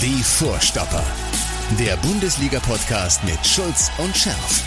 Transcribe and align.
Die 0.00 0.22
Vorstopper. 0.22 1.04
Der 1.78 1.96
Bundesliga-Podcast 1.96 3.24
mit 3.24 3.44
Schulz 3.44 3.90
und 3.98 4.16
Scherf. 4.16 4.62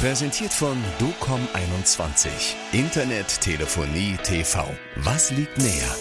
Präsentiert 0.00 0.52
von 0.52 0.76
DOCOM21. 0.98 2.28
Internet, 2.72 3.40
Telefonie, 3.40 4.16
TV. 4.22 4.66
Was 4.96 5.30
liegt 5.30 5.58
näher? 5.58 5.94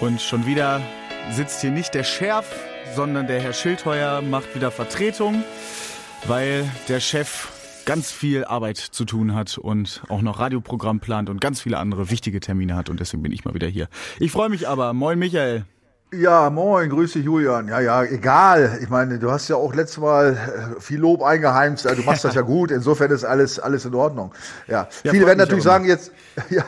Und 0.00 0.20
schon 0.20 0.46
wieder 0.46 0.82
sitzt 1.30 1.62
hier 1.62 1.70
nicht 1.70 1.94
der 1.94 2.04
Schärf, 2.04 2.46
sondern 2.94 3.26
der 3.26 3.40
Herr 3.40 3.54
Schildheuer 3.54 4.20
macht 4.20 4.54
wieder 4.54 4.70
Vertretung, 4.70 5.44
weil 6.26 6.70
der 6.88 7.00
Chef 7.00 7.48
ganz 7.86 8.12
viel 8.12 8.44
Arbeit 8.44 8.76
zu 8.76 9.04
tun 9.04 9.34
hat 9.34 9.58
und 9.58 10.02
auch 10.08 10.22
noch 10.22 10.40
Radioprogramm 10.40 11.00
plant 11.00 11.30
und 11.30 11.40
ganz 11.40 11.62
viele 11.62 11.78
andere 11.78 12.10
wichtige 12.10 12.40
Termine 12.40 12.76
hat 12.76 12.90
und 12.90 13.00
deswegen 13.00 13.22
bin 13.22 13.32
ich 13.32 13.44
mal 13.44 13.54
wieder 13.54 13.68
hier. 13.68 13.88
Ich 14.20 14.30
freue 14.30 14.48
mich 14.48 14.68
aber. 14.68 14.92
Moin 14.92 15.18
Michael. 15.18 15.64
Ja, 16.20 16.50
moin, 16.50 16.90
grüße 16.90 17.18
Julian. 17.18 17.68
Ja, 17.68 17.80
ja, 17.80 18.02
egal. 18.04 18.78
Ich 18.82 18.88
meine, 18.88 19.18
du 19.18 19.30
hast 19.30 19.48
ja 19.48 19.56
auch 19.56 19.74
letztes 19.74 19.98
Mal 19.98 20.76
äh, 20.76 20.80
viel 20.80 20.98
Lob 20.98 21.22
eingeheimst. 21.22 21.84
Du 21.84 22.02
machst 22.02 22.24
das 22.24 22.34
ja 22.34 22.42
gut. 22.42 22.70
Insofern 22.70 23.10
ist 23.10 23.24
alles, 23.24 23.58
alles 23.58 23.84
in 23.84 23.94
Ordnung. 23.94 24.32
Ja, 24.68 24.88
ja 25.02 25.10
viele 25.10 25.26
werden 25.26 25.38
natürlich 25.38 25.64
sagen 25.64 25.84
jetzt, 25.86 26.12
ja, 26.50 26.62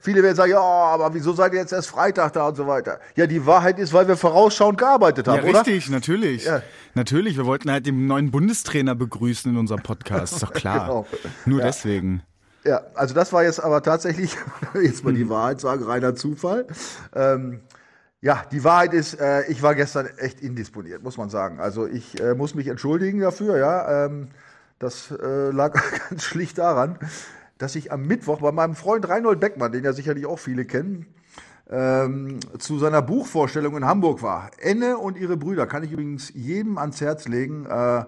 viele 0.00 0.22
werden 0.22 0.36
sagen, 0.36 0.52
ja, 0.52 0.60
aber 0.60 1.14
wieso 1.14 1.32
seid 1.32 1.52
ihr 1.52 1.60
jetzt 1.60 1.72
erst 1.72 1.88
Freitag 1.88 2.32
da 2.32 2.48
und 2.48 2.56
so 2.56 2.66
weiter? 2.66 3.00
Ja, 3.16 3.26
die 3.26 3.44
Wahrheit 3.46 3.78
ist, 3.78 3.92
weil 3.92 4.06
wir 4.08 4.16
vorausschauend 4.16 4.78
gearbeitet 4.78 5.28
haben, 5.28 5.46
ja, 5.46 5.58
richtig, 5.58 5.86
oder? 5.86 5.96
natürlich. 5.96 6.44
Ja. 6.44 6.62
Natürlich, 6.94 7.36
wir 7.36 7.46
wollten 7.46 7.70
halt 7.70 7.86
den 7.86 8.06
neuen 8.06 8.30
Bundestrainer 8.30 8.94
begrüßen 8.94 9.52
in 9.52 9.56
unserem 9.56 9.82
Podcast. 9.82 10.34
Ist 10.34 10.42
doch 10.42 10.52
klar. 10.52 10.80
genau. 10.86 11.06
Nur 11.46 11.62
deswegen. 11.62 12.22
Ja, 12.64 12.82
also 12.94 13.14
das 13.14 13.32
war 13.32 13.42
jetzt 13.42 13.62
aber 13.62 13.82
tatsächlich, 13.82 14.36
jetzt 14.82 15.04
mal 15.04 15.14
die. 15.14 15.28
Wahrheit 15.30 15.60
sagen, 15.60 15.84
reiner 15.84 16.14
Zufall. 16.14 16.66
Ähm, 17.14 17.60
ja, 18.22 18.44
die 18.52 18.64
Wahrheit 18.64 18.92
ist, 18.92 19.18
äh, 19.18 19.46
ich 19.46 19.62
war 19.62 19.74
gestern 19.74 20.06
echt 20.18 20.40
indisponiert, 20.40 21.02
muss 21.02 21.16
man 21.16 21.30
sagen. 21.30 21.58
Also 21.58 21.86
ich 21.86 22.20
äh, 22.20 22.34
muss 22.34 22.54
mich 22.54 22.66
entschuldigen 22.66 23.20
dafür, 23.20 23.56
ja. 23.56 24.06
Ähm, 24.06 24.28
das 24.78 25.10
äh, 25.10 25.50
lag 25.50 25.80
ganz 26.10 26.24
schlicht 26.24 26.58
daran, 26.58 26.98
dass 27.58 27.76
ich 27.76 27.92
am 27.92 28.06
Mittwoch 28.06 28.40
bei 28.40 28.52
meinem 28.52 28.74
Freund 28.74 29.08
Reinhold 29.08 29.40
Beckmann, 29.40 29.72
den 29.72 29.84
ja 29.84 29.92
sicherlich 29.92 30.26
auch 30.26 30.38
viele 30.38 30.66
kennen, 30.66 31.06
ähm, 31.70 32.40
zu 32.58 32.78
seiner 32.78 33.00
Buchvorstellung 33.00 33.76
in 33.76 33.86
Hamburg 33.86 34.22
war. 34.22 34.50
Enne 34.58 34.98
und 34.98 35.16
ihre 35.16 35.36
Brüder 35.36 35.66
kann 35.66 35.82
ich 35.82 35.92
übrigens 35.92 36.32
jedem 36.34 36.76
ans 36.78 37.00
Herz 37.00 37.26
legen. 37.26 37.64
Äh, 37.66 38.04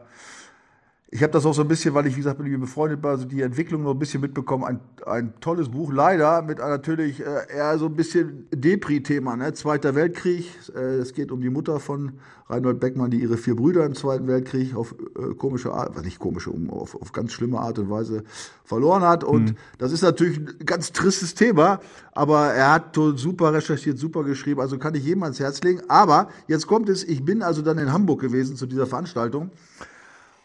ich 1.15 1.23
habe 1.23 1.31
das 1.31 1.45
auch 1.45 1.53
so 1.53 1.61
ein 1.61 1.69
bisschen, 1.69 1.93
weil 1.93 2.07
ich, 2.07 2.15
wie 2.15 2.21
gesagt, 2.21 2.41
mit 2.41 2.51
ihm 2.51 2.63
befreundet 2.63 3.03
war, 3.03 3.11
also 3.11 3.27
die 3.27 3.43
Entwicklung 3.43 3.83
noch 3.83 3.91
ein 3.91 3.99
bisschen 3.99 4.23
mitbekommen. 4.23 4.65
Ein, 4.65 4.81
ein 5.05 5.35
tolles 5.43 5.69
Buch, 5.69 5.93
leider 5.93 6.41
mit 6.41 6.57
natürlich 6.57 7.21
äh, 7.21 7.55
eher 7.55 7.77
so 7.77 7.85
ein 7.85 7.95
bisschen 7.95 8.47
Depri-Thema. 8.51 9.37
Ne? 9.37 9.53
Zweiter 9.53 9.95
Weltkrieg, 9.95 10.47
äh, 10.75 10.97
es 10.97 11.13
geht 11.13 11.31
um 11.31 11.43
die 11.43 11.51
Mutter 11.51 11.81
von 11.81 12.13
Reinhold 12.49 12.81
Beckmann, 12.81 13.11
die 13.11 13.21
ihre 13.21 13.37
vier 13.37 13.57
Brüder 13.57 13.85
im 13.85 13.95
Zweiten 13.95 14.27
Weltkrieg 14.27 14.75
auf 14.75 14.95
äh, 15.19 15.35
komische 15.35 15.75
Art, 15.75 15.95
was 15.95 16.03
nicht 16.03 16.19
komische, 16.19 16.49
um, 16.49 16.71
auf, 16.71 16.95
auf 16.95 17.13
ganz 17.13 17.33
schlimme 17.33 17.59
Art 17.59 17.79
und 17.79 17.91
Weise 17.91 18.25
verloren 18.65 19.03
hat. 19.03 19.23
Und 19.23 19.51
mhm. 19.51 19.57
das 19.77 19.93
ist 19.93 20.01
natürlich 20.01 20.39
ein 20.39 20.65
ganz 20.65 20.93
tristes 20.93 21.35
Thema, 21.35 21.81
aber 22.13 22.55
er 22.55 22.73
hat 22.73 22.99
super 23.17 23.53
recherchiert, 23.53 23.99
super 23.99 24.25
geschrieben, 24.25 24.63
also 24.63 24.79
kann 24.79 24.95
ich 24.95 25.05
jedem 25.05 25.25
ans 25.25 25.41
Herz 25.41 25.63
legen. 25.63 25.83
Aber 25.89 26.29
jetzt 26.49 26.67
kommt 26.67 26.89
es, 26.89 27.05
ich 27.05 27.23
bin 27.23 27.43
also 27.43 27.61
dann 27.61 27.77
in 27.77 27.93
Hamburg 27.93 28.23
gewesen 28.23 28.57
zu 28.57 28.65
dieser 28.65 28.87
Veranstaltung. 28.87 29.51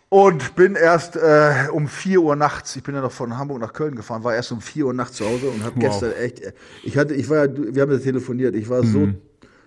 Und 0.09 0.55
bin 0.55 0.75
erst 0.75 1.17
äh, 1.17 1.67
um 1.71 1.89
4 1.89 2.21
Uhr 2.21 2.35
nachts, 2.37 2.75
ich 2.77 2.83
bin 2.83 2.95
ja 2.95 3.01
noch 3.01 3.11
von 3.11 3.37
Hamburg 3.37 3.59
nach 3.59 3.73
Köln 3.73 3.95
gefahren, 3.95 4.23
war 4.23 4.33
erst 4.33 4.53
um 4.53 4.61
4 4.61 4.85
Uhr 4.85 4.93
nachts 4.93 5.17
zu 5.17 5.25
Hause 5.25 5.49
und 5.49 5.63
habe 5.63 5.75
wow. 5.75 5.83
gestern 5.83 6.13
echt, 6.13 6.53
ich 6.83 6.97
hatte, 6.97 7.13
ich 7.13 7.29
war 7.29 7.45
ja, 7.45 7.51
wir 7.53 7.81
haben 7.81 7.91
ja 7.91 7.97
telefoniert, 7.97 8.55
ich 8.55 8.69
war 8.69 8.83
mhm. 8.83 8.87
so, 8.87 9.07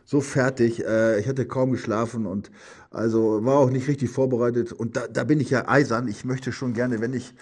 so 0.06 0.20
fertig, 0.22 0.82
äh, 0.82 1.20
ich 1.20 1.28
hatte 1.28 1.44
kaum 1.44 1.72
geschlafen 1.72 2.24
und 2.24 2.50
also 2.90 3.44
war 3.44 3.58
auch 3.58 3.70
nicht 3.70 3.86
richtig 3.86 4.08
vorbereitet 4.08 4.72
und 4.72 4.96
da, 4.96 5.02
da 5.08 5.24
bin 5.24 5.40
ich 5.40 5.50
ja 5.50 5.68
eisern, 5.68 6.08
ich 6.08 6.24
möchte 6.24 6.52
schon 6.52 6.72
gerne, 6.72 7.02
wenn 7.02 7.12
ich 7.12 7.34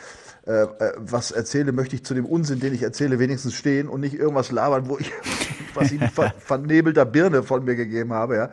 äh, 0.46 0.62
äh 0.62 0.92
was 0.96 1.30
erzähle, 1.30 1.70
möchte 1.70 1.94
ich 1.94 2.04
zu 2.04 2.14
dem 2.14 2.26
Unsinn, 2.26 2.58
den 2.58 2.74
ich 2.74 2.82
erzähle, 2.82 3.20
wenigstens 3.20 3.54
stehen 3.54 3.88
und 3.88 4.00
nicht 4.00 4.14
irgendwas 4.14 4.50
labern, 4.50 4.88
wo 4.88 4.98
ich 4.98 5.12
was 5.74 5.92
ich 5.92 6.02
ver 6.10 6.34
vernebelter 6.38 7.04
Birne 7.04 7.44
von 7.44 7.64
mir 7.64 7.76
gegeben 7.76 8.12
habe, 8.12 8.34
ja. 8.34 8.50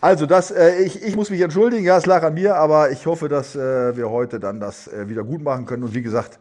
Also 0.00 0.26
das, 0.26 0.50
äh, 0.50 0.82
ich, 0.82 1.02
ich 1.02 1.16
muss 1.16 1.30
mich 1.30 1.40
entschuldigen, 1.40 1.84
ja, 1.84 1.96
es 1.96 2.06
lag 2.06 2.22
an 2.22 2.34
mir, 2.34 2.56
aber 2.56 2.90
ich 2.90 3.06
hoffe, 3.06 3.28
dass 3.28 3.56
äh, 3.56 3.96
wir 3.96 4.10
heute 4.10 4.38
dann 4.38 4.60
das 4.60 4.86
äh, 4.86 5.08
wieder 5.08 5.24
gut 5.24 5.42
machen 5.42 5.66
können. 5.66 5.82
Und 5.82 5.94
wie 5.94 6.02
gesagt, 6.02 6.38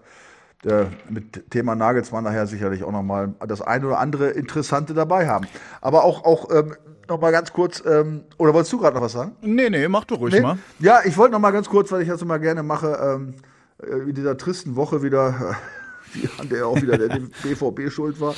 mit 1.07 1.51
Thema 1.51 1.75
Nagelsmann 1.75 2.23
nachher 2.23 2.45
sicherlich 2.47 2.83
auch 2.83 2.91
nochmal 2.91 3.33
das 3.47 3.61
eine 3.61 3.85
oder 3.85 3.99
andere 3.99 4.31
Interessante 4.31 4.93
dabei 4.93 5.27
haben. 5.27 5.47
Aber 5.81 6.03
auch, 6.03 6.25
auch 6.25 6.49
ähm, 6.51 6.75
noch 7.07 7.21
mal 7.21 7.31
ganz 7.31 7.53
kurz, 7.53 7.83
ähm, 7.85 8.23
oder 8.37 8.53
wolltest 8.53 8.73
du 8.73 8.79
gerade 8.79 8.95
noch 8.95 9.03
was 9.03 9.13
sagen? 9.13 9.35
Nee, 9.41 9.69
nee, 9.69 9.87
mach 9.87 10.05
du 10.05 10.15
ruhig 10.15 10.33
nee? 10.33 10.41
mal. 10.41 10.57
Ja, 10.79 11.01
ich 11.05 11.17
wollte 11.17 11.33
noch 11.33 11.39
mal 11.39 11.51
ganz 11.51 11.69
kurz, 11.69 11.91
weil 11.91 12.01
ich 12.01 12.09
das 12.09 12.21
immer 12.21 12.39
gerne 12.39 12.63
mache, 12.63 12.99
ähm, 13.01 13.35
äh, 13.81 14.09
in 14.09 14.15
dieser 14.15 14.37
tristen 14.37 14.75
Woche 14.75 15.03
wieder 15.03 15.55
an 16.39 16.49
der 16.49 16.67
auch 16.67 16.81
wieder 16.81 16.97
der 16.97 17.19
BVB 17.43 17.89
schuld 17.91 18.19
war. 18.19 18.33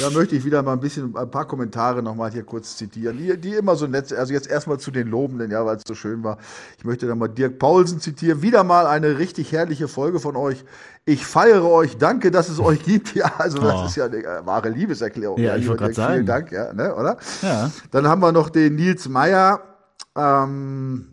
Da 0.00 0.10
möchte 0.10 0.34
ich 0.34 0.44
wieder 0.44 0.62
mal 0.62 0.72
ein 0.72 0.80
bisschen 0.80 1.16
ein 1.16 1.30
paar 1.30 1.46
Kommentare 1.46 2.02
nochmal 2.02 2.30
hier 2.30 2.42
kurz 2.42 2.76
zitieren, 2.76 3.16
die, 3.16 3.36
die 3.38 3.54
immer 3.54 3.76
so 3.76 3.86
nett 3.86 4.08
sind. 4.08 4.18
Also 4.18 4.32
jetzt 4.32 4.48
erstmal 4.48 4.78
zu 4.78 4.90
den 4.90 5.08
Lobenden, 5.08 5.50
ja, 5.50 5.64
weil 5.64 5.76
es 5.76 5.82
so 5.86 5.94
schön 5.94 6.24
war. 6.24 6.38
Ich 6.78 6.84
möchte 6.84 7.06
dann 7.06 7.18
mal 7.18 7.28
Dirk 7.28 7.58
Paulsen 7.58 8.00
zitieren. 8.00 8.42
Wieder 8.42 8.64
mal 8.64 8.86
eine 8.86 9.18
richtig 9.18 9.52
herrliche 9.52 9.88
Folge 9.88 10.20
von 10.20 10.36
euch. 10.36 10.64
Ich 11.04 11.26
feiere 11.26 11.64
euch, 11.64 11.98
danke, 11.98 12.30
dass 12.30 12.48
es 12.48 12.58
euch 12.58 12.82
gibt. 12.82 13.14
Ja, 13.14 13.32
also 13.38 13.58
das 13.58 13.74
oh. 13.74 13.86
ist 13.86 13.96
ja 13.96 14.06
eine 14.06 14.16
äh, 14.16 14.46
wahre 14.46 14.70
Liebeserklärung. 14.70 15.38
Ja, 15.38 15.50
ja 15.52 15.56
ich 15.56 15.68
wollte 15.68 15.82
gerade 15.84 15.94
sagen. 15.94 16.14
Vielen 16.14 16.26
Dank, 16.26 16.50
ja, 16.50 16.72
ne, 16.72 16.94
oder? 16.94 17.16
Ja. 17.42 17.70
Dann 17.90 18.08
haben 18.08 18.20
wir 18.20 18.32
noch 18.32 18.50
den 18.50 18.74
Nils 18.74 19.08
Meyer. 19.08 19.60
Ähm, 20.16 21.08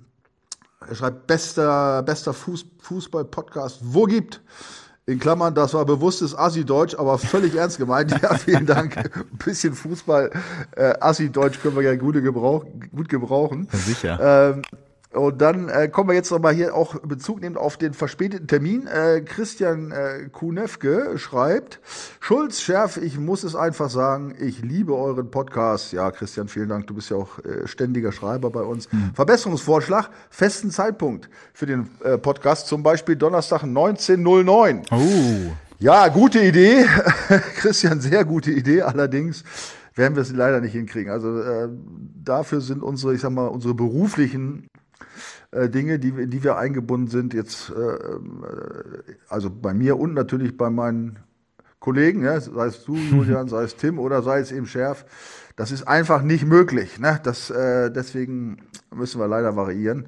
er 0.87 0.95
schreibt 0.95 1.27
bester, 1.27 2.01
bester 2.03 2.33
Fuß, 2.33 2.65
Fußball-Podcast, 2.81 3.79
wo 3.81 4.05
gibt. 4.05 4.41
In 5.07 5.19
Klammern, 5.19 5.55
das 5.55 5.73
war 5.73 5.83
bewusstes 5.85 6.37
Assi-Deutsch, 6.37 6.95
aber 6.95 7.17
völlig 7.17 7.55
ernst 7.55 7.77
gemeint. 7.77 8.11
Ja, 8.21 8.35
vielen 8.35 8.67
Dank. 8.67 8.97
Ein 8.97 9.37
bisschen 9.43 9.73
Fußball, 9.73 10.31
äh, 10.75 10.93
Assi-Deutsch 10.99 11.59
können 11.61 11.75
wir 11.75 11.81
ja 11.81 11.95
gut, 11.95 12.13
gebrauch, 12.13 12.65
gut 12.95 13.09
gebrauchen. 13.09 13.67
Sicher. 13.71 14.53
Ähm, 14.53 14.61
und 15.13 15.41
dann 15.41 15.67
äh, 15.67 15.89
kommen 15.89 16.09
wir 16.09 16.15
jetzt 16.15 16.31
nochmal 16.31 16.53
hier 16.53 16.73
auch 16.73 16.95
Bezug 17.01 17.41
nehmen 17.41 17.57
auf 17.57 17.75
den 17.75 17.93
verspäteten 17.93 18.47
Termin. 18.47 18.87
Äh, 18.87 19.21
Christian 19.21 19.91
äh, 19.91 20.29
Kunewke 20.31 21.17
schreibt, 21.17 21.81
Schulz, 22.21 22.61
Schärf, 22.61 22.95
ich 22.95 23.19
muss 23.19 23.43
es 23.43 23.53
einfach 23.53 23.89
sagen, 23.89 24.35
ich 24.39 24.61
liebe 24.61 24.95
euren 24.95 25.29
Podcast. 25.29 25.91
Ja, 25.91 26.11
Christian, 26.11 26.47
vielen 26.47 26.69
Dank, 26.69 26.87
du 26.87 26.93
bist 26.93 27.09
ja 27.09 27.17
auch 27.17 27.39
äh, 27.39 27.67
ständiger 27.67 28.13
Schreiber 28.13 28.49
bei 28.51 28.61
uns. 28.61 28.89
Hm. 28.91 29.11
Verbesserungsvorschlag, 29.13 30.09
festen 30.29 30.71
Zeitpunkt 30.71 31.29
für 31.53 31.65
den 31.65 31.89
äh, 32.05 32.17
Podcast, 32.17 32.67
zum 32.67 32.81
Beispiel 32.81 33.17
Donnerstag 33.17 33.63
19.09. 33.63 34.85
Oh. 34.91 35.51
Ja, 35.79 36.07
gute 36.07 36.39
Idee. 36.41 36.85
Christian, 37.57 37.99
sehr 37.99 38.23
gute 38.23 38.51
Idee. 38.51 38.83
Allerdings 38.83 39.43
werden 39.95 40.15
wir 40.15 40.21
es 40.21 40.31
leider 40.31 40.61
nicht 40.61 40.73
hinkriegen. 40.73 41.11
Also 41.11 41.41
äh, 41.41 41.67
dafür 42.23 42.61
sind 42.61 42.81
unsere, 42.81 43.13
ich 43.13 43.21
sag 43.21 43.31
mal, 43.31 43.47
unsere 43.47 43.73
beruflichen 43.73 44.67
äh, 45.51 45.69
Dinge, 45.69 45.99
die, 45.99 46.09
in 46.09 46.29
die 46.29 46.43
wir 46.43 46.57
eingebunden 46.57 47.07
sind, 47.07 47.33
jetzt, 47.33 47.71
äh, 47.71 47.81
äh, 47.81 49.15
also 49.29 49.49
bei 49.49 49.73
mir 49.73 49.97
und 49.99 50.13
natürlich 50.13 50.57
bei 50.57 50.69
meinen 50.69 51.19
Kollegen, 51.79 52.23
ja, 52.23 52.39
sei 52.39 52.67
es 52.67 52.85
du, 52.85 52.95
Julian, 53.11 53.47
sei 53.47 53.63
es 53.63 53.75
Tim 53.75 53.99
oder 53.99 54.21
sei 54.21 54.39
es 54.39 54.51
eben 54.51 54.65
Schärf, 54.65 55.05
das 55.55 55.71
ist 55.71 55.87
einfach 55.87 56.21
nicht 56.21 56.45
möglich. 56.45 56.99
Ne? 56.99 57.19
Das, 57.23 57.49
äh, 57.49 57.91
deswegen 57.91 58.67
müssen 58.93 59.19
wir 59.19 59.27
leider 59.27 59.55
variieren. 59.55 60.05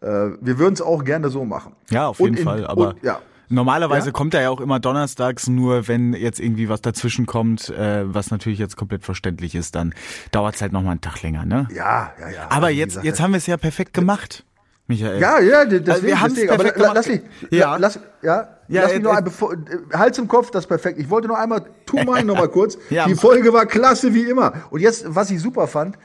Äh, 0.00 0.30
wir 0.40 0.58
würden 0.58 0.74
es 0.74 0.82
auch 0.82 1.04
gerne 1.04 1.28
so 1.28 1.44
machen. 1.44 1.74
Ja, 1.90 2.08
auf 2.08 2.18
jeden 2.18 2.36
in, 2.36 2.44
Fall, 2.44 2.66
aber. 2.66 2.90
Und, 2.90 3.02
ja, 3.02 3.20
Normalerweise 3.50 4.06
ja? 4.06 4.12
kommt 4.12 4.32
er 4.34 4.42
ja 4.42 4.50
auch 4.50 4.60
immer 4.60 4.78
donnerstags, 4.78 5.48
nur 5.48 5.88
wenn 5.88 6.12
jetzt 6.14 6.38
irgendwie 6.38 6.68
was 6.68 6.82
dazwischen 6.82 7.26
kommt, 7.26 7.68
äh, 7.68 8.02
was 8.04 8.30
natürlich 8.30 8.58
jetzt 8.60 8.76
komplett 8.76 9.04
verständlich 9.04 9.54
ist, 9.54 9.74
dann 9.74 9.92
dauert 10.30 10.54
es 10.54 10.62
halt 10.62 10.72
nochmal 10.72 10.92
einen 10.92 11.00
Tag 11.00 11.20
länger, 11.22 11.44
ne? 11.44 11.68
Ja, 11.74 12.12
ja, 12.20 12.30
ja. 12.30 12.46
Aber 12.48 12.70
jetzt, 12.70 12.90
gesagt, 12.90 13.06
jetzt 13.06 13.20
haben 13.20 13.32
wir 13.32 13.38
es 13.38 13.46
ja 13.46 13.56
perfekt 13.56 13.92
gemacht. 13.92 14.44
Michael. 14.86 15.20
Ja, 15.20 15.40
ja, 15.40 15.64
deswegen, 15.64 15.90
also 15.90 16.02
wir 16.06 16.20
haben 16.20 16.32
es 16.32 16.48
aber 16.48 16.64
la, 16.64 16.92
lass 16.92 17.08
mich, 17.08 17.22
ja, 17.50 17.76
lass, 17.76 17.98
ja, 18.22 18.48
ja 18.68 18.82
lass 18.82 18.90
mich 18.90 19.00
äh, 19.00 19.02
noch 19.02 19.16
ein, 19.16 19.24
bevor, 19.24 19.54
Hals 19.92 20.18
im 20.18 20.28
Kopf, 20.28 20.50
das 20.50 20.64
ist 20.64 20.68
perfekt. 20.68 20.98
Ich 20.98 21.08
wollte 21.10 21.28
noch 21.28 21.36
einmal, 21.36 21.64
tu 21.86 21.96
mal 22.02 22.22
noch 22.24 22.36
mal 22.36 22.48
kurz. 22.48 22.76
ja, 22.90 23.06
die 23.06 23.14
Folge 23.14 23.52
war 23.52 23.66
klasse 23.66 24.14
wie 24.14 24.22
immer. 24.22 24.52
Und 24.70 24.80
jetzt, 24.80 25.04
was 25.08 25.30
ich 25.30 25.40
super 25.40 25.66
fand, 25.66 25.96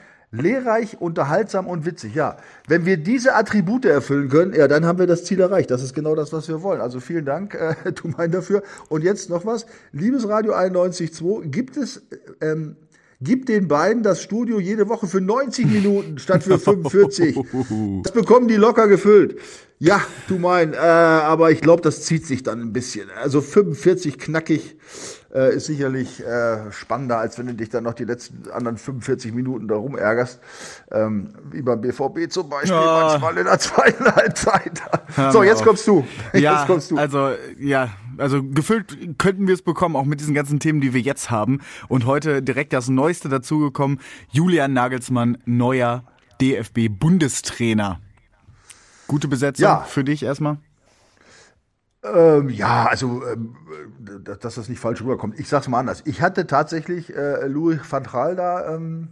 lehrreich, 0.42 1.02
unterhaltsam 1.02 1.68
und 1.68 1.86
witzig. 1.86 2.16
Ja, 2.16 2.38
wenn 2.68 2.86
wir 2.86 2.98
diese 2.98 3.36
Attribute 3.36 3.86
erfüllen 3.86 4.30
können, 4.30 4.54
ja, 4.54 4.68
dann 4.68 4.86
haben 4.86 5.00
wir 5.00 5.08
das 5.08 5.24
Ziel 5.24 5.40
erreicht. 5.40 5.72
Das 5.72 5.84
ist 5.84 5.94
genau 5.94 6.16
das, 6.16 6.34
was 6.34 6.48
wir 6.48 6.62
wollen. 6.62 6.82
Also 6.82 7.00
vielen 7.00 7.26
Dank, 7.26 7.54
äh, 7.56 7.76
mein 8.18 8.32
dafür. 8.32 8.64
Und 8.90 9.04
jetzt 9.04 9.30
noch 9.30 9.46
was. 9.46 9.66
Liebes 9.92 10.28
Radio 10.28 10.54
91.2, 10.54 11.50
gibt 11.50 11.78
es 11.78 12.04
ähm, 12.42 12.76
Gib 13.22 13.46
den 13.46 13.70
beiden 13.70 14.04
das 14.04 14.22
Studio 14.22 14.60
jede 14.60 14.90
Woche 14.90 15.08
für 15.08 15.22
90 15.22 15.66
Minuten 15.68 16.20
statt 16.20 16.44
für 16.44 16.60
45. 16.60 17.40
Das 18.04 18.12
bekommen 18.12 18.48
die 18.48 18.56
locker 18.56 18.88
gefüllt. 18.88 19.40
Ja, 19.80 20.02
du 20.28 20.38
mein, 20.38 20.74
äh, 20.74 20.78
aber 20.78 21.52
ich 21.52 21.62
glaube, 21.62 21.82
das 21.82 22.02
zieht 22.02 22.26
sich 22.26 22.44
dann 22.44 22.62
ein 22.62 22.74
bisschen. 22.74 23.10
Also 23.22 23.42
45 23.42 24.18
knackig 24.20 24.76
äh, 25.36 25.56
ist 25.56 25.66
sicherlich 25.66 26.26
äh, 26.26 26.72
spannender, 26.72 27.18
als 27.18 27.38
wenn 27.38 27.48
du 27.48 27.54
dich 27.54 27.70
dann 27.70 27.84
noch 27.84 27.94
die 27.94 28.06
letzten 28.06 28.50
anderen 28.52 28.78
45 28.78 29.34
Minuten 29.34 29.68
darum 29.68 29.98
ärgerst. 29.98 30.40
Ähm, 30.92 31.34
wie 31.52 31.62
beim 31.62 31.82
BVB 31.82 32.30
zum 32.32 32.50
Beispiel, 32.50 32.72
ja. 32.72 33.10
manchmal 33.10 33.38
in 33.38 33.46
der 33.46 33.60
zweiten 33.60 34.06
Halbzeit. 34.06 34.82
so, 35.32 35.44
jetzt 35.44 35.60
auf. 35.60 35.66
kommst 35.66 35.88
du. 35.88 36.06
Ja, 36.34 36.60
jetzt 36.60 36.68
kommst 36.68 36.92
du. 36.92 36.98
Also, 36.98 37.32
ja, 37.60 37.90
also 38.18 38.44
gefüllt 38.44 39.18
könnten 39.18 39.48
wir 39.48 39.54
es 39.54 39.62
bekommen, 39.62 39.96
auch 39.96 40.06
mit 40.06 40.20
diesen 40.20 40.34
ganzen 40.34 40.60
Themen, 40.60 40.82
die 40.82 40.94
wir 40.94 41.02
jetzt 41.02 41.30
haben. 41.30 41.60
Und 41.88 42.06
heute 42.06 42.42
direkt 42.42 42.74
das 42.74 42.88
Neueste 42.88 43.30
dazugekommen. 43.30 44.00
Julian 44.32 44.74
Nagelsmann, 44.74 45.38
neuer 45.46 46.04
DFB-Bundestrainer. 46.42 48.00
Gute 49.08 49.28
Besetzung 49.28 49.64
ja. 49.64 49.80
für 49.82 50.04
dich 50.04 50.24
erstmal? 50.24 50.58
Ähm, 52.14 52.50
ja, 52.50 52.86
also, 52.86 53.24
ähm, 53.26 53.56
dass 54.24 54.56
das 54.56 54.70
nicht 54.70 54.80
falsch 54.80 55.02
rüberkommt. 55.02 55.40
Ich 55.40 55.50
sag's 55.50 55.68
mal 55.68 55.80
anders. 55.80 56.04
Ich 56.06 56.22
hatte 56.22 56.46
tatsächlich 56.48 57.16
äh, 57.16 57.48
Louis 57.48 57.80
van 57.90 58.04
Gaal 58.04 58.36
da, 58.36 58.76
ähm, 58.76 59.10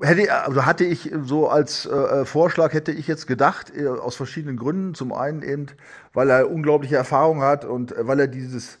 hätte, 0.00 0.32
also 0.32 0.64
hatte 0.64 0.84
ich 0.84 1.12
so 1.22 1.48
als 1.48 1.86
äh, 1.86 2.24
Vorschlag, 2.24 2.72
hätte 2.72 2.92
ich 2.92 3.06
jetzt 3.06 3.26
gedacht, 3.26 3.72
äh, 3.76 3.86
aus 3.88 4.16
verschiedenen 4.16 4.56
Gründen. 4.56 4.94
Zum 4.94 5.12
einen 5.12 5.42
eben, 5.42 5.66
weil 6.12 6.30
er 6.30 6.50
unglaubliche 6.50 6.96
Erfahrung 6.96 7.42
hat 7.42 7.64
und 7.64 7.92
äh, 7.92 8.06
weil 8.06 8.20
er 8.20 8.28
dieses, 8.28 8.78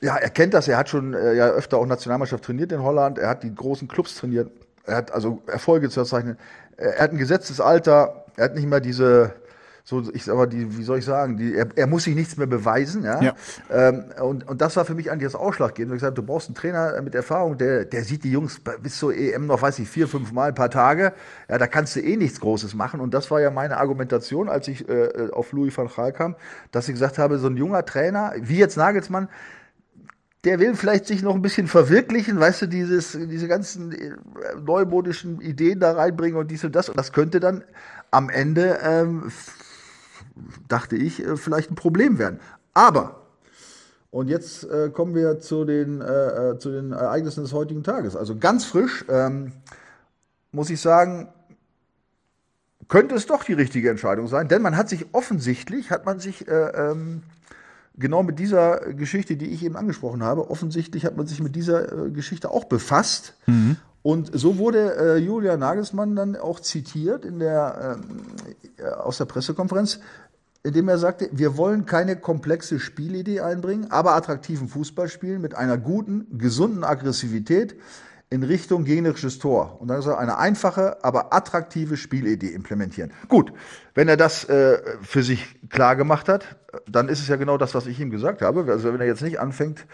ja, 0.00 0.16
er 0.16 0.30
kennt 0.30 0.54
das, 0.54 0.68
er 0.68 0.76
hat 0.76 0.88
schon 0.88 1.14
äh, 1.14 1.34
ja 1.34 1.48
öfter 1.48 1.78
auch 1.78 1.86
Nationalmannschaft 1.86 2.44
trainiert 2.44 2.72
in 2.72 2.82
Holland, 2.82 3.18
er 3.18 3.28
hat 3.28 3.42
die 3.42 3.54
großen 3.54 3.88
Clubs 3.88 4.16
trainiert, 4.16 4.50
er 4.84 4.96
hat 4.96 5.12
also 5.12 5.42
Erfolge 5.46 5.88
zu 5.88 5.94
verzeichnen, 5.94 6.38
er 6.76 7.00
hat 7.00 7.12
ein 7.12 7.18
gesetztes 7.18 7.60
Alter, 7.60 8.24
er 8.36 8.44
hat 8.44 8.54
nicht 8.54 8.68
mehr 8.68 8.80
diese, 8.80 9.32
so 9.88 10.02
ich 10.12 10.26
mal, 10.26 10.46
die, 10.46 10.76
wie 10.76 10.82
soll 10.82 10.98
ich 10.98 11.06
sagen, 11.06 11.38
die, 11.38 11.54
er, 11.54 11.66
er 11.74 11.86
muss 11.86 12.04
sich 12.04 12.14
nichts 12.14 12.36
mehr 12.36 12.46
beweisen, 12.46 13.04
ja. 13.04 13.22
ja. 13.22 13.34
Ähm, 13.70 14.04
und, 14.20 14.46
und 14.46 14.60
das 14.60 14.76
war 14.76 14.84
für 14.84 14.94
mich 14.94 15.10
eigentlich 15.10 15.32
das 15.32 15.34
Ausschlaggebende. 15.34 15.96
Ich 15.96 16.02
gesagt, 16.02 16.18
du 16.18 16.22
brauchst 16.22 16.48
einen 16.48 16.56
Trainer 16.56 17.00
mit 17.00 17.14
Erfahrung, 17.14 17.56
der, 17.56 17.86
der 17.86 18.04
sieht 18.04 18.22
die 18.22 18.30
Jungs 18.30 18.60
bis 18.82 18.98
zur 18.98 19.14
EM 19.14 19.46
noch, 19.46 19.62
weiß 19.62 19.78
ich, 19.78 19.88
vier, 19.88 20.06
fünf 20.06 20.30
Mal, 20.30 20.50
ein 20.50 20.54
paar 20.54 20.68
Tage. 20.68 21.14
Ja, 21.48 21.56
da 21.56 21.66
kannst 21.66 21.96
du 21.96 22.00
eh 22.00 22.18
nichts 22.18 22.38
Großes 22.38 22.74
machen. 22.74 23.00
Und 23.00 23.14
das 23.14 23.30
war 23.30 23.40
ja 23.40 23.50
meine 23.50 23.78
Argumentation, 23.78 24.50
als 24.50 24.68
ich 24.68 24.86
äh, 24.90 25.30
auf 25.32 25.52
Louis 25.52 25.74
van 25.74 25.88
Gaal 25.88 26.12
kam, 26.12 26.36
dass 26.70 26.86
ich 26.86 26.92
gesagt 26.92 27.16
habe, 27.16 27.38
so 27.38 27.46
ein 27.46 27.56
junger 27.56 27.82
Trainer, 27.86 28.34
wie 28.42 28.58
jetzt 28.58 28.76
Nagelsmann, 28.76 29.30
der 30.44 30.60
will 30.60 30.74
vielleicht 30.74 31.06
sich 31.06 31.22
noch 31.22 31.34
ein 31.34 31.40
bisschen 31.40 31.66
verwirklichen, 31.66 32.38
weißt 32.38 32.60
du, 32.60 32.66
dieses, 32.66 33.12
diese 33.12 33.48
ganzen 33.48 33.92
äh, 33.92 34.10
neumodischen 34.62 35.40
Ideen 35.40 35.80
da 35.80 35.92
reinbringen 35.92 36.38
und 36.38 36.50
dies 36.50 36.62
und 36.62 36.76
das. 36.76 36.90
Und 36.90 36.98
das 36.98 37.14
könnte 37.14 37.40
dann 37.40 37.64
am 38.10 38.28
Ende 38.28 38.80
ähm, 38.82 39.32
dachte 40.68 40.96
ich, 40.96 41.24
äh, 41.24 41.36
vielleicht 41.36 41.70
ein 41.70 41.74
Problem 41.74 42.18
werden. 42.18 42.40
Aber, 42.74 43.26
und 44.10 44.28
jetzt 44.28 44.64
äh, 44.64 44.90
kommen 44.90 45.14
wir 45.14 45.40
zu 45.40 45.64
den, 45.64 46.00
äh, 46.00 46.50
äh, 46.50 46.58
zu 46.58 46.70
den 46.70 46.92
Ereignissen 46.92 47.42
des 47.42 47.52
heutigen 47.52 47.82
Tages. 47.82 48.16
Also 48.16 48.36
ganz 48.36 48.64
frisch, 48.64 49.04
ähm, 49.08 49.52
muss 50.52 50.70
ich 50.70 50.80
sagen, 50.80 51.28
könnte 52.88 53.14
es 53.14 53.26
doch 53.26 53.44
die 53.44 53.52
richtige 53.52 53.90
Entscheidung 53.90 54.28
sein, 54.28 54.48
denn 54.48 54.62
man 54.62 54.76
hat 54.76 54.88
sich 54.88 55.06
offensichtlich, 55.12 55.90
hat 55.90 56.06
man 56.06 56.20
sich 56.20 56.48
äh, 56.48 56.52
ähm, 56.52 57.22
genau 57.98 58.22
mit 58.22 58.38
dieser 58.38 58.78
Geschichte, 58.94 59.36
die 59.36 59.50
ich 59.50 59.62
eben 59.62 59.76
angesprochen 59.76 60.22
habe, 60.22 60.50
offensichtlich 60.50 61.04
hat 61.04 61.16
man 61.16 61.26
sich 61.26 61.42
mit 61.42 61.54
dieser 61.54 62.06
äh, 62.06 62.10
Geschichte 62.10 62.50
auch 62.50 62.64
befasst. 62.64 63.34
Mhm. 63.46 63.76
Und 64.02 64.30
so 64.32 64.56
wurde 64.58 64.96
äh, 64.96 65.16
Julia 65.18 65.56
Nagelsmann 65.56 66.16
dann 66.16 66.36
auch 66.36 66.60
zitiert 66.60 67.24
in 67.24 67.40
der, 67.40 67.98
äh, 68.78 68.84
aus 68.84 69.18
der 69.18 69.26
Pressekonferenz 69.26 70.00
indem 70.62 70.88
er 70.88 70.98
sagte, 70.98 71.28
wir 71.32 71.56
wollen 71.56 71.86
keine 71.86 72.16
komplexe 72.16 72.80
Spielidee 72.80 73.40
einbringen, 73.40 73.90
aber 73.90 74.14
attraktiven 74.14 74.68
Fußball 74.68 75.08
spielen 75.08 75.40
mit 75.40 75.54
einer 75.54 75.78
guten, 75.78 76.38
gesunden 76.38 76.84
Aggressivität 76.84 77.76
in 78.30 78.42
Richtung 78.42 78.84
gegnerisches 78.84 79.38
Tor. 79.38 79.80
Und 79.80 79.88
dann 79.88 80.02
soll 80.02 80.14
eine 80.14 80.36
einfache, 80.36 81.02
aber 81.02 81.32
attraktive 81.32 81.96
Spielidee 81.96 82.48
implementieren. 82.48 83.12
Gut, 83.28 83.52
wenn 83.94 84.08
er 84.08 84.18
das 84.18 84.44
äh, 84.44 84.82
für 85.00 85.22
sich 85.22 85.58
klar 85.70 85.96
gemacht 85.96 86.28
hat, 86.28 86.56
dann 86.86 87.08
ist 87.08 87.20
es 87.20 87.28
ja 87.28 87.36
genau 87.36 87.56
das, 87.56 87.74
was 87.74 87.86
ich 87.86 87.98
ihm 88.00 88.10
gesagt 88.10 88.42
habe. 88.42 88.70
Also 88.70 88.92
wenn 88.92 89.00
er 89.00 89.06
jetzt 89.06 89.22
nicht 89.22 89.40
anfängt, 89.40 89.86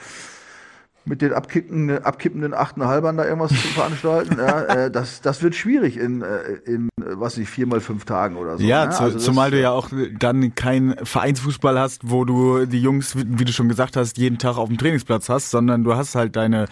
mit 1.06 1.22
den 1.22 1.32
abkippenden, 1.32 2.02
abkippenden 2.02 2.54
Achtenhalbern 2.54 3.16
da 3.16 3.24
irgendwas 3.24 3.50
zu 3.50 3.68
veranstalten, 3.68 4.36
ja, 4.38 4.62
äh, 4.62 4.90
das, 4.90 5.20
das 5.20 5.42
wird 5.42 5.54
schwierig 5.54 5.96
in, 5.96 6.22
äh, 6.22 6.54
in 6.64 6.88
was 6.96 7.36
nicht, 7.36 7.48
vier 7.48 7.66
mal 7.66 7.80
fünf 7.80 8.04
Tagen 8.04 8.36
oder 8.36 8.56
so. 8.56 8.64
Ja, 8.64 8.86
ne? 8.86 8.98
also 8.98 9.18
zumal 9.18 9.50
du 9.50 9.60
ja 9.60 9.70
auch 9.70 9.90
dann 10.18 10.54
kein 10.54 10.94
Vereinsfußball 11.02 11.78
hast, 11.78 12.10
wo 12.10 12.24
du 12.24 12.66
die 12.66 12.80
Jungs, 12.80 13.16
wie 13.16 13.44
du 13.44 13.52
schon 13.52 13.68
gesagt 13.68 13.96
hast, 13.96 14.16
jeden 14.18 14.38
Tag 14.38 14.56
auf 14.56 14.68
dem 14.68 14.78
Trainingsplatz 14.78 15.28
hast, 15.28 15.50
sondern 15.50 15.84
du 15.84 15.94
hast 15.94 16.14
halt 16.14 16.36
deine 16.36 16.66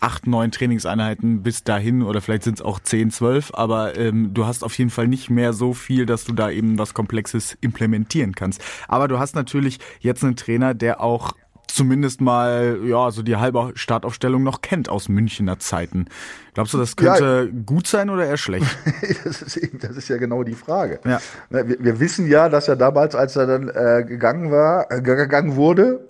acht, 0.00 0.26
neun 0.26 0.50
Trainingseinheiten 0.50 1.42
bis 1.42 1.64
dahin 1.64 2.02
oder 2.02 2.20
vielleicht 2.20 2.42
sind 2.42 2.58
es 2.58 2.64
auch 2.64 2.80
zehn, 2.80 3.10
zwölf, 3.10 3.52
aber 3.54 3.96
ähm, 3.96 4.34
du 4.34 4.46
hast 4.46 4.64
auf 4.64 4.76
jeden 4.78 4.90
Fall 4.90 5.08
nicht 5.08 5.30
mehr 5.30 5.52
so 5.52 5.72
viel, 5.72 6.06
dass 6.06 6.24
du 6.24 6.32
da 6.32 6.50
eben 6.50 6.78
was 6.78 6.94
Komplexes 6.94 7.56
implementieren 7.60 8.34
kannst. 8.34 8.62
Aber 8.88 9.08
du 9.08 9.18
hast 9.18 9.34
natürlich 9.34 9.78
jetzt 10.00 10.24
einen 10.24 10.36
Trainer, 10.36 10.74
der 10.74 11.00
auch 11.00 11.32
zumindest 11.68 12.20
mal 12.20 12.80
ja 12.84 13.10
so 13.10 13.22
die 13.22 13.36
halbe 13.36 13.72
Startaufstellung 13.74 14.42
noch 14.42 14.62
kennt 14.62 14.88
aus 14.88 15.08
Münchner 15.08 15.58
Zeiten. 15.58 16.06
Glaubst 16.54 16.74
du, 16.74 16.78
das 16.78 16.96
könnte 16.96 17.50
ja. 17.52 17.62
gut 17.66 17.86
sein 17.86 18.08
oder 18.08 18.26
eher 18.26 18.36
schlecht? 18.36 18.66
das, 19.24 19.42
ist 19.42 19.56
eben, 19.56 19.78
das 19.78 19.96
ist 19.96 20.08
ja 20.08 20.16
genau 20.16 20.42
die 20.42 20.54
Frage. 20.54 21.00
Ja. 21.04 21.20
Wir, 21.50 21.78
wir, 21.78 22.00
wissen 22.00 22.26
ja, 22.28 22.48
dass 22.48 22.68
er 22.68 22.76
damals, 22.76 23.14
als 23.14 23.36
er 23.36 23.46
dann 23.46 23.68
äh, 23.68 24.04
gegangen 24.04 24.50
war, 24.50 24.90
äh, 24.90 25.02
gegangen 25.02 25.56
wurde, 25.56 26.06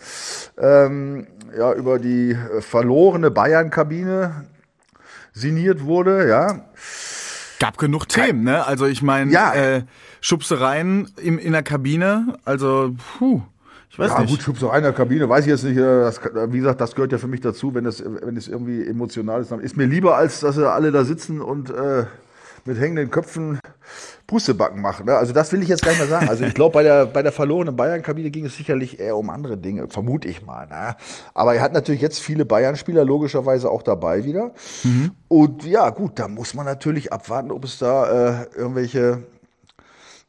ähm, 0.59 1.27
ja 1.57 1.73
über 1.73 1.99
die 1.99 2.31
äh, 2.31 2.61
verlorene 2.61 3.31
Bayern-Kabine 3.31 4.47
siniert 5.33 5.85
wurde, 5.85 6.29
ja. 6.29 6.61
Gab 7.59 7.79
genug 7.79 8.09
Themen, 8.09 8.45
ne? 8.45 8.67
Also 8.67 8.87
ich 8.87 9.03
meine, 9.03 9.33
ja. 9.33 9.55
äh, 9.55 9.83
Schubsereien 10.21 11.11
im, 11.17 11.39
in 11.39 11.53
der 11.53 11.63
Kabine, 11.63 12.39
also 12.45 12.95
puh. 13.19 13.43
Ich 13.97 14.01
weiß 14.01 14.11
ja, 14.11 14.21
nicht. 14.21 14.31
gut, 14.31 14.43
Schubs 14.43 14.63
auch 14.63 14.73
einer 14.73 14.93
Kabine, 14.93 15.27
weiß 15.27 15.47
ich 15.47 15.51
jetzt 15.51 15.65
nicht. 15.65 15.79
Äh, 15.79 16.01
das, 16.03 16.21
wie 16.49 16.59
gesagt, 16.59 16.83
das 16.83 16.95
gehört 16.95 17.13
ja 17.13 17.19
für 17.19 17.29
mich 17.29 17.41
dazu, 17.41 17.75
wenn 17.75 17.87
es 17.87 18.05
wenn 18.05 18.37
es 18.37 18.47
irgendwie 18.47 18.87
emotional 18.87 19.41
ist. 19.41 19.51
Ist 19.53 19.79
mir 19.79 19.87
lieber, 19.87 20.19
als 20.19 20.41
dass 20.41 20.57
sie 20.57 20.71
alle 20.71 20.93
da 20.93 21.03
sitzen 21.03 21.41
und 21.41 21.71
äh, 21.71 22.05
mit 22.67 22.79
hängenden 22.79 23.11
Köpfen 23.11 23.59
Pustebacken 24.27 24.83
machen. 24.83 25.07
Ne? 25.07 25.17
Also 25.17 25.33
das 25.33 25.51
will 25.53 25.63
ich 25.63 25.69
jetzt 25.69 25.83
gar 25.83 25.93
nicht 25.93 26.01
mehr 26.01 26.09
sagen. 26.09 26.29
Also 26.29 26.45
ich 26.45 26.53
glaube, 26.53 26.75
bei 26.75 26.83
der, 26.83 27.07
bei 27.07 27.23
der 27.23 27.33
verlorenen 27.33 27.75
Bayern-Kabine 27.75 28.31
ging 28.31 28.45
es 28.45 28.57
sicherlich 28.57 29.01
eher 29.01 29.17
um 29.17 29.31
andere 29.31 29.57
Dinge, 29.57 29.89
vermute 29.89 30.29
ich 30.29 30.45
mal. 30.45 30.67
Ne? 30.67 30.97
Aber 31.33 31.55
er 31.55 31.63
hat 31.63 31.73
natürlich 31.73 32.03
jetzt 32.03 32.21
viele 32.21 32.45
Bayern-Spieler 32.45 33.05
logischerweise 33.05 33.71
auch 33.71 33.83
dabei 33.83 34.25
wieder. 34.25 34.53
Mhm. 34.85 35.13
Und 35.29 35.65
ja, 35.65 35.89
gut, 35.89 36.19
da 36.19 36.29
muss 36.29 36.53
man 36.53 36.67
natürlich 36.67 37.13
abwarten, 37.15 37.51
ob 37.51 37.65
es 37.65 37.79
da 37.79 38.43
äh, 38.43 38.47
irgendwelche 38.57 39.23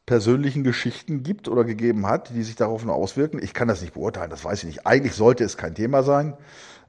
persönlichen 0.08 0.64
Geschichten 0.64 1.22
gibt 1.22 1.48
oder 1.48 1.64
gegeben 1.64 2.06
hat, 2.06 2.30
die 2.34 2.42
sich 2.42 2.56
darauf 2.56 2.82
nur 2.82 2.94
auswirken. 2.94 3.38
Ich 3.42 3.52
kann 3.52 3.68
das 3.68 3.82
nicht 3.82 3.92
beurteilen, 3.92 4.30
das 4.30 4.42
weiß 4.42 4.60
ich 4.60 4.64
nicht. 4.64 4.86
Eigentlich 4.86 5.12
sollte 5.12 5.44
es 5.44 5.58
kein 5.58 5.74
Thema 5.74 6.02
sein. 6.02 6.32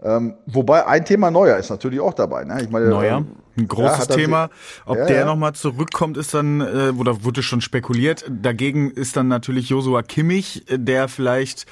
Ähm, 0.02 0.36
wobei 0.46 0.88
ein 0.88 1.04
Thema 1.04 1.30
Neuer 1.30 1.58
ist 1.58 1.70
natürlich 1.70 2.00
auch 2.00 2.14
dabei. 2.14 2.46
Ne? 2.46 2.62
Ich 2.62 2.70
meine, 2.70 2.88
Neuer, 2.88 3.18
ähm, 3.18 3.36
ein 3.58 3.68
großes 3.68 4.08
ja, 4.08 4.16
Thema. 4.16 4.50
Ob 4.86 4.96
ja, 4.96 5.06
der 5.06 5.18
ja. 5.18 5.26
nochmal 5.26 5.52
zurückkommt, 5.52 6.16
ist 6.16 6.34
dann, 6.34 6.62
äh, 6.62 6.94
oder 6.98 7.26
wurde 7.26 7.44
schon 7.44 7.60
spekuliert. 7.60 8.24
Dagegen 8.30 8.90
ist 8.90 9.18
dann 9.18 9.28
natürlich 9.28 9.68
Josua 9.68 10.02
Kimmich, 10.02 10.64
der 10.72 11.10
vielleicht 11.10 11.66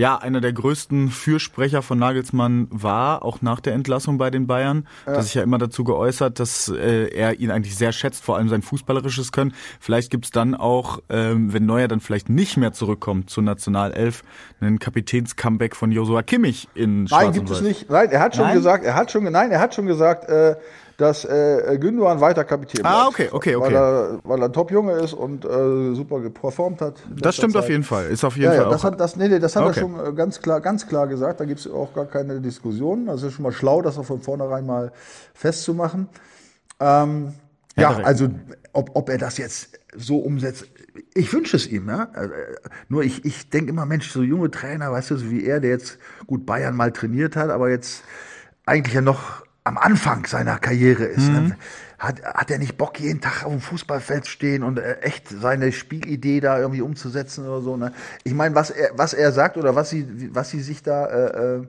ja 0.00 0.16
einer 0.16 0.40
der 0.40 0.54
größten 0.54 1.10
Fürsprecher 1.10 1.82
von 1.82 1.98
Nagelsmann 1.98 2.68
war, 2.70 3.22
auch 3.22 3.42
nach 3.42 3.60
der 3.60 3.74
Entlassung 3.74 4.16
bei 4.16 4.30
den 4.30 4.46
Bayern. 4.46 4.88
Ja. 5.06 5.12
Dass 5.12 5.26
sich 5.26 5.34
ja 5.34 5.42
immer 5.42 5.58
dazu 5.58 5.84
geäußert, 5.84 6.40
dass 6.40 6.68
äh, 6.68 7.08
er 7.08 7.38
ihn 7.38 7.50
eigentlich 7.50 7.76
sehr 7.76 7.92
schätzt, 7.92 8.24
vor 8.24 8.38
allem 8.38 8.48
sein 8.48 8.62
fußballerisches 8.62 9.30
Können. 9.30 9.52
Vielleicht 9.78 10.10
gibt's 10.10 10.30
dann 10.30 10.54
auch, 10.54 11.00
ähm, 11.10 11.52
wenn 11.52 11.66
Neuer 11.66 11.86
dann 11.86 12.00
vielleicht 12.00 12.30
nicht 12.30 12.56
mehr 12.56 12.72
zurückkommt 12.72 13.28
zur 13.28 13.42
Nationalelf, 13.42 14.22
einen 14.62 14.78
Kapitäns-Comeback 14.78 15.76
von 15.76 15.92
Josua 15.92 16.22
Kimmich 16.22 16.68
in 16.74 17.06
Schwarz 17.06 17.24
Nein, 17.24 17.32
gibt 17.34 17.50
es 17.50 17.60
nicht. 17.60 17.90
Nein, 17.90 18.10
er 18.10 18.20
hat 18.20 18.34
schon 18.34 18.46
nein? 18.46 18.56
gesagt, 18.56 18.84
er 18.86 18.94
hat 18.94 19.10
schon, 19.10 19.24
nein, 19.24 19.50
er 19.50 19.60
hat 19.60 19.74
schon 19.74 19.84
gesagt, 19.84 20.30
äh, 20.30 20.56
dass 21.00 21.24
äh, 21.24 21.78
Gündogan 21.80 22.20
weiter 22.20 22.44
Kapitän 22.44 22.84
Ah, 22.84 23.06
okay, 23.06 23.28
okay, 23.32 23.56
okay. 23.56 23.66
Weil 23.66 23.74
er, 23.74 24.20
weil 24.22 24.40
er 24.40 24.46
ein 24.46 24.52
Top-Junge 24.52 24.92
ist 24.92 25.14
und 25.14 25.44
äh, 25.44 25.94
super 25.94 26.20
performt 26.30 26.80
hat. 26.80 26.94
Das 27.16 27.36
stimmt 27.36 27.54
Zeit. 27.54 27.62
auf 27.62 27.68
jeden 27.70 27.84
Fall. 27.84 28.06
Ist 28.06 28.24
auf 28.24 28.36
jeden 28.36 28.52
ja, 28.52 28.56
Fall 28.58 28.66
ja, 28.66 28.70
das 28.70 28.84
hat, 28.84 29.00
das, 29.00 29.16
nee, 29.16 29.28
nee, 29.28 29.38
das 29.38 29.56
hat 29.56 29.64
okay. 29.64 29.78
er 29.78 29.80
schon 29.80 30.06
äh, 30.06 30.12
ganz 30.12 30.40
klar, 30.40 30.60
ganz 30.60 30.86
klar 30.86 31.06
gesagt. 31.06 31.40
Da 31.40 31.44
gibt 31.46 31.60
es 31.60 31.70
auch 31.70 31.94
gar 31.94 32.06
keine 32.06 32.40
Diskussion. 32.40 33.08
Also 33.08 33.28
ist 33.28 33.34
schon 33.34 33.44
mal 33.44 33.52
schlau, 33.52 33.80
das 33.80 33.98
auch 33.98 34.04
von 34.04 34.20
vornherein 34.20 34.66
mal 34.66 34.92
festzumachen. 35.32 36.08
Ähm, 36.80 37.32
ja, 37.76 37.92
ja 37.92 38.04
also 38.04 38.28
ob, 38.72 38.90
ob 38.94 39.08
er 39.08 39.18
das 39.18 39.38
jetzt 39.38 39.80
so 39.96 40.18
umsetzt, 40.18 40.66
ich 41.14 41.32
wünsche 41.32 41.56
es 41.56 41.66
ihm, 41.66 41.88
ja. 41.88 42.04
Äh, 42.14 42.28
nur 42.88 43.02
ich, 43.02 43.24
ich 43.24 43.48
denke 43.48 43.70
immer, 43.70 43.86
Mensch, 43.86 44.10
so 44.10 44.22
junge 44.22 44.50
Trainer, 44.50 44.92
weißt 44.92 45.12
du, 45.12 45.16
so 45.16 45.30
wie 45.30 45.44
er, 45.44 45.60
der 45.60 45.70
jetzt 45.70 45.98
gut 46.26 46.44
Bayern 46.46 46.76
mal 46.76 46.92
trainiert 46.92 47.36
hat, 47.36 47.50
aber 47.50 47.70
jetzt 47.70 48.04
eigentlich 48.66 48.94
ja 48.94 49.00
noch 49.00 49.44
am 49.70 49.78
Anfang 49.78 50.26
seiner 50.26 50.58
Karriere 50.58 51.04
ist. 51.04 51.28
Ne? 51.28 51.40
Mhm. 51.40 51.54
Hat, 51.98 52.22
hat 52.24 52.50
er 52.50 52.58
nicht 52.58 52.76
Bock, 52.76 52.98
jeden 52.98 53.20
Tag 53.20 53.44
auf 53.44 53.52
dem 53.52 53.60
Fußballfeld 53.60 54.26
stehen 54.26 54.64
und 54.64 54.78
äh, 54.78 54.98
echt 55.00 55.28
seine 55.28 55.70
Spielidee 55.70 56.40
da 56.40 56.58
irgendwie 56.58 56.80
umzusetzen 56.80 57.46
oder 57.46 57.60
so? 57.60 57.76
Ne? 57.76 57.92
Ich 58.24 58.34
meine, 58.34 58.54
was 58.56 58.70
er, 58.70 58.90
was 58.96 59.14
er 59.14 59.30
sagt 59.30 59.56
oder 59.56 59.76
was 59.76 59.90
sie, 59.90 60.34
was 60.34 60.50
sie 60.50 60.60
sich 60.60 60.82
da 60.82 61.06
äh, 61.06 61.58
äh, 61.58 61.66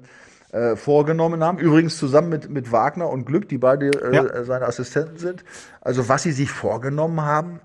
äh, 0.52 0.76
vorgenommen 0.76 1.44
haben. 1.44 1.60
Übrigens 1.60 1.98
zusammen 1.98 2.30
mit, 2.30 2.50
mit 2.50 2.72
Wagner 2.72 3.10
und 3.10 3.26
Glück, 3.26 3.48
die 3.48 3.60
beide 3.60 3.90
äh, 3.90 4.16
ja. 4.16 4.44
seine 4.44 4.66
Assistenten 4.66 5.18
sind. 5.18 5.44
Also 5.80 6.10
was 6.10 6.24
sie 6.24 6.32
sich 6.32 6.50
vorgenommen 6.50 7.22
haben, 7.22 7.60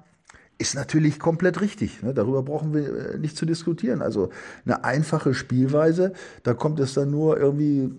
ist 0.59 0.75
natürlich 0.75 1.19
komplett 1.19 1.61
richtig. 1.61 2.03
Ne? 2.03 2.15
Darüber 2.15 2.43
brauchen 2.43 2.75
wir 2.75 3.15
äh, 3.15 3.19
nicht 3.19 3.37
zu 3.37 3.47
diskutieren. 3.47 4.03
Also 4.03 4.31
eine 4.65 4.85
einfache 4.85 5.35
Spielweise, 5.35 6.13
da 6.43 6.53
kommt 6.53 6.79
es 6.81 6.95
dann 6.95 7.11
nur 7.11 7.39
irgendwie 7.39 7.91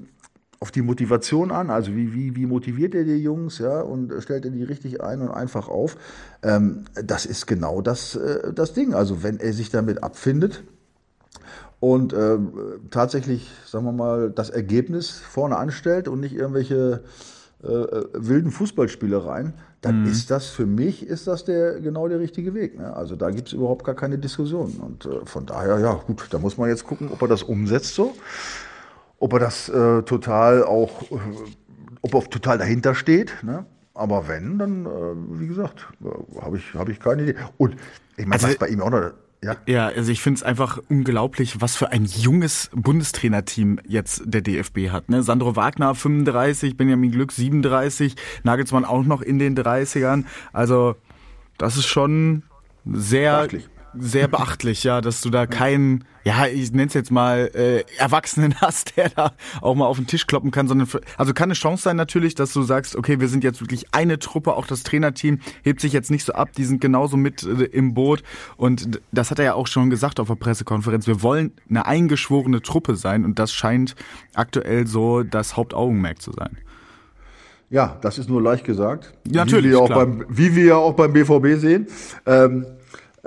auf 0.60 0.72
die 0.72 0.82
Motivation 0.82 1.52
an, 1.52 1.70
also 1.70 1.96
wie, 1.96 2.14
wie, 2.14 2.36
wie 2.36 2.46
motiviert 2.46 2.96
er 2.96 3.04
die 3.04 3.18
Jungs, 3.18 3.60
ja, 3.60 3.82
und 3.82 4.12
stellt 4.22 4.46
er 4.46 4.52
die 4.52 4.64
richtig 4.64 5.02
ein 5.02 5.22
und 5.22 5.30
einfach 5.30 5.68
auf. 5.68 5.98
Ähm, 6.42 6.86
das 6.96 7.26
ist 7.26 7.46
genau 7.46 7.82
das, 7.82 8.16
äh, 8.16 8.54
das 8.54 8.74
Ding. 8.74 8.94
Also 8.94 9.22
wenn 9.24 9.40
er 9.40 9.54
sich 9.54 9.70
damit 9.70 10.04
abfindet 10.04 10.64
und 11.80 12.12
äh, 12.14 12.38
tatsächlich, 12.90 13.52
sagen 13.68 13.86
wir 13.86 13.92
mal, 13.92 14.32
das 14.32 14.50
Ergebnis 14.50 15.12
vorne 15.12 15.58
anstellt 15.58 16.08
und 16.08 16.20
nicht 16.20 16.34
irgendwelche 16.34 17.04
äh, 17.64 17.68
äh 17.68 18.06
wilden 18.14 18.50
Fußballspielereien, 18.50 19.54
dann 19.82 20.02
mhm. 20.02 20.12
ist 20.12 20.32
das 20.32 20.48
für 20.48 20.66
mich 20.66 21.06
ist 21.06 21.28
das 21.28 21.46
der 21.46 21.80
genau 21.80 22.08
der 22.08 22.20
richtige 22.20 22.56
Weg. 22.56 22.80
Ne? 22.80 22.96
Also 22.96 23.16
da 23.16 23.30
gibt 23.30 23.50
es 23.50 23.54
überhaupt 23.54 23.86
gar 23.86 23.96
keine 23.96 24.18
Diskussion. 24.18 24.72
Und 24.82 25.06
äh, 25.06 25.26
von 25.26 25.46
daher, 25.46 25.80
ja 25.80 25.94
gut, 25.94 26.28
da 26.32 26.40
muss 26.40 26.58
man 26.58 26.70
jetzt 26.70 26.84
gucken, 26.84 27.10
ob 27.12 27.22
er 27.22 27.28
das 27.28 27.44
umsetzt 27.44 27.94
so, 27.94 28.16
ob 29.20 29.34
er 29.34 29.40
das 29.40 29.70
äh, 29.70 30.04
total 30.04 30.64
auch, 30.64 31.04
äh, 31.12 31.16
ob 32.02 32.14
er 32.14 32.30
total 32.30 32.58
dahinter 32.58 32.96
steht. 32.96 33.34
Ne? 33.44 33.66
Aber 33.94 34.28
wenn, 34.28 34.60
dann, 34.60 34.86
äh, 34.86 34.90
wie 35.40 35.48
gesagt, 35.48 35.88
äh, 36.04 36.42
habe 36.42 36.58
ich, 36.58 36.74
hab 36.76 36.90
ich 36.90 37.00
keine 37.00 37.24
Idee. 37.24 37.36
Und 37.58 37.76
ich 38.16 38.26
meine, 38.26 38.34
also, 38.34 38.48
was 38.48 38.58
bei 38.58 38.68
ihm 38.68 38.82
auch 38.82 38.92
noch 38.92 39.12
ja. 39.44 39.56
ja, 39.68 39.88
also 39.88 40.12
ich 40.12 40.22
finde 40.22 40.40
es 40.40 40.44
einfach 40.44 40.80
unglaublich, 40.90 41.62
was 41.62 41.76
für 41.76 41.92
ein 41.92 42.06
junges 42.06 42.72
Bundestrainerteam 42.74 43.80
jetzt 43.86 44.24
der 44.26 44.42
DFB 44.42 44.90
hat. 44.90 45.10
Ne? 45.10 45.22
Sandro 45.22 45.56
Wagner 45.56 45.94
35, 45.94 46.76
Benjamin 46.76 47.12
Glück 47.12 47.32
37, 47.32 48.16
Nagelsmann 48.44 48.84
auch 48.84 49.04
noch 49.04 49.22
in 49.22 49.38
den 49.38 49.56
30ern. 49.56 50.26
Also 50.54 50.96
das 51.60 51.78
ist 51.78 51.86
schon 51.86 52.44
sehr 52.84 53.38
Beachtlich 53.38 53.70
sehr 54.00 54.28
beachtlich, 54.28 54.84
ja, 54.84 55.02
dass 55.02 55.22
du 55.22 55.30
da 55.30 55.46
keinen, 55.46 56.04
ja, 56.24 56.48
ich 56.48 56.72
nenne 56.72 56.88
es 56.88 56.94
jetzt 56.94 57.12
mal 57.12 57.52
äh, 57.54 57.84
Erwachsenen 57.98 58.56
hast, 58.62 58.98
der 58.98 59.10
da 59.10 59.34
auch 59.62 59.76
mal 59.76 59.86
auf 59.86 59.98
den 59.98 60.08
Tisch 60.08 60.28
kloppen 60.28 60.52
kann, 60.52 60.68
sondern 60.68 60.88
für, 60.88 61.02
also 61.18 61.34
kann 61.34 61.46
eine 61.46 61.54
Chance 61.54 61.84
sein 61.84 61.96
natürlich, 61.96 62.36
dass 62.36 62.54
du 62.54 62.64
sagst, 62.64 62.96
okay, 62.96 63.20
wir 63.20 63.28
sind 63.28 63.44
jetzt 63.44 63.62
wirklich 63.62 63.94
eine 63.94 64.20
Truppe, 64.20 64.54
auch 64.54 64.68
das 64.68 64.84
Trainerteam 64.84 65.40
hebt 65.64 65.82
sich 65.82 65.94
jetzt 65.94 66.12
nicht 66.12 66.26
so 66.26 66.34
ab, 66.34 66.50
die 66.58 66.66
sind 66.66 66.82
genauso 66.82 67.18
mit 67.18 67.44
äh, 67.44 67.64
im 67.64 67.94
Boot 67.94 68.24
und 68.58 69.00
das 69.12 69.32
hat 69.32 69.40
er 69.40 69.46
ja 69.46 69.54
auch 69.54 69.68
schon 69.68 69.90
gesagt 69.90 70.20
auf 70.20 70.28
der 70.28 70.36
Pressekonferenz. 70.36 71.08
Wir 71.08 71.22
wollen 71.22 71.52
eine 71.70 71.86
eingeschworene 71.86 72.62
Truppe 72.62 72.96
sein 72.96 73.26
und 73.26 73.40
das 73.40 73.54
scheint 73.54 73.96
aktuell 74.34 74.88
so 74.88 75.24
das 75.24 75.58
Hauptaugenmerk 75.58 76.22
zu 76.22 76.32
sein. 76.32 76.58
Ja, 77.70 77.98
das 78.02 78.18
ist 78.18 78.30
nur 78.30 78.42
leicht 78.42 78.64
gesagt. 78.64 79.14
Ja, 79.28 79.44
natürlich. 79.44 79.72
Wie 79.72 79.76
wir, 79.76 79.82
auch 79.82 79.90
beim, 79.90 80.26
wie 80.30 80.56
wir 80.56 80.66
ja 80.66 80.76
auch 80.76 80.94
beim 80.94 81.12
BVB 81.12 81.60
sehen. 81.60 81.88
Ähm, 82.26 82.66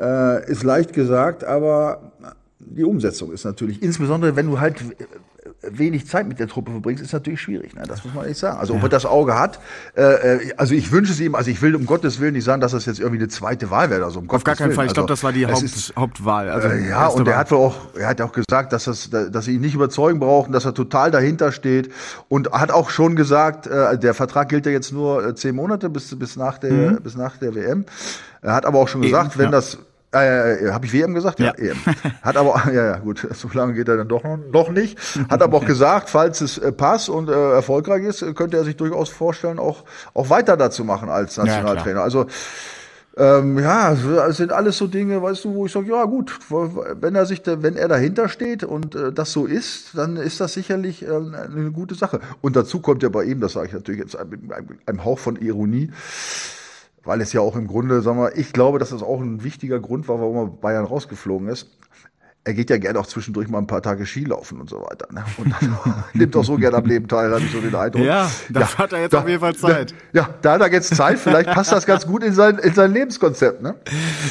äh, 0.01 0.51
ist 0.51 0.63
leicht 0.63 0.93
gesagt, 0.93 1.45
aber 1.45 2.13
die 2.59 2.85
Umsetzung 2.85 3.33
ist 3.33 3.45
natürlich, 3.45 3.83
insbesondere 3.83 4.37
wenn 4.37 4.47
du 4.47 4.61
halt 4.61 4.77
wenig 5.63 6.07
Zeit 6.07 6.27
mit 6.27 6.39
der 6.39 6.49
Truppe 6.49 6.71
verbringst, 6.71 7.03
ist 7.03 7.13
natürlich 7.13 7.41
schwierig. 7.41 7.75
Ne? 7.75 7.83
Das 7.87 8.05
muss 8.05 8.15
man 8.15 8.25
ehrlich 8.25 8.39
sagen. 8.39 8.59
Also 8.59 8.75
ob 8.75 8.83
er 8.83 8.89
das 8.89 9.05
Auge 9.05 9.39
hat, 9.39 9.59
äh, 9.97 10.03
äh, 10.03 10.53
also 10.57 10.75
ich 10.75 10.91
wünsche 10.91 11.13
es 11.13 11.21
ihm, 11.21 11.35
also 11.35 11.51
ich 11.51 11.61
will 11.61 11.75
um 11.75 11.87
Gottes 11.87 12.21
Willen 12.21 12.35
nicht 12.35 12.45
sagen, 12.45 12.61
dass 12.61 12.73
das 12.73 12.87
jetzt 12.87 12.99
irgendwie 12.99 13.19
eine 13.19 13.29
zweite 13.29 13.71
Wahl 13.71 13.91
wäre. 13.91 14.05
Also 14.05 14.21
um 14.21 14.25
Auf 14.25 14.29
Gottes 14.29 14.45
gar 14.45 14.57
keinen 14.57 14.69
Willen. 14.69 14.77
Fall. 14.77 14.85
Ich 14.87 14.91
also, 14.91 15.01
glaube, 15.03 15.13
das 15.13 15.23
war 15.23 15.33
die 15.33 15.47
Haupt, 15.47 15.63
ist, 15.63 15.95
Hauptwahl. 15.97 16.49
Also 16.51 16.69
äh, 16.69 16.89
ja, 16.89 17.07
und 17.09 17.29
er 17.29 17.37
hat 17.37 17.51
wohl 17.51 17.59
auch, 17.59 17.77
er 17.95 18.09
hat 18.09 18.21
auch 18.21 18.33
gesagt, 18.33 18.73
dass 18.73 18.85
das, 18.85 19.11
dass 19.11 19.45
sie 19.45 19.55
ihn 19.55 19.61
nicht 19.61 19.75
überzeugen 19.75 20.19
brauchen, 20.19 20.53
dass 20.53 20.65
er 20.65 20.75
total 20.75 21.11
dahinter 21.11 21.53
steht 21.53 21.91
und 22.29 22.53
hat 22.53 22.71
auch 22.71 22.91
schon 22.91 23.17
gesagt, 23.17 23.67
äh, 23.67 23.99
der 23.99 24.15
Vertrag 24.15 24.49
gilt 24.49 24.67
ja 24.67 24.73
jetzt 24.73 24.93
nur 24.93 25.25
äh, 25.27 25.35
zehn 25.35 25.55
Monate 25.55 25.91
bis 25.91 26.19
bis 26.19 26.37
nach 26.37 26.59
der 26.59 26.73
mhm. 26.73 27.03
bis 27.03 27.17
nach 27.17 27.37
der 27.37 27.55
WM. 27.55 27.85
Er 28.43 28.55
hat 28.55 28.65
aber 28.65 28.79
auch 28.79 28.89
schon 28.89 29.03
gesagt, 29.03 29.33
Eben, 29.33 29.39
wenn 29.39 29.47
ja. 29.47 29.51
das 29.53 29.79
äh, 30.15 30.67
äh, 30.67 30.73
Habe 30.73 30.87
ich 30.87 30.93
WM 30.93 31.15
gesagt? 31.15 31.39
Ja. 31.39 31.53
ja. 31.57 31.71
EM. 31.71 31.77
Hat 32.23 32.37
aber, 32.37 32.63
ja, 32.73 32.85
ja, 32.85 32.97
gut, 32.99 33.27
so 33.33 33.49
lange 33.53 33.75
geht 33.75 33.89
er 33.89 33.97
dann 33.97 34.09
doch 34.09 34.25
noch, 34.25 34.71
nicht. 34.71 34.99
Hat 35.29 35.43
aber 35.43 35.59
auch 35.59 35.65
gesagt, 35.65 36.11
falls 36.11 36.41
es 36.41 36.59
äh, 36.59 36.73
passt 36.73 37.09
und 37.09 37.29
äh, 37.29 37.53
erfolgreich 37.53 38.05
ist, 38.05 38.25
könnte 38.35 38.57
er 38.57 38.65
sich 38.65 38.77
durchaus 38.77 39.09
vorstellen, 39.09 39.59
auch, 39.59 39.85
auch 40.15 40.31
weiter 40.31 40.57
dazu 40.57 40.85
machen 40.85 41.09
als 41.09 41.37
Nationaltrainer. 41.37 42.01
Ja, 42.01 42.05
also, 42.05 42.27
ähm, 43.17 43.59
ja, 43.59 43.93
es 43.93 44.37
sind 44.37 44.53
alles 44.53 44.79
so 44.79 44.87
Dinge, 44.87 45.21
weißt 45.21 45.45
du, 45.45 45.55
wo 45.55 45.67
ich 45.67 45.73
sage, 45.73 45.91
ja 45.91 46.05
gut, 46.05 46.39
wenn 46.49 47.15
er 47.15 47.27
sich, 47.27 47.43
wenn 47.45 47.77
er 47.77 47.89
dahinter 47.89 48.29
steht 48.29 48.65
und 48.65 48.95
äh, 48.95 49.13
das 49.13 49.33
so 49.33 49.47
ist, 49.47 49.91
dann 49.97 50.17
ist 50.17 50.41
das 50.41 50.55
sicherlich 50.55 51.03
äh, 51.03 51.11
eine 51.11 51.71
gute 51.73 51.95
Sache. 51.95 52.21
Und 52.41 52.57
dazu 52.57 52.81
kommt 52.81 53.03
ja 53.03 53.09
bei 53.09 53.25
ihm, 53.25 53.41
das 53.41 53.53
sage 53.53 53.67
ich 53.67 53.73
natürlich 53.73 54.01
jetzt 54.01 54.17
mit 54.31 54.53
einem, 54.53 54.79
einem 54.87 55.05
Hauch 55.05 55.19
von 55.19 55.37
Ironie, 55.37 55.91
weil 57.05 57.21
es 57.21 57.33
ja 57.33 57.41
auch 57.41 57.57
im 57.57 57.67
Grunde, 57.67 58.03
sagen 58.03 58.19
wir, 58.19 58.37
ich 58.37 58.53
glaube, 58.53 58.79
dass 58.79 58.91
das 58.91 59.03
auch 59.03 59.21
ein 59.21 59.43
wichtiger 59.43 59.81
Grund 59.81 60.09
war, 60.09 60.21
warum 60.21 60.37
er 60.37 60.47
Bayern 60.47 60.85
rausgeflogen 60.85 61.49
ist 61.49 61.69
er 62.43 62.55
geht 62.55 62.71
ja 62.71 62.79
gerne 62.79 62.99
auch 62.99 63.07
zwischendurch 63.07 63.49
mal 63.49 63.59
ein 63.59 63.67
paar 63.67 63.83
Tage 63.83 64.07
Skilaufen 64.07 64.63
und 64.63 64.71
so 64.71 64.77
weiter. 64.77 65.07
Ne? 65.13 65.23
Und 65.37 65.55
nimmt 66.15 66.35
auch 66.37 66.45
so 66.45 66.57
gerne 66.57 66.79
am 66.79 66.87
Leben 66.87 67.07
teil, 67.07 67.31
habe 67.31 67.43
ich 67.43 67.53
so 67.53 67.61
den 67.61 67.75
Eindruck. 67.75 68.03
Ja, 68.03 68.31
da 68.49 68.61
ja, 68.61 68.79
hat 68.79 68.93
er 68.95 69.01
jetzt 69.03 69.13
da, 69.13 69.21
auf 69.21 69.29
jeden 69.29 69.41
Fall 69.41 69.55
Zeit. 69.55 69.95
Da, 70.13 70.21
ja, 70.21 70.35
da 70.41 70.53
hat 70.55 70.63
er 70.63 70.73
jetzt 70.73 70.95
Zeit. 70.95 71.19
Vielleicht 71.19 71.51
passt 71.51 71.71
das 71.71 71.85
ganz 71.85 72.07
gut 72.07 72.25
in 72.25 72.33
sein, 72.33 72.59
in 72.59 72.73
sein 72.73 72.95
Lebenskonzept. 72.95 73.61
Ne? 73.61 73.75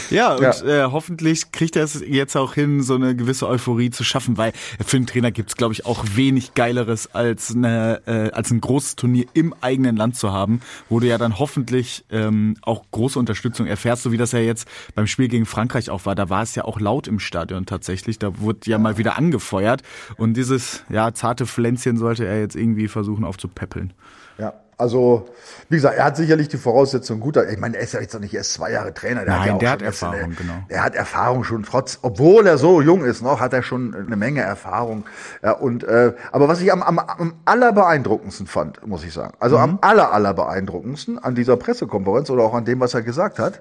Ja, 0.09 0.33
und 0.33 0.41
ja. 0.41 0.85
Äh, 0.85 0.91
hoffentlich 0.91 1.51
kriegt 1.51 1.75
er 1.75 1.83
es 1.83 2.01
jetzt 2.03 2.35
auch 2.35 2.55
hin, 2.55 2.81
so 2.81 2.95
eine 2.95 3.15
gewisse 3.15 3.47
Euphorie 3.47 3.91
zu 3.91 4.03
schaffen, 4.03 4.37
weil 4.37 4.53
für 4.83 4.97
einen 4.97 5.05
Trainer 5.05 5.29
gibt's 5.29 5.55
glaube 5.55 5.73
ich, 5.73 5.85
auch 5.85 6.03
wenig 6.15 6.55
Geileres, 6.55 7.13
als, 7.13 7.53
eine, 7.55 8.01
äh, 8.07 8.31
als 8.31 8.49
ein 8.49 8.59
großes 8.59 8.95
Turnier 8.95 9.25
im 9.33 9.53
eigenen 9.61 9.95
Land 9.95 10.15
zu 10.15 10.33
haben, 10.33 10.61
wo 10.89 10.99
du 10.99 11.07
ja 11.07 11.19
dann 11.19 11.37
hoffentlich 11.37 12.05
ähm, 12.09 12.55
auch 12.63 12.85
große 12.89 13.19
Unterstützung 13.19 13.67
erfährst, 13.67 14.01
so 14.01 14.11
wie 14.11 14.17
das 14.17 14.31
ja 14.31 14.39
jetzt 14.39 14.67
beim 14.95 15.05
Spiel 15.05 15.27
gegen 15.27 15.45
Frankreich 15.45 15.91
auch 15.91 16.07
war. 16.07 16.15
Da 16.15 16.31
war 16.31 16.41
es 16.41 16.55
ja 16.55 16.65
auch 16.65 16.79
laut 16.79 17.07
im 17.07 17.19
Stadion 17.19 17.67
tatsächlich 17.67 17.98
tatsächlich. 17.99 18.19
Da 18.19 18.39
wurde 18.39 18.59
ja 18.65 18.77
mal 18.77 18.97
wieder 18.97 19.17
angefeuert. 19.17 19.81
Und 20.17 20.35
dieses 20.35 20.83
ja, 20.89 21.13
zarte 21.13 21.45
Pflänzchen 21.45 21.97
sollte 21.97 22.25
er 22.25 22.39
jetzt 22.39 22.55
irgendwie 22.55 22.87
versuchen 22.87 23.23
aufzupäppeln. 23.23 23.93
Ja, 24.37 24.53
also, 24.77 25.27
wie 25.67 25.75
gesagt, 25.75 25.97
er 25.97 26.05
hat 26.05 26.15
sicherlich 26.15 26.47
die 26.47 26.57
Voraussetzungen 26.57 27.19
gut. 27.19 27.35
Ich 27.35 27.57
meine, 27.57 27.75
er 27.75 27.83
ist 27.83 27.93
ja 27.93 27.99
jetzt 27.99 28.13
noch 28.13 28.21
nicht 28.21 28.33
erst 28.33 28.53
zwei 28.53 28.71
Jahre 28.71 28.93
Trainer. 28.93 29.25
Der 29.25 29.33
Nein, 29.33 29.39
hat 29.39 29.47
ja 29.47 29.53
auch 29.53 29.59
der 29.59 29.71
hat 29.71 29.81
Erfahrung, 29.81 30.23
eine, 30.23 30.35
genau. 30.35 30.53
Er 30.69 30.83
hat 30.85 30.95
Erfahrung 30.95 31.43
schon, 31.43 31.63
trotz, 31.63 31.99
obwohl 32.01 32.47
er 32.47 32.57
so 32.57 32.81
jung 32.81 33.03
ist 33.03 33.21
noch, 33.21 33.41
hat 33.41 33.51
er 33.51 33.61
schon 33.61 33.93
eine 33.93 34.15
Menge 34.15 34.39
Erfahrung. 34.39 35.03
Ja, 35.43 35.51
und, 35.51 35.83
äh, 35.83 36.13
aber 36.31 36.47
was 36.47 36.61
ich 36.61 36.71
am, 36.71 36.81
am, 36.81 36.97
am 36.97 37.33
allerbeeindruckendsten 37.43 38.47
fand, 38.47 38.87
muss 38.87 39.03
ich 39.03 39.11
sagen, 39.11 39.33
also 39.41 39.57
mhm. 39.57 39.63
am 39.63 39.79
aller, 39.81 40.13
allerbeeindruckendsten 40.13 41.19
an 41.19 41.35
dieser 41.35 41.57
Pressekonferenz 41.57 42.29
oder 42.29 42.43
auch 42.43 42.53
an 42.53 42.63
dem, 42.63 42.79
was 42.79 42.93
er 42.93 43.01
gesagt 43.01 43.37
hat, 43.37 43.59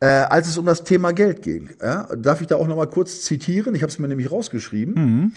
äh, 0.00 0.06
als 0.06 0.48
es 0.48 0.58
um 0.58 0.66
das 0.66 0.84
Thema 0.84 1.12
Geld 1.12 1.42
ging. 1.42 1.70
Ja? 1.82 2.08
Darf 2.16 2.40
ich 2.40 2.46
da 2.46 2.56
auch 2.56 2.66
noch 2.66 2.76
mal 2.76 2.86
kurz 2.86 3.22
zitieren? 3.22 3.74
Ich 3.74 3.82
habe 3.82 3.90
es 3.90 3.98
mir 3.98 4.08
nämlich 4.08 4.30
rausgeschrieben. 4.30 4.94
Mhm. 4.94 5.32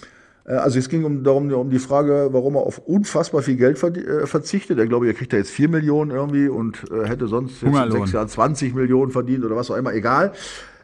Äh, 0.46 0.54
also 0.54 0.80
es 0.80 0.90
ging 0.90 1.06
um, 1.06 1.24
darum, 1.24 1.52
um 1.52 1.70
die 1.70 1.80
Frage, 1.80 2.30
warum 2.32 2.56
er 2.56 2.62
auf 2.62 2.80
unfassbar 2.80 3.42
viel 3.42 3.56
Geld 3.56 3.82
äh, 3.82 4.28
verzichtet. 4.28 4.78
Er 4.80 4.88
glaube, 4.88 5.08
er 5.08 5.14
kriegt 5.14 5.32
da 5.34 5.38
jetzt 5.38 5.52
vier 5.52 5.70
Millionen 5.70 6.12
irgendwie 6.12 6.48
und 6.48 6.86
äh, 6.92 7.08
hätte 7.08 7.28
sonst 7.28 7.64
in 7.64 7.74
sechs 7.92 8.12
Jahren 8.12 8.28
20 8.28 8.74
Millionen 8.74 9.12
verdient 9.12 9.46
oder 9.46 9.56
was 9.56 9.72
auch 9.72 9.78
immer, 9.78 9.94
egal. 9.94 10.34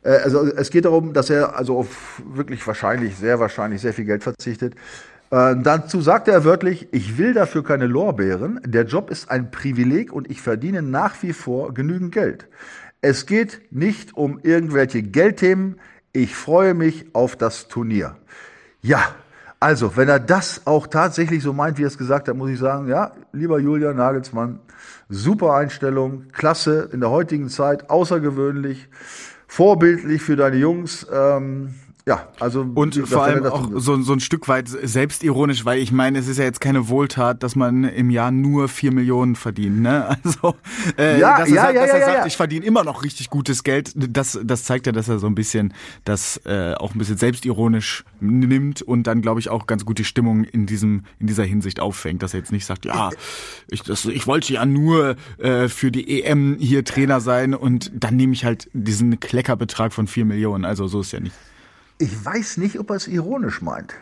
Äh, 0.03 0.17
also 0.24 0.46
es 0.46 0.70
geht 0.70 0.86
darum, 0.86 1.13
dass 1.13 1.29
er 1.29 1.58
also 1.58 1.77
auf 1.77 2.22
wirklich 2.34 2.65
wahrscheinlich, 2.65 3.17
sehr 3.17 3.39
wahrscheinlich 3.39 3.82
sehr 3.82 3.94
viel 3.94 4.05
Geld 4.05 4.24
verzichtet. 4.24 4.75
Äh, 5.32 5.55
dazu 5.62 6.01
sagte 6.01 6.32
er 6.32 6.46
wörtlich, 6.46 6.88
ich 6.91 7.17
will 7.17 7.34
dafür 7.34 7.63
keine 7.63 7.88
Lorbeeren. 7.88 8.62
Der 8.65 8.86
Job 8.86 9.10
ist 9.10 9.32
ein 9.32 9.51
Privileg 9.51 10.13
und 10.13 10.29
ich 10.29 10.41
verdiene 10.41 10.82
nach 10.82 11.22
wie 11.24 11.34
vor 11.34 11.74
genügend 11.74 12.13
Geld. 12.13 12.48
Es 13.07 13.27
geht 13.27 13.62
nicht 13.69 14.17
um 14.17 14.39
irgendwelche 14.41 15.03
Geldthemen. 15.03 15.79
Ich 16.12 16.35
freue 16.35 16.74
mich 16.74 17.05
auf 17.13 17.35
das 17.35 17.67
Turnier. 17.67 18.15
Ja, 18.81 19.13
also, 19.59 19.95
wenn 19.95 20.09
er 20.09 20.19
das 20.19 20.65
auch 20.65 20.88
tatsächlich 20.88 21.43
so 21.43 21.53
meint, 21.53 21.77
wie 21.77 21.83
er 21.83 21.88
es 21.89 22.00
gesagt 22.00 22.27
hat, 22.27 22.35
muss 22.35 22.50
ich 22.50 22.57
sagen, 22.57 22.88
ja, 22.88 23.12
lieber 23.31 23.59
Julian 23.59 23.97
Nagelsmann, 23.97 24.57
super 25.07 25.53
Einstellung, 25.53 26.29
klasse, 26.31 26.89
in 26.93 27.00
der 27.00 27.12
heutigen 27.12 27.50
Zeit 27.50 27.91
außergewöhnlich, 27.91 28.89
vorbildlich 29.47 30.24
für 30.24 30.35
deine 30.35 30.57
Jungs. 30.57 31.05
Ähm, 31.13 31.75
ja, 32.07 32.27
also 32.39 32.62
und 32.75 32.95
vor 33.07 33.24
allem 33.24 33.47
auch 33.47 33.67
so, 33.74 34.00
so 34.00 34.13
ein 34.13 34.19
Stück 34.19 34.47
weit 34.47 34.69
selbstironisch, 34.69 35.65
weil 35.65 35.79
ich 35.79 35.91
meine, 35.91 36.19
es 36.19 36.27
ist 36.27 36.38
ja 36.38 36.43
jetzt 36.43 36.62
keine 36.62 36.88
Wohltat, 36.88 37.41
dass 37.41 37.55
man 37.55 37.83
im 37.83 38.12
Jahr 38.12 38.29
nur 38.29 38.67
vier 38.67 38.91
Millionen 38.91 39.35
verdient. 39.35 39.81
Ne? 39.81 40.15
Also 40.25 40.55
äh, 40.97 41.19
ja, 41.19 41.39
dass 41.39 41.50
er, 41.50 41.55
ja, 41.55 41.62
sagt, 41.62 41.75
ja, 41.75 41.81
dass 41.81 41.89
er 41.89 42.00
ja, 42.00 42.05
sagt, 42.05 42.17
ja. 42.19 42.25
ich 42.25 42.38
verdiene 42.38 42.65
immer 42.65 42.83
noch 42.83 43.03
richtig 43.03 43.29
gutes 43.29 43.63
Geld, 43.63 43.91
das, 43.95 44.39
das 44.43 44.63
zeigt 44.63 44.85
ja, 44.85 44.91
dass 44.91 45.07
er 45.07 45.19
so 45.19 45.27
ein 45.27 45.35
bisschen 45.35 45.74
das 46.03 46.39
äh, 46.45 46.74
auch 46.75 46.93
ein 46.93 46.97
bisschen 46.97 47.17
selbstironisch 47.17 48.03
nimmt 48.19 48.81
und 48.81 49.07
dann, 49.07 49.21
glaube 49.21 49.39
ich, 49.39 49.50
auch 49.50 49.67
ganz 49.67 49.85
gut 49.85 49.97
die 49.97 50.03
Stimmung 50.03 50.43
in 50.43 50.65
diesem 50.65 51.03
in 51.19 51.27
dieser 51.27 51.43
Hinsicht 51.43 51.79
auffängt, 51.79 52.21
dass 52.24 52.33
er 52.33 52.39
jetzt 52.39 52.51
nicht 52.51 52.65
sagt, 52.65 52.85
ja, 52.85 53.09
ich, 53.67 53.81
das, 53.83 54.05
ich 54.05 54.27
wollte 54.27 54.53
ja 54.53 54.65
nur 54.65 55.15
äh, 55.38 55.67
für 55.69 55.91
die 55.91 56.24
EM 56.24 56.57
hier 56.59 56.83
Trainer 56.83 57.19
sein 57.19 57.53
und 57.53 57.91
dann 57.93 58.15
nehme 58.15 58.33
ich 58.33 58.45
halt 58.45 58.69
diesen 58.74 59.19
Kleckerbetrag 59.19 59.93
von 59.93 60.07
vier 60.07 60.25
Millionen. 60.25 60.65
Also 60.65 60.88
so 60.88 61.01
ist 61.01 61.12
ja 61.12 61.19
nicht. 61.19 61.35
Ich 61.98 62.25
weiß 62.25 62.58
nicht, 62.58 62.80
ob 62.80 62.90
er 62.90 62.98
es 62.98 63.08
ironisch 63.08 63.62
meint. 63.62 63.94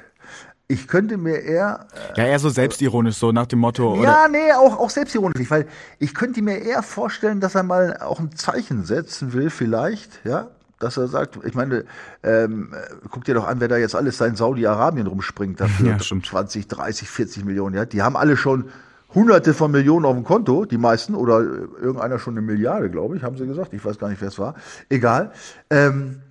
Ich 0.67 0.87
könnte 0.87 1.17
mir 1.17 1.39
eher. 1.39 1.87
Äh, 2.15 2.21
ja, 2.21 2.25
eher 2.25 2.39
so 2.39 2.49
selbstironisch, 2.49 3.17
so 3.17 3.31
nach 3.31 3.45
dem 3.45 3.59
Motto. 3.59 4.01
Ja, 4.01 4.27
nee, 4.27 4.51
auch, 4.53 4.79
auch 4.79 4.89
selbstironisch, 4.89 5.49
weil 5.49 5.67
ich 5.99 6.15
könnte 6.15 6.41
mir 6.41 6.57
eher 6.57 6.81
vorstellen, 6.81 7.39
dass 7.39 7.55
er 7.55 7.63
mal 7.63 7.97
auch 7.97 8.19
ein 8.19 8.35
Zeichen 8.35 8.83
setzen 8.85 9.33
will, 9.33 9.49
vielleicht, 9.49 10.21
ja, 10.23 10.47
dass 10.79 10.97
er 10.97 11.07
sagt, 11.07 11.39
ich 11.45 11.53
meine, 11.53 11.85
ähm, 12.23 12.73
guck 13.11 13.25
dir 13.25 13.35
doch 13.35 13.47
an, 13.47 13.59
wer 13.59 13.67
da 13.67 13.77
jetzt 13.77 13.95
alles 13.95 14.17
sein 14.17 14.35
Saudi-Arabien 14.35 15.07
rumspringt 15.07 15.59
dafür. 15.59 15.97
Ja, 15.97 15.97
20, 15.99 16.67
30, 16.67 17.09
40 17.09 17.45
Millionen, 17.45 17.75
ja. 17.75 17.85
Die 17.85 18.01
haben 18.01 18.15
alle 18.15 18.37
schon 18.37 18.69
hunderte 19.13 19.53
von 19.53 19.71
Millionen 19.71 20.05
auf 20.05 20.15
dem 20.15 20.23
Konto, 20.23 20.65
die 20.65 20.77
meisten, 20.77 21.13
oder 21.13 21.41
irgendeiner 21.41 22.19
schon 22.19 22.33
eine 22.33 22.41
Milliarde, 22.41 22.89
glaube 22.89 23.15
ich, 23.15 23.23
haben 23.23 23.37
sie 23.37 23.45
gesagt. 23.45 23.73
Ich 23.73 23.83
weiß 23.83 23.99
gar 23.99 24.09
nicht, 24.09 24.21
wer 24.21 24.29
es 24.29 24.39
war. 24.39 24.55
Egal. 24.89 25.31
Ähm, 25.69 26.21
äh, 26.21 26.22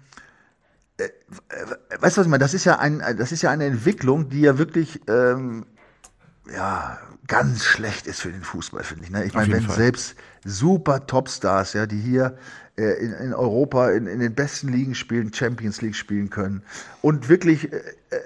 weißt 0.98 2.16
du, 2.16 2.20
was 2.20 2.26
ich 2.26 2.30
meine? 2.30 2.38
Das 2.38 2.54
ist 2.54 2.64
ja 2.64 2.78
ein, 2.78 3.02
das 3.18 3.32
ist 3.32 3.42
ja 3.42 3.50
eine 3.50 3.66
Entwicklung, 3.66 4.28
die 4.28 4.42
ja 4.42 4.58
wirklich, 4.58 5.00
ähm, 5.08 5.66
ja, 6.52 6.98
ganz 7.28 7.64
schlecht 7.64 8.06
ist 8.06 8.20
für 8.20 8.30
den 8.30 8.42
Fußball, 8.42 8.82
finde 8.84 9.04
ich. 9.04 9.10
Ne? 9.10 9.24
Ich 9.24 9.34
meine, 9.34 9.52
wenn 9.52 9.62
Fall. 9.62 9.76
selbst 9.76 10.16
super 10.44 11.06
Topstars, 11.06 11.72
ja, 11.72 11.86
die 11.86 12.00
hier 12.00 12.36
äh, 12.76 13.04
in, 13.04 13.12
in 13.12 13.34
Europa 13.34 13.90
in, 13.90 14.06
in 14.06 14.20
den 14.20 14.34
besten 14.34 14.68
Ligen 14.68 14.94
spielen, 14.94 15.32
Champions 15.32 15.80
League 15.82 15.96
spielen 15.96 16.30
können 16.30 16.62
und 17.00 17.28
wirklich 17.28 17.72
äh, 17.72 17.76
äh 17.76 18.20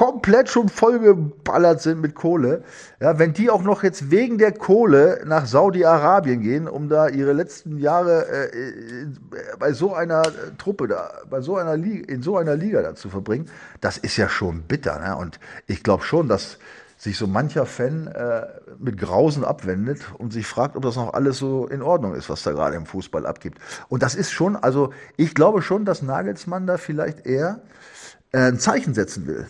komplett 0.00 0.48
schon 0.48 0.70
vollgeballert 0.70 1.82
sind 1.82 2.00
mit 2.00 2.14
Kohle, 2.14 2.64
ja, 3.00 3.18
wenn 3.18 3.34
die 3.34 3.50
auch 3.50 3.62
noch 3.62 3.82
jetzt 3.82 4.10
wegen 4.10 4.38
der 4.38 4.50
Kohle 4.50 5.20
nach 5.26 5.44
Saudi-Arabien 5.44 6.40
gehen, 6.40 6.68
um 6.68 6.88
da 6.88 7.08
ihre 7.08 7.34
letzten 7.34 7.76
Jahre 7.76 8.26
äh, 8.26 9.06
bei 9.58 9.74
so 9.74 9.92
einer 9.92 10.22
Truppe 10.56 10.88
da, 10.88 11.10
bei 11.28 11.42
so 11.42 11.56
einer 11.56 11.76
Liga, 11.76 12.10
in 12.10 12.22
so 12.22 12.38
einer 12.38 12.56
Liga 12.56 12.80
da 12.80 12.94
zu 12.94 13.10
verbringen, 13.10 13.50
das 13.82 13.98
ist 13.98 14.16
ja 14.16 14.30
schon 14.30 14.62
bitter. 14.62 14.98
Ne? 15.00 15.14
Und 15.18 15.38
ich 15.66 15.82
glaube 15.82 16.02
schon, 16.02 16.28
dass 16.28 16.56
sich 16.96 17.18
so 17.18 17.26
mancher 17.26 17.66
Fan 17.66 18.06
äh, 18.06 18.46
mit 18.78 18.96
Grausen 18.96 19.44
abwendet 19.44 20.00
und 20.16 20.32
sich 20.32 20.46
fragt, 20.46 20.76
ob 20.76 20.82
das 20.82 20.96
noch 20.96 21.12
alles 21.12 21.36
so 21.36 21.66
in 21.66 21.82
Ordnung 21.82 22.14
ist, 22.14 22.30
was 22.30 22.42
da 22.42 22.52
gerade 22.52 22.76
im 22.76 22.86
Fußball 22.86 23.26
abgibt. 23.26 23.58
Und 23.90 24.02
das 24.02 24.14
ist 24.14 24.30
schon, 24.30 24.56
also 24.56 24.94
ich 25.18 25.34
glaube 25.34 25.60
schon, 25.60 25.84
dass 25.84 26.00
Nagelsmann 26.00 26.66
da 26.66 26.78
vielleicht 26.78 27.26
eher 27.26 27.60
äh, 28.32 28.38
ein 28.38 28.58
Zeichen 28.58 28.94
setzen 28.94 29.26
will 29.26 29.46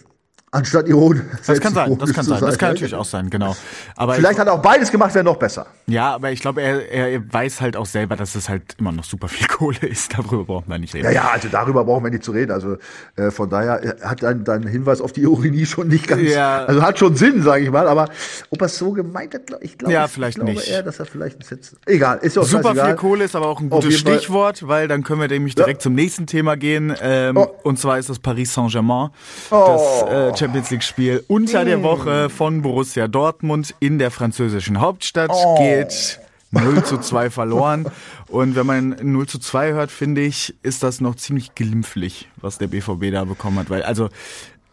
anstatt 0.53 0.89
ironisch. 0.89 1.23
Das 1.47 1.61
kann 1.61 1.75
sein, 1.75 1.97
das 1.99 2.13
kann 2.13 2.25
sein. 2.25 2.41
Das 2.41 2.59
kann 2.59 2.71
natürlich 2.71 2.95
auch 2.95 3.05
sein, 3.05 3.31
genau. 3.31 3.57
Aber 3.97 4.15
Vielleicht 4.15 4.35
ich, 4.35 4.39
hat 4.41 4.49
er 4.49 4.55
auch 4.55 4.63
beides 4.63 4.91
gemacht, 4.91 5.15
wäre 5.15 5.25
noch 5.25 5.37
besser. 5.37 5.67
Ja, 5.87 6.15
aber 6.15 6.33
ich 6.33 6.41
glaube, 6.41 6.61
er, 6.61 6.91
er 6.91 7.33
weiß 7.33 7.61
halt 7.61 7.77
auch 7.77 7.87
selber, 7.87 8.17
dass 8.17 8.35
es 8.35 8.49
halt 8.49 8.75
immer 8.79 8.93
noch 8.93 9.05
super 9.05 9.29
viel 9.29 9.47
Kohle 9.49 9.79
ist. 9.79 10.17
Darüber 10.17 10.45
brauchen 10.45 10.69
wir 10.69 10.79
nicht 10.79 10.95
reden. 10.95 11.05
Ja, 11.05 11.11
ja, 11.13 11.31
also 11.33 11.49
darüber 11.49 11.85
brauchen 11.85 12.05
wir 12.05 12.11
nicht 12.11 12.25
zu 12.25 12.33
reden. 12.33 12.51
Also 12.51 12.79
äh, 13.17 13.31
von 13.31 13.49
daher 13.49 13.97
hat 14.03 14.23
dein, 14.23 14.45
dein 14.45 14.67
Hinweis 14.67 15.01
auf 15.01 15.13
die 15.13 15.23
Ironie 15.23 15.67
schon 15.67 15.89
nicht 15.89 16.09
ganz, 16.09 16.23
ja. 16.23 16.65
also 16.65 16.83
hat 16.83 16.99
schon 16.99 17.15
Sinn, 17.15 17.43
sage 17.43 17.65
ich 17.65 17.71
mal. 17.71 17.87
Aber 17.87 18.09
ob 18.51 18.61
er 18.61 18.67
es 18.67 18.77
so 18.77 18.93
gemeint 18.93 19.35
hat, 19.35 19.43
ich 19.61 19.79
glaube, 19.79 19.93
ja, 19.93 20.09
vielleicht 20.09 20.39
ich 20.39 20.45
glaube 20.45 20.59
nicht. 20.59 20.69
eher, 20.69 20.83
dass 20.83 20.99
er 20.99 21.07
vielleicht 21.07 21.39
ein 21.39 21.43
Sitz. 21.43 21.77
Egal, 21.87 22.19
ist 22.23 22.37
auch 22.37 22.45
Super 22.45 22.75
viel 22.75 22.95
Kohle 22.97 23.25
ist 23.25 23.37
aber 23.37 23.47
auch 23.47 23.61
ein 23.61 23.71
gutes 23.71 23.99
Stichwort, 23.99 24.67
weil 24.67 24.89
dann 24.89 25.05
können 25.05 25.21
wir 25.21 25.29
nämlich 25.29 25.55
direkt 25.55 25.81
ja. 25.81 25.85
zum 25.85 25.95
nächsten 25.95 26.27
Thema 26.27 26.57
gehen. 26.57 26.95
Ähm, 27.01 27.37
oh. 27.37 27.49
Und 27.63 27.79
zwar 27.79 27.99
ist 27.99 28.09
das 28.09 28.19
Paris 28.19 28.53
Saint-Germain, 28.53 29.11
oh. 29.51 30.03
das 30.05 30.13
äh, 30.13 30.40
Champions 30.41 30.71
League 30.71 30.83
Spiel 30.83 31.23
unter 31.29 31.67
der 31.67 31.83
Woche 31.83 32.31
von 32.31 32.63
Borussia 32.63 33.09
Dortmund 33.09 33.75
in 33.79 33.99
der 33.99 34.11
französischen 34.11 34.81
Hauptstadt 34.81 35.31
oh. 35.31 35.59
geht 35.59 36.19
0 36.51 36.83
zu 36.83 36.97
2 36.97 37.29
verloren. 37.29 37.87
Und 38.27 38.57
wenn 38.57 38.65
man 38.65 38.97
0 39.03 39.27
zu 39.27 39.39
2 39.39 39.73
hört, 39.73 39.91
finde 39.91 40.23
ich, 40.23 40.55
ist 40.63 40.83
das 40.83 41.03
noch 41.03 41.17
ziemlich 41.17 41.55
glimpflich, 41.55 42.27
was 42.37 42.57
der 42.57 42.69
BVB 42.69 43.13
da 43.13 43.27
bekommen 43.27 43.59
hat. 43.59 43.69
Weil, 43.69 43.83
also, 43.83 44.09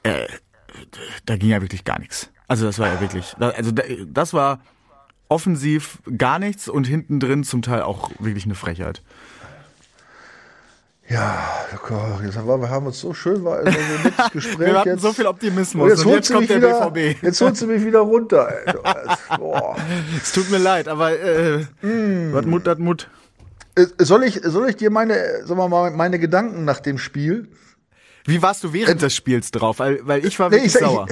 äh, 0.03 0.27
da 1.25 1.36
ging 1.36 1.50
ja 1.50 1.62
wirklich 1.62 1.83
gar 1.83 2.00
nichts. 2.00 2.31
Also 2.47 2.65
das 2.65 2.79
war 2.79 2.88
ja 2.88 3.01
wirklich, 3.01 3.36
also 3.38 3.71
das 3.71 4.33
war 4.33 4.62
offensiv 5.27 6.00
gar 6.17 6.39
nichts 6.39 6.69
und 6.69 6.88
hinten 6.88 7.19
drin 7.19 7.43
zum 7.43 7.62
Teil 7.62 7.81
auch 7.81 8.09
wirklich 8.19 8.45
eine 8.45 8.55
Frechheit. 8.55 9.03
Ja, 11.09 11.65
jetzt 12.22 12.35
haben 12.35 12.48
wir 12.61 12.81
uns 12.87 13.00
so 13.00 13.13
schön, 13.13 13.43
war 13.46 13.59
also 13.59 13.70
ein 13.70 14.13
Gespräch. 14.33 14.59
wir 14.59 14.79
hatten 14.79 14.89
jetzt. 14.89 15.01
so 15.01 15.13
viel 15.13 15.25
Optimismus 15.25 15.83
und 15.83 15.89
jetzt, 15.89 16.05
und 16.05 16.11
jetzt 16.11 16.31
kommt 16.33 16.50
der 16.50 16.57
wieder, 16.57 16.91
BVB. 16.91 17.24
Jetzt 17.24 17.39
holst 17.39 17.61
du 17.61 17.67
mich 17.67 17.85
wieder 17.85 18.00
runter. 18.00 18.51
es 20.22 20.31
tut 20.33 20.51
mir 20.51 20.57
leid, 20.57 20.89
aber 20.89 21.17
äh, 21.17 21.65
mm. 21.81 22.33
was 22.33 22.46
Mut 22.46 22.67
hat 22.67 22.79
Mut. 22.79 23.09
Äh, 23.75 23.85
soll 24.00 24.24
ich, 24.24 24.41
soll 24.43 24.70
ich 24.70 24.75
dir 24.75 24.89
meine, 24.89 25.46
sagen 25.46 25.57
wir 25.57 25.70
mal, 25.70 25.91
meine 25.91 26.20
Gedanken 26.20 26.65
nach 26.65 26.81
dem 26.81 26.98
Spiel? 26.98 27.48
Wie 28.25 28.41
warst 28.41 28.65
du 28.65 28.74
während 28.74 28.98
äh, 28.98 29.05
des 29.05 29.15
Spiels 29.15 29.51
drauf? 29.51 29.79
Weil, 29.79 30.01
weil 30.03 30.25
ich 30.25 30.37
war 30.39 30.51
wirklich 30.51 30.74
nee, 30.74 30.79
ich, 30.81 30.85
sauer. 30.85 31.07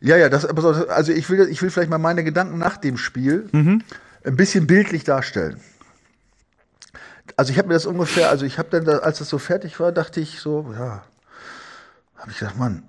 Ich, 0.00 0.08
ja, 0.08 0.16
ja, 0.16 0.30
das, 0.30 0.46
also 0.46 1.12
ich 1.12 1.28
will, 1.28 1.48
ich 1.50 1.60
will 1.60 1.68
vielleicht 1.68 1.90
mal 1.90 1.98
meine 1.98 2.24
Gedanken 2.24 2.56
nach 2.56 2.78
dem 2.78 2.96
Spiel 2.96 3.46
mhm. 3.52 3.82
ein 4.24 4.36
bisschen 4.36 4.66
bildlich 4.66 5.04
darstellen 5.04 5.60
also 7.36 7.52
ich 7.52 7.58
habe 7.58 7.68
mir 7.68 7.74
das 7.74 7.86
ungefähr, 7.86 8.30
also 8.30 8.46
ich 8.46 8.58
habe 8.58 8.68
dann, 8.70 8.84
da, 8.84 8.98
als 8.98 9.18
das 9.18 9.28
so 9.28 9.38
fertig 9.38 9.78
war, 9.78 9.92
dachte 9.92 10.20
ich 10.20 10.40
so, 10.40 10.74
ja, 10.76 11.04
habe 12.16 12.30
ich 12.30 12.38
gedacht, 12.38 12.56
Mann, 12.58 12.82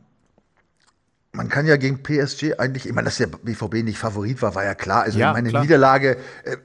man 1.33 1.49
kann 1.49 1.67
ja 1.67 1.77
gegen 1.77 2.01
PSG 2.01 2.57
eigentlich, 2.57 2.85
ich 2.85 2.93
meine, 2.93 3.05
dass 3.05 3.17
der 3.17 3.27
BVB 3.27 3.83
nicht 3.83 3.99
Favorit 3.99 4.41
war, 4.41 4.55
war 4.55 4.63
ja 4.63 4.73
klar. 4.73 5.03
Also 5.03 5.19
ja, 5.19 5.33
meine 5.33 5.49
klar. 5.49 5.61
Niederlage, 5.61 6.17
äh, 6.43 6.53
äh, 6.53 6.57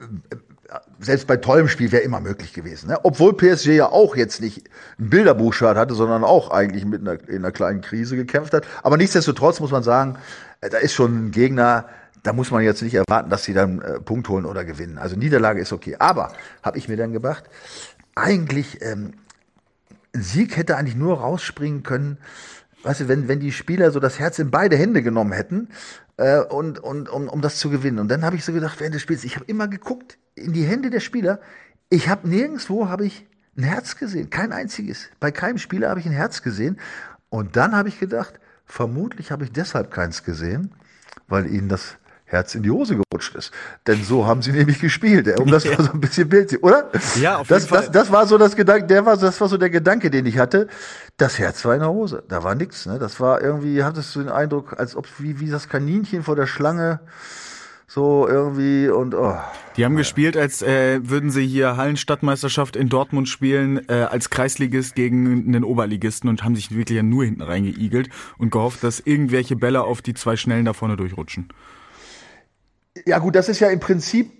selbst 0.99 1.27
bei 1.27 1.37
tollem 1.37 1.67
Spiel 1.67 1.91
wäre 1.91 2.01
immer 2.01 2.19
möglich 2.19 2.53
gewesen. 2.53 2.87
Ne? 2.87 2.97
Obwohl 3.03 3.35
PSG 3.37 3.67
ja 3.67 3.89
auch 3.89 4.15
jetzt 4.15 4.41
nicht 4.41 4.67
ein 4.97 5.09
Bilderbuchschad 5.09 5.77
hatte, 5.77 5.93
sondern 5.93 6.23
auch 6.23 6.49
eigentlich 6.49 6.85
mit 6.85 7.01
einer, 7.01 7.19
in 7.29 7.37
einer 7.37 7.51
kleinen 7.51 7.81
Krise 7.81 8.15
gekämpft 8.15 8.53
hat. 8.53 8.65
Aber 8.81 8.97
nichtsdestotrotz 8.97 9.59
muss 9.59 9.71
man 9.71 9.83
sagen, 9.83 10.17
äh, 10.61 10.69
da 10.69 10.77
ist 10.77 10.93
schon 10.93 11.27
ein 11.27 11.31
Gegner, 11.31 11.85
da 12.23 12.33
muss 12.33 12.51
man 12.51 12.63
jetzt 12.63 12.81
nicht 12.81 12.95
erwarten, 12.95 13.29
dass 13.29 13.43
sie 13.43 13.53
dann 13.53 13.81
äh, 13.81 13.99
Punkt 13.99 14.29
holen 14.29 14.45
oder 14.45 14.63
gewinnen. 14.65 14.97
Also 14.97 15.15
Niederlage 15.15 15.61
ist 15.61 15.73
okay. 15.73 15.97
Aber 15.99 16.33
habe 16.63 16.77
ich 16.77 16.87
mir 16.87 16.97
dann 16.97 17.11
gedacht, 17.11 17.43
eigentlich 18.15 18.81
ähm, 18.81 19.13
Sieg 20.13 20.55
hätte 20.57 20.77
eigentlich 20.77 20.95
nur 20.95 21.19
rausspringen 21.19 21.83
können, 21.83 22.17
weißt 22.83 23.01
du, 23.01 23.07
wenn, 23.07 23.27
wenn 23.27 23.39
die 23.39 23.51
Spieler 23.51 23.91
so 23.91 23.99
das 23.99 24.19
Herz 24.19 24.39
in 24.39 24.51
beide 24.51 24.77
Hände 24.77 25.01
genommen 25.03 25.33
hätten 25.33 25.69
äh, 26.17 26.39
und, 26.39 26.79
und 26.79 27.09
um, 27.09 27.27
um 27.27 27.41
das 27.41 27.57
zu 27.57 27.69
gewinnen. 27.69 27.99
Und 27.99 28.09
dann 28.09 28.23
habe 28.23 28.35
ich 28.35 28.45
so 28.45 28.53
gedacht, 28.53 28.79
während 28.79 28.95
des 28.95 29.01
Spiels, 29.01 29.23
ich 29.23 29.35
habe 29.35 29.45
immer 29.45 29.67
geguckt 29.67 30.17
in 30.35 30.53
die 30.53 30.63
Hände 30.63 30.89
der 30.89 31.01
Spieler. 31.01 31.39
Ich 31.89 32.07
habe 32.07 32.27
nirgendwo 32.27 32.87
habe 32.87 33.05
ich 33.05 33.27
ein 33.57 33.63
Herz 33.63 33.97
gesehen, 33.97 34.29
kein 34.29 34.51
einziges. 34.51 35.09
Bei 35.19 35.31
keinem 35.31 35.57
Spieler 35.57 35.89
habe 35.89 35.99
ich 35.99 36.05
ein 36.05 36.13
Herz 36.13 36.41
gesehen. 36.41 36.79
Und 37.29 37.55
dann 37.55 37.75
habe 37.75 37.89
ich 37.89 37.99
gedacht, 37.99 38.39
vermutlich 38.65 39.31
habe 39.31 39.43
ich 39.43 39.51
deshalb 39.51 39.91
keins 39.91 40.23
gesehen, 40.23 40.73
weil 41.27 41.47
ihnen 41.47 41.69
das 41.69 41.97
Herz 42.33 42.55
in 42.55 42.63
die 42.63 42.71
Hose 42.71 42.97
gerutscht 42.97 43.35
ist. 43.35 43.51
Denn 43.87 44.03
so 44.03 44.25
haben 44.25 44.41
sie 44.41 44.51
nämlich 44.51 44.79
gespielt, 44.79 45.39
um 45.39 45.49
das 45.49 45.65
mal 45.65 45.81
so 45.81 45.91
ein 45.91 46.01
bisschen 46.01 46.27
Bild, 46.27 46.61
oder? 46.61 46.89
Ja, 47.21 47.37
auf 47.37 47.47
das, 47.47 47.63
jeden 47.63 47.75
Fall. 47.75 47.83
Das, 47.83 47.91
das 47.91 48.11
war 48.11 48.27
so 48.27 48.37
das 48.37 48.55
Gedanke, 48.55 48.87
der 48.87 49.05
war, 49.05 49.15
das 49.15 49.39
war 49.39 49.47
so 49.47 49.57
der 49.57 49.69
Gedanke, 49.69 50.09
den 50.09 50.25
ich 50.25 50.37
hatte. 50.37 50.67
Das 51.17 51.39
Herz 51.39 51.63
war 51.63 51.75
in 51.75 51.81
der 51.81 51.89
Hose. 51.89 52.23
Da 52.27 52.43
war 52.43 52.55
nichts, 52.55 52.85
ne? 52.85 52.99
Das 52.99 53.19
war 53.19 53.41
irgendwie, 53.41 53.83
hattest 53.83 54.15
du 54.15 54.19
den 54.19 54.29
Eindruck, 54.29 54.77
als 54.77 54.95
ob, 54.95 55.07
wie, 55.19 55.39
wie 55.39 55.49
das 55.49 55.69
Kaninchen 55.69 56.23
vor 56.23 56.35
der 56.35 56.47
Schlange, 56.47 56.99
so 57.93 58.27
irgendwie 58.27 58.89
und 58.89 59.13
oh. 59.13 59.37
Die 59.77 59.85
haben 59.85 59.93
ja. 59.93 59.99
gespielt, 59.99 60.35
als 60.35 60.63
äh, 60.63 60.99
würden 61.07 61.29
sie 61.29 61.45
hier 61.45 61.77
Hallenstadtmeisterschaft 61.77 62.75
in 62.75 62.89
Dortmund 62.89 63.29
spielen, 63.29 63.87
äh, 63.87 64.07
als 64.09 64.31
Kreisligist 64.31 64.95
gegen 64.95 65.45
einen 65.47 65.63
Oberligisten 65.63 66.27
und 66.27 66.43
haben 66.43 66.55
sich 66.55 66.75
wirklich 66.75 66.95
ja 66.95 67.03
nur 67.03 67.25
hinten 67.25 67.43
reingeigelt 67.43 68.09
und 68.39 68.51
gehofft, 68.51 68.83
dass 68.83 68.99
irgendwelche 68.99 69.55
Bälle 69.55 69.83
auf 69.83 70.01
die 70.01 70.15
zwei 70.15 70.35
Schnellen 70.35 70.65
da 70.65 70.73
vorne 70.73 70.97
durchrutschen. 70.97 71.49
Ja 73.05 73.19
gut, 73.19 73.35
das 73.35 73.49
ist 73.49 73.59
ja 73.59 73.69
im 73.69 73.79
Prinzip 73.79 74.31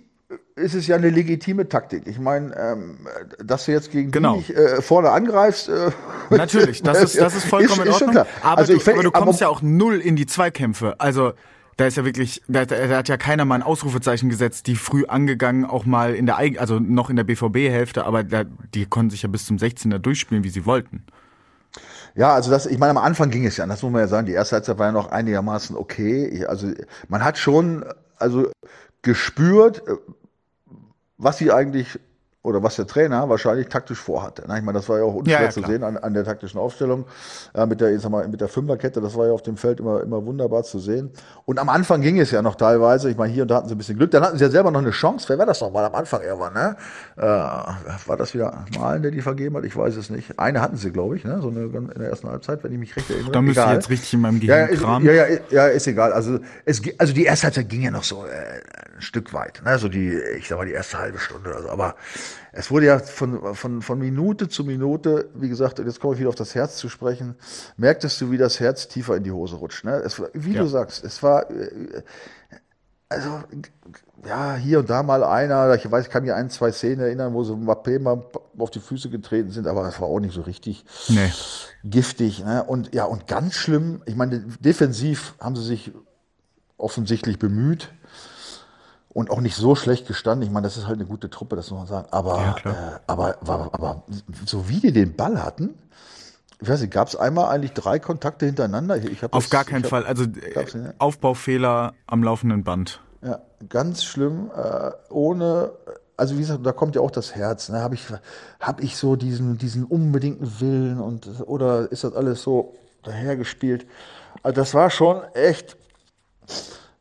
ist 0.56 0.74
es 0.74 0.86
ja 0.86 0.96
eine 0.96 1.10
legitime 1.10 1.68
Taktik. 1.68 2.06
Ich 2.06 2.18
meine, 2.18 2.56
ähm, 2.56 3.06
dass 3.44 3.66
du 3.66 3.72
jetzt 3.72 3.90
gegen 3.90 4.12
genau. 4.12 4.34
die 4.34 4.38
nicht 4.38 4.50
äh, 4.50 4.80
vorne 4.82 5.10
angreifst. 5.10 5.68
Äh, 5.68 5.90
Natürlich, 6.30 6.82
das 6.82 7.02
ist, 7.02 7.20
das 7.20 7.34
ist 7.34 7.46
vollkommen 7.46 7.80
ist, 7.80 7.86
in 7.86 7.92
Ordnung. 7.92 8.24
Ist 8.24 8.42
aber, 8.42 8.58
also 8.58 8.72
du, 8.72 8.78
ich, 8.78 8.88
aber 8.88 9.02
du 9.02 9.10
kommst 9.10 9.42
aber, 9.42 9.50
ja 9.50 9.56
auch 9.56 9.62
null 9.62 10.00
in 10.00 10.16
die 10.16 10.26
Zweikämpfe. 10.26 10.94
Also 10.98 11.32
da 11.76 11.86
ist 11.86 11.96
ja 11.96 12.04
wirklich, 12.04 12.42
da, 12.46 12.64
da, 12.64 12.76
hat 12.96 13.08
ja 13.08 13.16
keiner 13.16 13.44
mal 13.44 13.56
ein 13.56 13.62
Ausrufezeichen 13.62 14.28
gesetzt, 14.28 14.68
die 14.68 14.76
früh 14.76 15.04
angegangen, 15.06 15.64
auch 15.64 15.84
mal 15.86 16.14
in 16.14 16.26
der 16.26 16.38
also 16.38 16.78
noch 16.78 17.10
in 17.10 17.16
der 17.16 17.24
BVB-Hälfte, 17.24 18.04
aber 18.04 18.22
da, 18.22 18.44
die 18.74 18.86
konnten 18.86 19.10
sich 19.10 19.22
ja 19.22 19.28
bis 19.28 19.46
zum 19.46 19.56
16er 19.56 19.98
durchspielen, 19.98 20.44
wie 20.44 20.50
sie 20.50 20.66
wollten. 20.66 21.04
Ja, 22.14 22.32
also 22.32 22.52
das, 22.52 22.66
ich 22.66 22.78
meine, 22.78 22.90
am 22.90 22.98
Anfang 22.98 23.30
ging 23.30 23.44
es 23.44 23.56
ja, 23.56 23.66
das 23.66 23.82
muss 23.82 23.90
man 23.90 24.02
ja 24.02 24.06
sagen, 24.06 24.26
die 24.26 24.34
erste 24.34 24.54
Halbzeit 24.54 24.78
war 24.78 24.86
ja 24.86 24.92
noch 24.92 25.10
einigermaßen 25.10 25.76
okay. 25.76 26.46
Also 26.46 26.70
man 27.08 27.24
hat 27.24 27.38
schon, 27.38 27.84
also 28.16 28.50
gespürt, 29.02 29.86
äh, 29.86 29.96
was 31.18 31.38
sie 31.38 31.52
eigentlich 31.52 31.98
oder 32.44 32.62
was 32.62 32.76
der 32.76 32.86
Trainer 32.86 33.26
wahrscheinlich 33.30 33.68
taktisch 33.68 33.98
vorhatte. 33.98 34.42
Ich 34.42 34.48
meine, 34.48 34.74
das 34.74 34.86
war 34.90 34.98
ja 34.98 35.04
auch 35.04 35.14
unschwer 35.14 35.32
ja, 35.32 35.42
ja, 35.44 35.50
zu 35.50 35.62
sehen 35.62 35.82
an, 35.82 35.96
an, 35.96 36.12
der 36.12 36.24
taktischen 36.24 36.60
Aufstellung 36.60 37.06
äh, 37.54 37.64
mit 37.64 37.80
der, 37.80 37.90
ich 37.90 38.02
sag 38.02 38.10
mal, 38.10 38.28
mit 38.28 38.42
der 38.42 38.48
Fünferkette. 38.48 39.00
Das 39.00 39.16
war 39.16 39.26
ja 39.26 39.32
auf 39.32 39.42
dem 39.42 39.56
Feld 39.56 39.80
immer, 39.80 40.02
immer 40.02 40.24
wunderbar 40.26 40.62
zu 40.62 40.78
sehen. 40.78 41.10
Und 41.46 41.58
am 41.58 41.70
Anfang 41.70 42.02
ging 42.02 42.20
es 42.20 42.30
ja 42.30 42.42
noch 42.42 42.56
teilweise. 42.56 43.10
Ich 43.10 43.16
meine, 43.16 43.32
hier 43.32 43.42
und 43.42 43.50
da 43.50 43.56
hatten 43.56 43.68
sie 43.68 43.74
ein 43.74 43.78
bisschen 43.78 43.96
Glück. 43.96 44.10
Dann 44.10 44.22
hatten 44.22 44.36
sie 44.36 44.44
ja 44.44 44.50
selber 44.50 44.70
noch 44.70 44.80
eine 44.80 44.90
Chance. 44.90 45.26
Wer 45.30 45.38
war 45.38 45.46
das 45.46 45.62
noch 45.62 45.72
mal 45.72 45.86
am 45.86 45.94
Anfang 45.94 46.20
irgendwann, 46.20 46.52
ne? 46.52 46.76
Äh, 47.16 47.22
war 47.22 48.16
das 48.18 48.34
wieder 48.34 48.66
Malen, 48.78 49.00
der 49.00 49.10
die 49.10 49.22
vergeben 49.22 49.56
hat? 49.56 49.64
Ich 49.64 49.74
weiß 49.74 49.96
es 49.96 50.10
nicht. 50.10 50.38
Eine 50.38 50.60
hatten 50.60 50.76
sie, 50.76 50.92
glaube 50.92 51.16
ich, 51.16 51.24
ne? 51.24 51.40
So 51.40 51.48
eine 51.48 51.62
in 51.62 51.98
der 51.98 52.10
ersten 52.10 52.28
Halbzeit, 52.28 52.62
wenn 52.62 52.72
ich 52.72 52.78
mich 52.78 52.94
recht 52.94 53.08
erinnere. 53.08 53.32
Da 53.32 53.40
müsste 53.40 53.62
ich 53.62 53.72
jetzt 53.72 53.88
richtig 53.88 54.12
in 54.12 54.20
meinem 54.20 54.40
Gehirn 54.40 54.68
ja, 54.70 54.76
kramen. 54.76 55.06
Ja, 55.06 55.12
ja, 55.12 55.38
ja, 55.48 55.66
ist 55.68 55.86
egal. 55.86 56.12
Also, 56.12 56.40
es, 56.66 56.82
also 56.98 57.14
die 57.14 57.24
erste 57.24 57.44
Halbzeit 57.44 57.70
ging 57.70 57.80
ja 57.80 57.90
noch 57.90 58.04
so 58.04 58.26
äh, 58.26 58.60
ein 58.96 59.00
Stück 59.00 59.32
weit. 59.32 59.62
Ne? 59.64 59.78
So 59.78 59.88
die, 59.88 60.12
ich 60.36 60.46
sag 60.46 60.58
mal, 60.58 60.66
die 60.66 60.72
erste 60.72 60.98
halbe 60.98 61.18
Stunde 61.18 61.48
oder 61.48 61.62
so. 61.62 61.70
Aber 61.70 61.94
es 62.56 62.70
wurde 62.70 62.86
ja 62.86 62.98
von, 62.98 63.54
von, 63.54 63.82
von 63.82 63.98
Minute 63.98 64.48
zu 64.48 64.64
Minute, 64.64 65.28
wie 65.34 65.48
gesagt, 65.48 65.78
jetzt 65.78 66.00
komme 66.00 66.14
ich 66.14 66.20
wieder 66.20 66.28
auf 66.28 66.34
das 66.34 66.54
Herz 66.54 66.76
zu 66.76 66.88
sprechen, 66.88 67.34
merktest 67.76 68.20
du, 68.20 68.30
wie 68.30 68.38
das 68.38 68.60
Herz 68.60 68.88
tiefer 68.88 69.16
in 69.16 69.24
die 69.24 69.32
Hose 69.32 69.56
rutscht. 69.56 69.84
Ne? 69.84 69.96
Es, 70.04 70.22
wie 70.32 70.52
ja. 70.52 70.62
du 70.62 70.68
sagst, 70.68 71.04
es 71.04 71.22
war, 71.22 71.50
äh, 71.50 72.02
also, 73.08 73.40
ja, 74.26 74.54
hier 74.54 74.78
und 74.78 74.90
da 74.90 75.02
mal 75.02 75.24
einer, 75.24 75.74
ich 75.74 75.90
weiß, 75.90 76.06
ich 76.06 76.10
kann 76.10 76.24
mir 76.24 76.36
ein, 76.36 76.48
zwei 76.48 76.70
Szenen 76.72 77.00
erinnern, 77.00 77.34
wo 77.34 77.42
so 77.44 77.54
Mbappé 77.54 77.98
mal 77.98 78.24
auf 78.56 78.70
die 78.70 78.80
Füße 78.80 79.10
getreten 79.10 79.50
sind, 79.50 79.66
aber 79.66 79.82
das 79.82 80.00
war 80.00 80.08
auch 80.08 80.20
nicht 80.20 80.34
so 80.34 80.42
richtig 80.42 80.84
nee. 81.08 81.30
giftig. 81.82 82.44
Ne? 82.44 82.62
Und 82.64 82.94
ja, 82.94 83.04
und 83.04 83.26
ganz 83.26 83.54
schlimm, 83.54 84.02
ich 84.06 84.16
meine, 84.16 84.40
defensiv 84.60 85.34
haben 85.40 85.56
sie 85.56 85.64
sich 85.64 85.92
offensichtlich 86.76 87.38
bemüht 87.38 87.92
und 89.14 89.30
auch 89.30 89.40
nicht 89.40 89.54
so 89.54 89.76
schlecht 89.76 90.06
gestanden. 90.06 90.46
Ich 90.46 90.52
meine, 90.52 90.66
das 90.66 90.76
ist 90.76 90.86
halt 90.86 90.98
eine 90.98 91.06
gute 91.06 91.30
Truppe, 91.30 91.56
das 91.56 91.70
muss 91.70 91.78
man 91.78 91.86
sagen. 91.86 92.08
Aber, 92.10 92.36
ja, 92.36 92.70
äh, 92.70 92.74
aber, 93.06 93.36
aber, 93.40 93.70
aber 93.72 94.02
so 94.44 94.68
wie 94.68 94.80
die 94.80 94.92
den 94.92 95.14
Ball 95.14 95.42
hatten, 95.42 95.78
ich 96.60 96.68
weiß 96.68 96.80
nicht, 96.80 96.92
gab 96.92 97.08
es 97.08 97.16
einmal 97.16 97.46
eigentlich 97.46 97.72
drei 97.72 97.98
Kontakte 97.98 98.46
hintereinander? 98.46 98.96
Ich 98.96 99.22
Auf 99.22 99.30
das, 99.30 99.50
gar 99.50 99.64
keinen 99.64 99.84
Fall. 99.84 100.04
Also 100.04 100.24
äh, 100.24 100.92
Aufbaufehler 100.98 101.94
am 102.06 102.22
laufenden 102.24 102.64
Band. 102.64 103.00
Ja, 103.22 103.40
ganz 103.68 104.02
schlimm. 104.02 104.50
Äh, 104.56 104.90
ohne, 105.10 105.72
also 106.16 106.34
wie 106.34 106.40
gesagt, 106.40 106.66
da 106.66 106.72
kommt 106.72 106.96
ja 106.96 107.00
auch 107.00 107.10
das 107.10 107.36
Herz. 107.36 107.68
Ne? 107.68 107.80
Habe 107.80 107.94
ich, 107.94 108.06
hab 108.60 108.82
ich 108.82 108.96
so 108.96 109.14
diesen, 109.14 109.58
diesen 109.58 109.84
unbedingten 109.84 110.60
Willen 110.60 111.00
und 111.00 111.28
oder 111.46 111.90
ist 111.92 112.02
das 112.02 112.14
alles 112.14 112.42
so 112.42 112.74
dahergespielt? 113.04 113.86
Also 114.42 114.56
das 114.56 114.74
war 114.74 114.90
schon 114.90 115.22
echt, 115.34 115.76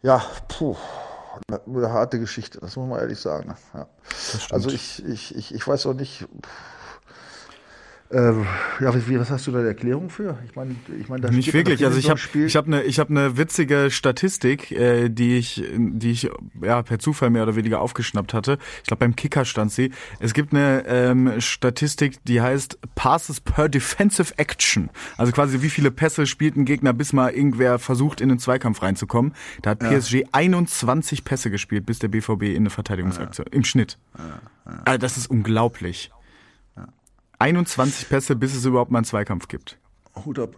ja, 0.03 0.21
puh 0.47 0.75
eine 1.65 1.91
harte 1.91 2.19
Geschichte, 2.19 2.59
das 2.59 2.75
muss 2.75 2.87
man 2.87 2.99
ehrlich 2.99 3.19
sagen. 3.19 3.55
Ja. 3.73 3.87
Also 4.49 4.69
ich, 4.69 5.03
ich, 5.05 5.35
ich, 5.35 5.53
ich 5.53 5.67
weiß 5.67 5.85
auch 5.87 5.93
nicht. 5.93 6.25
Äh, 8.13 8.33
ja, 8.79 9.07
wie, 9.07 9.19
was 9.19 9.31
hast 9.31 9.47
du 9.47 9.51
da 9.51 9.59
eine 9.59 9.69
Erklärung 9.69 10.11
für? 10.11 10.37
Ich 10.45 10.55
meine, 10.55 10.75
ich 10.99 11.09
meine, 11.09 11.31
nicht 11.31 11.51
wirklich. 11.51 11.83
Also 11.83 11.97
ich 11.97 12.11
habe 12.11 12.19
ich 12.45 12.55
habe 12.55 12.67
eine 12.67 12.83
ich 12.83 12.99
habe 12.99 13.09
eine 13.09 13.37
witzige 13.37 13.89
Statistik, 13.89 14.71
äh, 14.71 15.09
die 15.09 15.37
ich 15.37 15.63
die 15.75 16.11
ich 16.11 16.29
ja 16.61 16.83
per 16.83 16.99
Zufall 16.99 17.31
mehr 17.31 17.41
oder 17.41 17.55
weniger 17.55 17.81
aufgeschnappt 17.81 18.35
hatte. 18.35 18.59
Ich 18.83 18.87
glaube 18.87 18.99
beim 18.99 19.15
Kicker 19.15 19.45
stand 19.45 19.71
sie. 19.71 19.91
Es 20.19 20.35
gibt 20.35 20.53
eine 20.53 20.85
ähm, 20.85 21.41
Statistik, 21.41 22.23
die 22.25 22.39
heißt 22.39 22.77
Passes 22.93 23.41
per 23.41 23.67
Defensive 23.67 24.37
Action. 24.37 24.91
Also 25.17 25.31
quasi 25.31 25.63
wie 25.63 25.69
viele 25.69 25.89
Pässe 25.89 26.27
spielt 26.27 26.55
ein 26.55 26.65
Gegner, 26.65 26.93
bis 26.93 27.13
mal 27.13 27.31
irgendwer 27.31 27.79
versucht 27.79 28.21
in 28.21 28.29
den 28.29 28.37
Zweikampf 28.37 28.83
reinzukommen. 28.83 29.33
Da 29.63 29.71
hat 29.71 29.79
PSG 29.79 30.13
ja. 30.13 30.27
21 30.33 31.25
Pässe 31.25 31.49
gespielt, 31.49 31.87
bis 31.87 31.97
der 31.97 32.09
BVB 32.09 32.43
in 32.43 32.57
eine 32.57 32.69
Verteidigungsaktion 32.69 33.47
ja. 33.49 33.57
im 33.57 33.63
Schnitt. 33.63 33.97
Ja. 34.19 34.81
Also 34.85 34.97
das 34.99 35.17
ist 35.17 35.31
unglaublich. 35.31 36.11
21 37.39 38.09
Pässe, 38.09 38.35
bis 38.35 38.55
es 38.55 38.65
überhaupt 38.65 38.91
mal 38.91 38.99
einen 38.99 39.05
Zweikampf 39.05 39.47
gibt. 39.47 39.77
Hut 40.25 40.39
ab. 40.39 40.55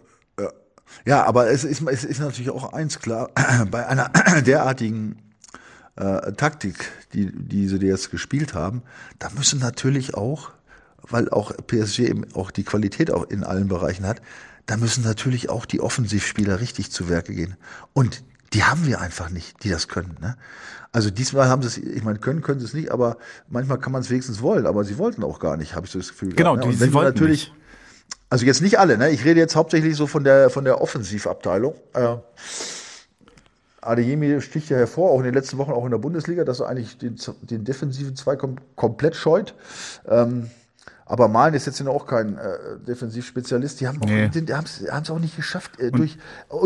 Ja, 1.04 1.24
aber 1.24 1.50
es 1.50 1.64
ist, 1.64 1.82
es 1.82 2.04
ist 2.04 2.20
natürlich 2.20 2.50
auch 2.50 2.72
eins 2.72 3.00
klar, 3.00 3.30
bei 3.70 3.86
einer 3.86 4.08
derartigen 4.46 5.16
äh, 5.96 6.32
Taktik, 6.32 6.90
die, 7.12 7.32
die 7.32 7.68
sie 7.68 7.78
jetzt 7.78 8.10
gespielt 8.10 8.54
haben, 8.54 8.82
da 9.18 9.30
müssen 9.30 9.58
natürlich 9.58 10.14
auch, 10.14 10.50
weil 11.02 11.28
auch 11.30 11.52
PSG 11.66 12.00
eben 12.00 12.24
auch 12.34 12.50
die 12.50 12.64
Qualität 12.64 13.10
auch 13.10 13.24
in 13.24 13.44
allen 13.44 13.68
Bereichen 13.68 14.06
hat, 14.06 14.20
da 14.66 14.76
müssen 14.76 15.04
natürlich 15.04 15.48
auch 15.48 15.64
die 15.64 15.80
Offensivspieler 15.80 16.60
richtig 16.60 16.90
zu 16.90 17.08
Werke 17.08 17.34
gehen. 17.34 17.56
Und 17.92 18.24
die 18.52 18.64
haben 18.64 18.86
wir 18.86 19.00
einfach 19.00 19.30
nicht, 19.30 19.62
die 19.64 19.70
das 19.70 19.88
können. 19.88 20.16
Ne? 20.20 20.36
Also 20.92 21.10
diesmal 21.10 21.48
haben 21.48 21.62
sie 21.62 21.68
es, 21.68 21.76
ich 21.78 22.04
meine, 22.04 22.18
können, 22.18 22.42
können 22.42 22.60
sie 22.60 22.66
es 22.66 22.74
nicht, 22.74 22.90
aber 22.90 23.18
manchmal 23.48 23.78
kann 23.78 23.92
man 23.92 24.02
es 24.02 24.10
wenigstens 24.10 24.40
wollen, 24.40 24.66
aber 24.66 24.84
sie 24.84 24.98
wollten 24.98 25.24
auch 25.24 25.40
gar 25.40 25.56
nicht, 25.56 25.74
habe 25.74 25.86
ich 25.86 25.92
so 25.92 25.98
das 25.98 26.08
Gefühl. 26.08 26.34
Genau, 26.34 26.54
gehabt, 26.54 26.66
ne? 26.66 26.72
die, 26.72 26.78
sie 26.78 26.92
wollten 26.92 27.12
natürlich. 27.12 27.50
Nicht. 27.50 27.62
Also 28.28 28.44
jetzt 28.44 28.60
nicht 28.60 28.78
alle, 28.78 28.98
ne? 28.98 29.10
Ich 29.10 29.24
rede 29.24 29.38
jetzt 29.38 29.54
hauptsächlich 29.54 29.96
so 29.96 30.06
von 30.06 30.24
der 30.24 30.50
von 30.50 30.64
der 30.64 30.80
Offensivabteilung. 30.80 31.74
Äh, 31.92 32.16
Adeyemi 33.82 34.40
sticht 34.40 34.68
ja 34.68 34.78
hervor, 34.78 35.10
auch 35.10 35.18
in 35.18 35.24
den 35.24 35.34
letzten 35.34 35.58
Wochen, 35.58 35.70
auch 35.70 35.84
in 35.84 35.92
der 35.92 35.98
Bundesliga, 35.98 36.44
dass 36.44 36.60
er 36.60 36.68
eigentlich 36.68 36.98
den, 36.98 37.16
den 37.42 37.64
defensiven 37.64 38.16
Zweikampf 38.16 38.60
komplett 38.74 39.14
scheut. 39.14 39.54
Ähm, 40.08 40.50
aber 41.06 41.28
Malen 41.28 41.54
ist 41.54 41.66
jetzt 41.66 41.78
ja 41.78 41.86
auch 41.86 42.06
kein 42.06 42.36
äh, 42.36 42.78
Defensivspezialist. 42.86 43.80
Die 43.80 43.86
haben 43.86 44.00
nee. 44.04 44.28
es 44.28 45.10
auch 45.10 45.20
nicht 45.20 45.36
geschafft, 45.36 45.78
äh, 45.78 45.92
durch, 45.92 46.18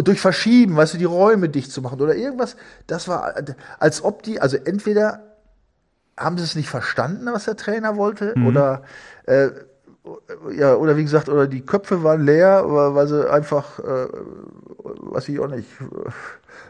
durch 0.02 0.20
Verschieben, 0.20 0.76
weißt 0.76 0.94
du, 0.94 0.98
die 0.98 1.04
Räume 1.04 1.50
dicht 1.50 1.70
zu 1.70 1.82
machen 1.82 2.00
oder 2.00 2.16
irgendwas. 2.16 2.56
Das 2.86 3.06
war, 3.06 3.34
als 3.78 4.02
ob 4.02 4.22
die, 4.22 4.40
also 4.40 4.56
entweder 4.56 5.20
haben 6.16 6.38
sie 6.38 6.44
es 6.44 6.54
nicht 6.54 6.70
verstanden, 6.70 7.26
was 7.32 7.44
der 7.44 7.56
Trainer 7.56 7.96
wollte, 7.96 8.32
mhm. 8.34 8.46
oder 8.46 8.82
äh, 9.26 9.50
ja, 10.56 10.74
oder 10.74 10.96
wie 10.96 11.02
gesagt, 11.02 11.28
oder 11.28 11.46
die 11.46 11.60
Köpfe 11.60 12.02
waren 12.02 12.24
leer, 12.24 12.64
weil 12.66 13.06
sie 13.06 13.30
einfach, 13.30 13.78
äh, 13.78 14.08
weiß 14.98 15.28
ich 15.28 15.38
auch 15.40 15.48
nicht, 15.48 15.66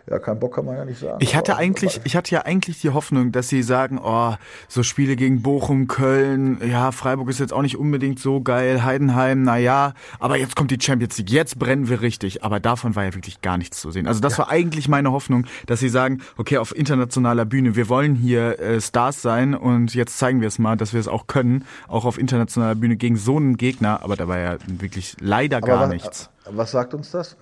ja, 0.09 0.19
keinen 0.19 0.41
Bock 0.41 0.55
kann 0.55 0.65
man 0.65 0.77
ja 0.77 0.85
nicht 0.85 1.01
sagen. 1.01 1.19
Ich 1.21 1.37
hatte 1.37 1.57
eigentlich, 1.57 2.01
ich 2.05 2.17
hatte 2.17 2.35
ja 2.35 2.43
eigentlich 2.43 2.81
die 2.81 2.91
Hoffnung, 2.91 3.33
dass 3.33 3.49
sie 3.49 3.63
sagen, 3.63 4.01
oh, 4.03 4.35
so 4.69 4.83
Spiele 4.83 5.17
gegen 5.17 5.43
Bochum, 5.43 5.89
Köln, 5.89 6.61
ja, 6.67 6.93
Freiburg 6.93 7.29
ist 7.29 7.39
jetzt 7.39 7.53
auch 7.53 7.63
nicht 7.63 7.77
unbedingt 7.77 8.19
so 8.19 8.41
geil, 8.41 8.85
Heidenheim, 8.85 9.43
na 9.43 9.57
ja, 9.57 9.95
aber 10.19 10.37
jetzt 10.37 10.57
kommt 10.57 10.71
die 10.71 10.79
Champions 10.81 11.19
League, 11.19 11.31
jetzt 11.31 11.59
brennen 11.59 11.89
wir 11.89 12.01
richtig. 12.01 12.43
Aber 12.45 12.61
davon 12.61 12.97
war 12.97 13.05
ja 13.05 13.15
wirklich 13.15 13.41
gar 13.41 13.59
nichts 13.59 13.81
zu 13.81 13.91
sehen. 13.91 14.07
Also 14.07 14.21
das 14.21 14.35
ja. 14.35 14.41
war 14.41 14.51
eigentlich 14.51 14.89
meine 14.89 15.13
Hoffnung, 15.13 15.47
dass 15.67 15.81
sie 15.81 15.89
sagen, 15.89 16.23
okay, 16.37 16.59
auf 16.59 16.77
internationaler 16.77 17.45
Bühne, 17.45 17.77
wir 17.77 17.89
wollen 17.89 18.15
hier 18.15 18.59
äh, 18.59 18.81
Stars 18.81 19.23
sein 19.23 19.55
und 19.55 19.95
jetzt 19.95 20.19
zeigen 20.19 20.41
wir 20.41 20.49
es 20.49 20.59
mal, 20.59 20.77
dass 20.77 20.93
wir 20.93 21.01
es 21.01 21.09
auch 21.09 21.27
können, 21.27 21.65
auch 21.89 22.05
auf 22.05 22.19
internationaler 22.19 22.75
Bühne 22.75 22.97
gegen 22.97 23.17
so 23.17 23.37
einen 23.37 23.57
Gegner. 23.57 24.03
Aber 24.03 24.17
da 24.17 24.29
war 24.29 24.39
ja 24.39 24.57
wirklich 24.67 25.17
leider 25.21 25.59
aber 25.59 25.67
gar 25.67 25.81
was, 25.83 25.89
nichts. 25.91 26.31
Was 26.47 26.71
sagt 26.71 26.95
uns 26.95 27.11
das? 27.11 27.37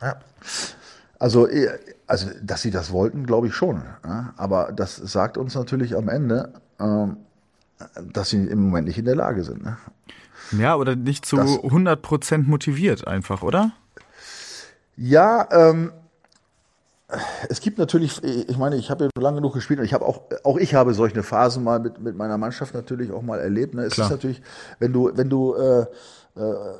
Ja. 0.00 0.16
Also, 1.18 1.46
äh, 1.46 1.78
also, 2.06 2.28
dass 2.42 2.62
sie 2.62 2.70
das 2.70 2.92
wollten, 2.92 3.26
glaube 3.26 3.48
ich 3.48 3.54
schon. 3.54 3.82
Aber 4.36 4.72
das 4.72 4.96
sagt 4.96 5.38
uns 5.38 5.54
natürlich 5.54 5.96
am 5.96 6.08
Ende, 6.08 6.52
ähm, 6.80 7.18
dass 8.12 8.30
sie 8.30 8.38
im 8.38 8.60
Moment 8.64 8.88
nicht 8.88 8.98
in 8.98 9.04
der 9.04 9.16
Lage 9.16 9.44
sind. 9.44 9.62
Ne? 9.62 9.76
Ja, 10.52 10.76
oder 10.76 10.96
nicht 10.96 11.24
zu 11.24 11.36
das, 11.36 11.50
100% 11.50 12.44
motiviert 12.46 13.06
einfach, 13.06 13.42
oder? 13.42 13.72
Ja, 14.96 15.46
ähm, 15.50 15.92
es 17.48 17.60
gibt 17.60 17.78
natürlich, 17.78 18.22
ich 18.22 18.56
meine, 18.56 18.76
ich 18.76 18.90
habe 18.90 19.04
ja 19.04 19.10
lange 19.20 19.36
genug 19.36 19.54
gespielt 19.54 19.80
und 19.80 19.86
ich 19.86 19.94
habe 19.94 20.04
auch, 20.04 20.22
auch 20.44 20.56
ich 20.56 20.74
habe 20.74 20.94
solche 20.94 21.22
Phasen 21.22 21.64
mal 21.64 21.80
mit, 21.80 22.00
mit 22.00 22.16
meiner 22.16 22.38
Mannschaft 22.38 22.74
natürlich 22.74 23.10
auch 23.12 23.22
mal 23.22 23.38
erlebt. 23.40 23.74
Ne? 23.74 23.84
Es 23.84 23.94
Klar. 23.94 24.06
ist 24.06 24.10
natürlich, 24.12 24.42
wenn 24.78 24.92
du, 24.92 25.10
wenn 25.14 25.28
du 25.28 25.54
äh, 25.54 25.86
äh, 26.36 26.74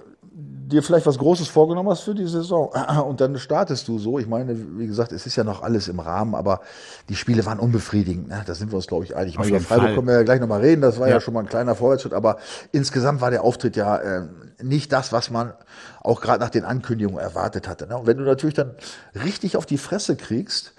dir 0.71 0.83
vielleicht 0.83 1.07
was 1.07 1.19
Großes 1.19 1.49
vorgenommen 1.49 1.91
hast 1.91 2.01
für 2.01 2.15
die 2.15 2.27
Saison 2.27 2.71
und 3.07 3.21
dann 3.21 3.39
startest 3.39 3.89
du 3.89 3.99
so. 3.99 4.19
Ich 4.19 4.27
meine, 4.27 4.57
wie 4.79 4.87
gesagt, 4.87 5.13
es 5.13 5.27
ist 5.27 5.37
ja 5.37 5.45
noch 5.45 5.63
alles 5.63 5.89
im 5.89 6.01
Rahmen, 6.01 6.35
aber 6.35 6.61
die 7.09 7.17
Spiele 7.17 7.45
waren 7.45 7.59
unbefriedigend. 7.59 8.29
Ne? 8.29 8.43
Da 8.47 8.55
sind 8.55 8.73
wir 8.73 8.77
uns, 8.77 8.87
glaube 8.87 9.05
ich, 9.05 9.17
einig. 9.17 9.35
Ich 9.35 9.39
meine, 9.39 9.51
über 9.51 9.61
Freiburg 9.61 9.87
Fall. 9.87 9.95
können 9.95 10.07
wir 10.07 10.15
ja 10.15 10.23
gleich 10.23 10.41
nochmal 10.41 10.61
reden. 10.61 10.81
Das 10.81 10.99
war 10.99 11.09
ja. 11.09 11.15
ja. 11.15 11.21
schon 11.21 11.35
mal 11.35 11.41
ein 11.41 11.49
kleiner 11.49 11.75
Vorwärtsschritt, 11.75 12.15
aber 12.15 12.39
insgesamt 12.73 13.21
war 13.21 13.31
der 13.31 13.45
Auftritt 13.45 13.77
ja 13.77 13.97
äh, 13.97 14.29
nicht 14.63 14.93
das, 14.93 15.13
was 15.13 15.31
man 15.31 15.53
auch 16.01 16.21
gerade 16.21 16.41
nach 16.41 16.51
den 16.51 16.65
Ankündigungen 16.65 17.21
erwartet 17.21 17.69
hatte. 17.69 17.87
Ne? 17.87 17.97
Und 17.97 18.07
wenn 18.07 18.17
du 18.17 18.25
natürlich 18.25 18.55
dann 18.55 18.75
richtig 19.15 19.57
auf 19.57 19.67
die 19.67 19.79
Fresse 19.79 20.17
kriegst, 20.17 20.73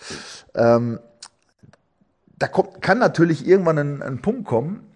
ähm, 0.56 1.00
da 2.38 2.48
kommt, 2.48 2.82
kann 2.82 2.98
natürlich 2.98 3.46
irgendwann 3.46 3.78
ein, 3.78 4.02
ein 4.02 4.22
Punkt 4.22 4.46
kommen, 4.46 4.91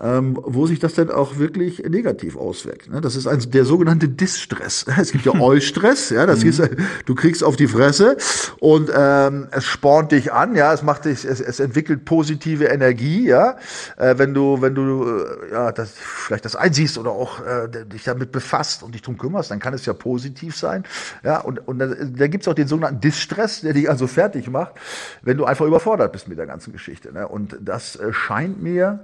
ähm, 0.00 0.38
wo 0.42 0.66
sich 0.66 0.78
das 0.78 0.94
dann 0.94 1.10
auch 1.10 1.38
wirklich 1.38 1.80
negativ 1.80 2.36
auswirkt. 2.36 2.90
Ne? 2.90 3.00
Das 3.00 3.16
ist 3.16 3.26
ein, 3.26 3.38
der 3.50 3.64
sogenannte 3.64 4.08
Distress. 4.08 4.86
Es 5.00 5.12
gibt 5.12 5.24
ja 5.24 5.32
Eustress, 5.40 6.10
ja, 6.10 6.26
das 6.26 6.42
mhm. 6.42 6.50
ist, 6.50 6.62
du 7.06 7.14
kriegst 7.14 7.42
auf 7.42 7.56
die 7.56 7.66
Fresse 7.68 8.16
und 8.60 8.90
ähm, 8.94 9.48
es 9.50 9.64
spornt 9.64 10.12
dich 10.12 10.32
an, 10.32 10.54
ja, 10.54 10.72
es 10.72 10.82
macht 10.82 11.06
dich, 11.06 11.24
es, 11.24 11.40
es 11.40 11.58
entwickelt 11.58 12.04
positive 12.04 12.64
Energie, 12.64 13.26
ja, 13.26 13.56
äh, 13.96 14.16
wenn 14.18 14.34
du, 14.34 14.60
wenn 14.60 14.74
du 14.74 15.04
äh, 15.04 15.52
ja, 15.52 15.72
das, 15.72 15.92
vielleicht 15.94 16.44
das 16.44 16.54
einsiehst 16.54 16.98
oder 16.98 17.10
auch 17.10 17.40
äh, 17.40 17.68
dich 17.86 18.04
damit 18.04 18.30
befasst 18.30 18.82
und 18.82 18.94
dich 18.94 19.02
drum 19.02 19.16
kümmerst, 19.16 19.50
dann 19.50 19.58
kann 19.58 19.74
es 19.74 19.86
ja 19.86 19.92
positiv 19.92 20.56
sein, 20.56 20.84
ja, 21.24 21.40
und, 21.40 21.66
und 21.66 21.78
da, 21.78 21.86
da 21.86 22.26
gibt's 22.26 22.46
auch 22.46 22.54
den 22.54 22.68
sogenannten 22.68 23.00
Distress, 23.00 23.62
der 23.62 23.72
dich 23.72 23.88
also 23.88 24.06
fertig 24.06 24.50
macht, 24.50 24.74
wenn 25.22 25.36
du 25.36 25.44
einfach 25.44 25.66
überfordert 25.66 26.12
bist 26.12 26.28
mit 26.28 26.38
der 26.38 26.46
ganzen 26.46 26.72
Geschichte, 26.72 27.12
ne? 27.12 27.26
und 27.26 27.56
das 27.60 27.96
äh, 27.96 28.12
scheint 28.12 28.62
mir 28.62 29.00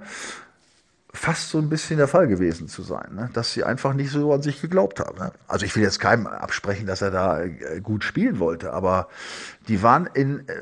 fast 1.13 1.49
so 1.49 1.57
ein 1.57 1.69
bisschen 1.69 1.97
der 1.97 2.07
Fall 2.07 2.27
gewesen 2.27 2.67
zu 2.67 2.83
sein, 2.83 3.15
ne? 3.15 3.29
dass 3.33 3.53
sie 3.53 3.63
einfach 3.63 3.93
nicht 3.93 4.11
so 4.11 4.33
an 4.33 4.41
sich 4.41 4.61
geglaubt 4.61 4.99
haben. 4.99 5.17
Ne? 5.17 5.31
Also 5.47 5.65
ich 5.65 5.75
will 5.75 5.83
jetzt 5.83 5.99
keinem 5.99 6.27
absprechen, 6.27 6.85
dass 6.85 7.01
er 7.01 7.11
da 7.11 7.41
äh, 7.41 7.81
gut 7.81 8.03
spielen 8.03 8.39
wollte, 8.39 8.73
aber 8.73 9.07
die 9.67 9.81
waren 9.81 10.07
in 10.13 10.47
äh, 10.47 10.61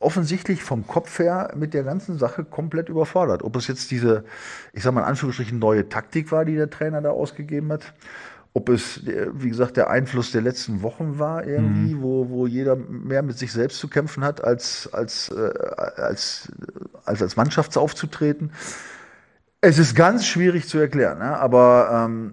offensichtlich 0.00 0.62
vom 0.62 0.86
Kopf 0.86 1.18
her 1.18 1.52
mit 1.56 1.74
der 1.74 1.84
ganzen 1.84 2.18
Sache 2.18 2.44
komplett 2.44 2.88
überfordert. 2.88 3.42
Ob 3.42 3.54
es 3.56 3.68
jetzt 3.68 3.90
diese, 3.90 4.24
ich 4.72 4.82
sag 4.82 4.92
mal 4.92 5.02
in 5.02 5.06
Anführungsstrichen, 5.06 5.58
neue 5.58 5.88
Taktik 5.88 6.32
war, 6.32 6.44
die 6.44 6.56
der 6.56 6.70
Trainer 6.70 7.00
da 7.02 7.10
ausgegeben 7.10 7.70
hat, 7.70 7.94
ob 8.52 8.68
es, 8.68 9.06
äh, 9.06 9.28
wie 9.32 9.50
gesagt, 9.50 9.76
der 9.76 9.90
Einfluss 9.90 10.32
der 10.32 10.42
letzten 10.42 10.82
Wochen 10.82 11.18
war 11.18 11.46
irgendwie, 11.46 11.94
mhm. 11.94 12.02
wo, 12.02 12.28
wo 12.28 12.46
jeder 12.46 12.74
mehr 12.76 13.22
mit 13.22 13.38
sich 13.38 13.52
selbst 13.52 13.78
zu 13.78 13.88
kämpfen 13.88 14.24
hat, 14.24 14.42
als 14.42 14.88
als, 14.92 15.30
äh, 15.30 15.52
als, 15.96 16.50
als, 17.04 17.22
als 17.22 17.36
Mannschaft 17.36 17.76
aufzutreten. 17.76 18.52
Es 19.62 19.78
ist 19.78 19.94
ganz 19.94 20.26
schwierig 20.26 20.68
zu 20.68 20.78
erklären, 20.78 21.18
ne? 21.18 21.36
aber 21.38 22.06
ähm, 22.06 22.32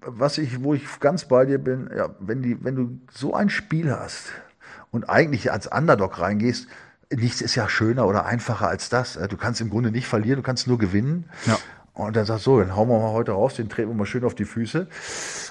was 0.00 0.38
ich, 0.38 0.62
wo 0.62 0.74
ich 0.74 1.00
ganz 1.00 1.24
bei 1.24 1.44
dir 1.44 1.58
bin, 1.58 1.90
ja, 1.96 2.10
wenn, 2.20 2.42
die, 2.42 2.62
wenn 2.64 2.76
du 2.76 3.00
so 3.10 3.34
ein 3.34 3.50
Spiel 3.50 3.90
hast 3.90 4.26
und 4.90 5.08
eigentlich 5.08 5.50
als 5.50 5.66
Underdog 5.66 6.20
reingehst, 6.20 6.68
nichts 7.10 7.40
ist 7.40 7.56
ja 7.56 7.68
schöner 7.68 8.06
oder 8.06 8.26
einfacher 8.26 8.68
als 8.68 8.88
das. 8.88 9.18
Du 9.28 9.36
kannst 9.36 9.60
im 9.60 9.70
Grunde 9.70 9.90
nicht 9.90 10.06
verlieren, 10.06 10.36
du 10.36 10.42
kannst 10.42 10.66
nur 10.66 10.78
gewinnen. 10.78 11.28
Ja. 11.46 11.58
Und 11.94 12.16
dann 12.16 12.24
sagst 12.24 12.46
du, 12.46 12.52
so, 12.52 12.60
dann 12.60 12.74
hauen 12.74 12.88
wir 12.88 12.98
mal 12.98 13.12
heute 13.12 13.32
raus, 13.32 13.54
den 13.54 13.68
treten 13.68 13.90
wir 13.90 13.94
mal 13.94 14.06
schön 14.06 14.24
auf 14.24 14.34
die 14.34 14.46
Füße. 14.46 14.86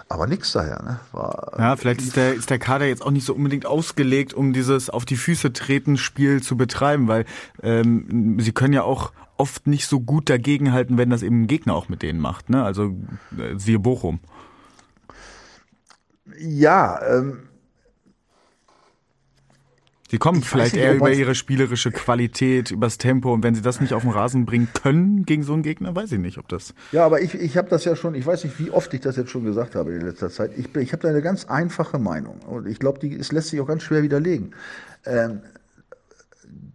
Aber 0.09 0.25
nichts 0.25 0.53
daher, 0.53 0.81
ne? 0.81 0.99
War, 1.11 1.53
ja, 1.59 1.75
vielleicht 1.75 2.01
ist 2.01 2.15
der, 2.15 2.33
ist 2.33 2.49
der 2.49 2.57
Kader 2.57 2.85
jetzt 2.87 3.03
auch 3.03 3.11
nicht 3.11 3.25
so 3.25 3.35
unbedingt 3.35 3.67
ausgelegt, 3.67 4.33
um 4.33 4.51
dieses 4.51 4.89
auf 4.89 5.05
die 5.05 5.17
Füße 5.17 5.53
treten 5.53 5.97
Spiel 5.97 6.41
zu 6.41 6.57
betreiben, 6.57 7.07
weil 7.07 7.25
ähm, 7.61 8.39
sie 8.39 8.53
können 8.53 8.73
ja 8.73 8.81
auch 8.81 9.11
oft 9.41 9.65
nicht 9.65 9.87
so 9.87 9.99
gut 9.99 10.29
dagegenhalten, 10.29 10.99
wenn 10.99 11.09
das 11.09 11.23
eben 11.23 11.41
ein 11.41 11.47
Gegner 11.47 11.73
auch 11.73 11.89
mit 11.89 12.03
denen 12.03 12.19
macht. 12.19 12.49
Ne? 12.51 12.63
Also 12.63 12.95
äh, 13.37 13.57
siehe 13.57 13.79
Bochum. 13.79 14.19
Ja, 16.37 17.01
ähm, 17.03 17.49
Sie 20.11 20.17
kommen 20.17 20.43
vielleicht 20.43 20.75
nicht, 20.75 20.83
eher 20.83 20.95
über 20.95 21.11
ihre 21.11 21.35
spielerische 21.35 21.89
Qualität, 21.89 22.69
übers 22.69 22.97
Tempo 22.97 23.33
und 23.33 23.43
wenn 23.43 23.55
sie 23.55 23.61
das 23.61 23.79
nicht 23.79 23.93
auf 23.93 24.01
den 24.01 24.11
Rasen 24.11 24.45
bringen 24.45 24.67
können 24.73 25.25
gegen 25.25 25.41
so 25.41 25.53
einen 25.53 25.63
Gegner, 25.63 25.95
weiß 25.95 26.11
ich 26.11 26.19
nicht, 26.19 26.37
ob 26.37 26.49
das. 26.49 26.73
Ja, 26.91 27.05
aber 27.05 27.21
ich, 27.21 27.33
ich 27.33 27.55
habe 27.55 27.69
das 27.69 27.85
ja 27.85 27.95
schon, 27.95 28.13
ich 28.13 28.25
weiß 28.25 28.43
nicht, 28.43 28.59
wie 28.59 28.71
oft 28.71 28.93
ich 28.93 28.99
das 28.99 29.15
jetzt 29.15 29.31
schon 29.31 29.45
gesagt 29.45 29.73
habe 29.73 29.93
in 29.93 30.01
letzter 30.01 30.29
Zeit. 30.29 30.51
Ich, 30.57 30.75
ich 30.75 30.91
habe 30.91 31.01
da 31.01 31.07
eine 31.07 31.21
ganz 31.21 31.45
einfache 31.45 31.97
Meinung 31.97 32.41
und 32.41 32.67
ich 32.67 32.77
glaube, 32.77 32.99
die 32.99 33.15
es 33.15 33.31
lässt 33.31 33.49
sich 33.49 33.61
auch 33.61 33.67
ganz 33.67 33.83
schwer 33.83 34.03
widerlegen. 34.03 34.53
Ähm, 35.05 35.39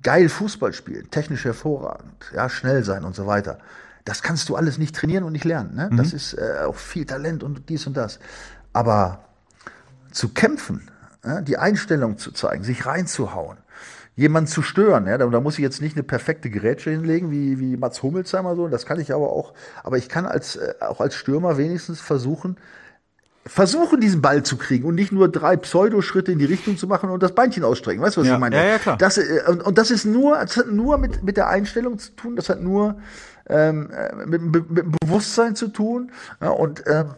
geil 0.06 0.28
Fußball 0.28 0.72
spielen, 0.72 1.10
technisch 1.10 1.44
hervorragend, 1.44 2.30
ja, 2.32 2.48
schnell 2.48 2.84
sein 2.84 3.02
und 3.02 3.16
so 3.16 3.26
weiter. 3.26 3.58
Das 4.04 4.22
kannst 4.22 4.48
du 4.48 4.54
alles 4.54 4.78
nicht 4.78 4.94
trainieren 4.94 5.24
und 5.24 5.32
nicht 5.32 5.44
lernen. 5.44 5.74
Ne? 5.74 5.88
Mhm. 5.90 5.96
Das 5.96 6.12
ist 6.12 6.34
äh, 6.34 6.60
auch 6.64 6.76
viel 6.76 7.06
Talent 7.06 7.42
und 7.42 7.68
dies 7.68 7.88
und 7.88 7.96
das. 7.96 8.20
Aber 8.72 9.24
zu 10.12 10.28
kämpfen, 10.28 10.92
ja, 11.24 11.40
die 11.40 11.58
Einstellung 11.58 12.18
zu 12.18 12.30
zeigen, 12.30 12.62
sich 12.62 12.86
reinzuhauen, 12.86 13.58
jemanden 14.14 14.46
zu 14.48 14.62
stören, 14.62 15.08
ja, 15.08 15.18
da, 15.18 15.26
da 15.26 15.40
muss 15.40 15.54
ich 15.54 15.64
jetzt 15.64 15.82
nicht 15.82 15.96
eine 15.96 16.04
perfekte 16.04 16.50
Gerätsche 16.50 16.90
hinlegen, 16.90 17.32
wie, 17.32 17.58
wie 17.58 17.76
Mats 17.76 18.00
Hummelsheimer 18.00 18.54
so, 18.54 18.68
das 18.68 18.86
kann 18.86 19.00
ich 19.00 19.12
aber 19.12 19.32
auch, 19.32 19.54
aber 19.82 19.98
ich 19.98 20.08
kann 20.08 20.24
als, 20.24 20.54
äh, 20.54 20.74
auch 20.82 21.00
als 21.00 21.16
Stürmer 21.16 21.58
wenigstens 21.58 22.00
versuchen, 22.00 22.58
versuchen, 23.46 24.00
diesen 24.00 24.20
Ball 24.20 24.42
zu 24.42 24.56
kriegen 24.56 24.86
und 24.86 24.96
nicht 24.96 25.12
nur 25.12 25.28
drei 25.28 25.56
Pseudoschritte 25.56 26.32
in 26.32 26.38
die 26.38 26.44
Richtung 26.44 26.76
zu 26.76 26.86
machen 26.86 27.10
und 27.10 27.22
das 27.22 27.32
Beinchen 27.32 27.64
ausstrecken. 27.64 28.02
Weißt 28.02 28.16
du, 28.16 28.22
was 28.22 28.28
ja, 28.28 28.34
ich 28.34 28.40
meine? 28.40 28.56
Ja, 28.56 28.64
ja, 28.64 28.78
klar. 28.78 28.96
Das, 28.96 29.18
äh, 29.18 29.42
und, 29.48 29.62
und 29.62 29.78
das 29.78 29.90
ist 29.90 30.04
nur, 30.04 30.36
das 30.38 30.56
hat 30.56 30.70
nur 30.70 30.98
mit, 30.98 31.22
mit 31.22 31.36
der 31.36 31.48
Einstellung 31.48 31.98
zu 31.98 32.10
tun, 32.12 32.36
das 32.36 32.48
hat 32.48 32.60
nur 32.60 32.96
ähm, 33.48 33.90
äh, 33.90 34.26
mit, 34.26 34.42
mit, 34.42 34.70
mit 34.70 34.84
dem 34.84 34.92
Bewusstsein 35.00 35.54
zu 35.54 35.68
tun. 35.68 36.10
Ja, 36.40 36.50
und, 36.50 36.82
ähm, 36.86 37.14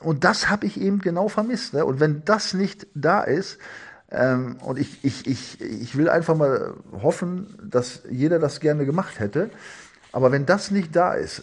und 0.00 0.24
das 0.24 0.50
habe 0.50 0.66
ich 0.66 0.80
eben 0.80 0.98
genau 0.98 1.28
vermisst. 1.28 1.72
Ne? 1.72 1.84
Und 1.84 1.98
wenn 1.98 2.24
das 2.24 2.52
nicht 2.52 2.86
da 2.94 3.22
ist, 3.22 3.58
ähm, 4.10 4.56
und 4.62 4.78
ich, 4.78 5.02
ich, 5.02 5.26
ich, 5.26 5.60
ich 5.60 5.96
will 5.96 6.08
einfach 6.08 6.36
mal 6.36 6.74
hoffen, 7.02 7.54
dass 7.62 8.02
jeder 8.10 8.38
das 8.38 8.60
gerne 8.60 8.86
gemacht 8.86 9.18
hätte, 9.18 9.50
aber 10.12 10.32
wenn 10.32 10.46
das 10.46 10.70
nicht 10.70 10.94
da 10.96 11.14
ist, 11.14 11.42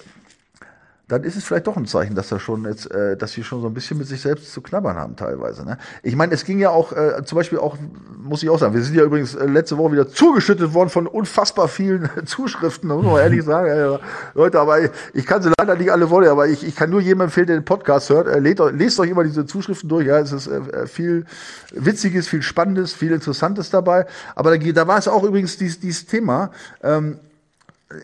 dann 1.07 1.23
ist 1.23 1.35
es 1.35 1.43
vielleicht 1.43 1.67
doch 1.67 1.77
ein 1.77 1.85
Zeichen, 1.85 2.15
dass 2.15 2.31
er 2.31 2.39
schon 2.39 2.65
jetzt, 2.65 2.89
äh, 2.91 3.15
dass 3.15 3.33
sie 3.33 3.43
schon 3.43 3.61
so 3.61 3.67
ein 3.67 3.73
bisschen 3.73 3.97
mit 3.97 4.07
sich 4.07 4.21
selbst 4.21 4.51
zu 4.51 4.61
knabbern 4.61 4.95
haben 4.95 5.15
teilweise. 5.15 5.63
Ne? 5.63 5.77
Ich 6.01 6.15
meine, 6.15 6.33
es 6.33 6.45
ging 6.45 6.57
ja 6.57 6.71
auch, 6.71 6.93
äh, 6.93 7.23
zum 7.25 7.35
Beispiel 7.35 7.59
auch, 7.59 7.77
muss 8.17 8.41
ich 8.41 8.49
auch 8.49 8.57
sagen, 8.57 8.73
wir 8.73 8.81
sind 8.81 8.95
ja 8.95 9.03
übrigens 9.03 9.35
äh, 9.35 9.45
letzte 9.45 9.77
Woche 9.77 9.91
wieder 9.91 10.09
zugeschüttet 10.09 10.73
worden 10.73 10.89
von 10.89 11.05
unfassbar 11.05 11.67
vielen 11.67 12.09
Zuschriften, 12.25 12.89
muss 12.89 13.05
man 13.05 13.17
ehrlich 13.17 13.43
sagen. 13.43 13.67
Äh, 13.69 13.99
Leute, 14.33 14.59
aber 14.59 14.81
ich, 14.81 14.91
ich 15.13 15.25
kann 15.27 15.43
sie 15.43 15.51
leider 15.59 15.75
nicht 15.75 15.91
alle 15.91 16.09
wollen, 16.09 16.27
aber 16.27 16.47
ich, 16.47 16.65
ich 16.65 16.75
kann 16.75 16.89
nur 16.89 17.01
jedem 17.01 17.21
empfehlen, 17.21 17.47
der 17.47 17.57
den 17.57 17.65
Podcast 17.65 18.09
hört, 18.09 18.27
äh, 18.27 18.39
lest, 18.39 18.59
lest 18.71 18.99
euch 18.99 19.11
immer 19.11 19.23
diese 19.23 19.45
Zuschriften 19.45 19.87
durch. 19.87 20.07
Ja, 20.07 20.17
es 20.17 20.31
ist 20.31 20.47
äh, 20.47 20.57
äh, 20.57 20.87
viel 20.87 21.25
Witziges, 21.71 22.27
viel 22.27 22.41
Spannendes, 22.41 22.93
viel 22.93 23.11
Interessantes 23.11 23.69
dabei. 23.69 24.07
Aber 24.33 24.57
da, 24.57 24.71
da 24.71 24.87
war 24.87 24.97
es 24.97 25.07
auch 25.07 25.23
übrigens 25.23 25.57
dieses, 25.57 25.79
dieses 25.79 26.07
Thema. 26.07 26.49
Ähm, 26.81 27.19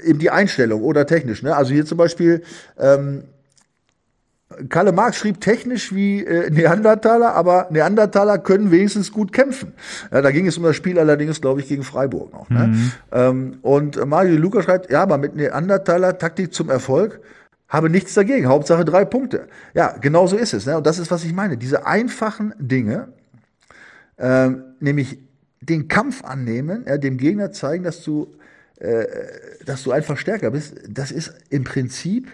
eben 0.04 0.20
die 0.20 0.30
Einstellung 0.30 0.82
oder 0.82 1.06
technisch. 1.06 1.44
Ne? 1.44 1.56
Also 1.56 1.74
hier 1.74 1.86
zum 1.86 1.98
Beispiel, 1.98 2.44
ähm, 2.78 3.24
Karl 4.70 4.92
Marx 4.92 5.18
schrieb 5.18 5.40
technisch 5.40 5.94
wie 5.96 6.26
äh, 6.26 6.50
Neandertaler, 6.50 7.34
aber 7.36 7.68
Neandertaler 7.72 8.38
können 8.38 8.72
wenigstens 8.72 9.12
gut 9.12 9.32
kämpfen. 9.32 9.74
Ja, 10.12 10.22
da 10.22 10.32
ging 10.32 10.46
es 10.48 10.58
um 10.58 10.64
das 10.64 10.76
Spiel 10.76 11.00
allerdings, 11.00 11.42
glaube 11.42 11.62
ich, 11.62 11.68
gegen 11.68 11.84
Freiburg 11.84 12.34
noch. 12.34 12.50
Ne? 12.50 12.68
Mhm. 12.68 12.92
Ähm, 13.12 13.58
und 13.62 14.06
Mario 14.06 14.38
Luca 14.38 14.62
schreibt, 14.62 14.92
ja, 14.92 15.04
aber 15.04 15.18
mit 15.18 15.36
Neandertaler 15.36 16.18
Taktik 16.18 16.54
zum 16.54 16.70
Erfolg 16.70 17.22
habe 17.70 17.90
nichts 17.90 18.14
dagegen. 18.14 18.48
Hauptsache 18.48 18.84
drei 18.84 19.06
Punkte. 19.06 19.48
Ja, 19.74 19.96
genau 20.00 20.28
so 20.28 20.36
ist 20.36 20.54
es. 20.54 20.66
Ne? 20.66 20.78
Und 20.78 20.86
das 20.86 21.00
ist, 21.00 21.10
was 21.10 21.24
ich 21.24 21.34
meine. 21.34 21.58
Diese 21.58 21.86
einfachen 21.86 22.54
Dinge, 22.60 23.08
ähm, 24.18 24.64
nämlich 24.82 25.20
den 25.62 25.88
Kampf 25.88 26.24
annehmen, 26.24 26.84
ja, 26.88 26.98
dem 26.98 27.18
Gegner 27.18 27.52
zeigen, 27.52 27.84
dass 27.84 28.04
du 28.04 28.36
dass 29.66 29.84
du 29.84 29.92
einfach 29.92 30.18
stärker 30.18 30.52
bist, 30.52 30.74
das 30.88 31.12
ist 31.12 31.34
im 31.50 31.64
Prinzip 31.64 32.32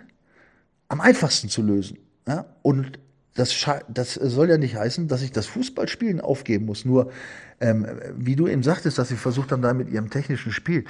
am 0.88 1.02
einfachsten 1.02 1.50
zu 1.50 1.62
lösen. 1.62 1.98
Ja? 2.28 2.46
Und 2.62 3.00
das, 3.38 3.56
das 3.88 4.16
soll 4.16 4.50
ja 4.50 4.58
nicht 4.58 4.76
heißen, 4.76 5.08
dass 5.08 5.22
ich 5.22 5.32
das 5.32 5.46
Fußballspielen 5.46 6.20
aufgeben 6.20 6.66
muss. 6.66 6.86
Nur, 6.86 7.12
ähm, 7.60 7.88
wie 8.16 8.36
du 8.36 8.48
eben 8.48 8.64
sagtest, 8.64 8.98
dass 8.98 9.10
sie 9.10 9.16
versucht 9.16 9.52
haben, 9.52 9.62
da 9.62 9.74
mit 9.74 9.90
ihrem 9.90 10.10
technischen 10.10 10.52
Spiel. 10.52 10.86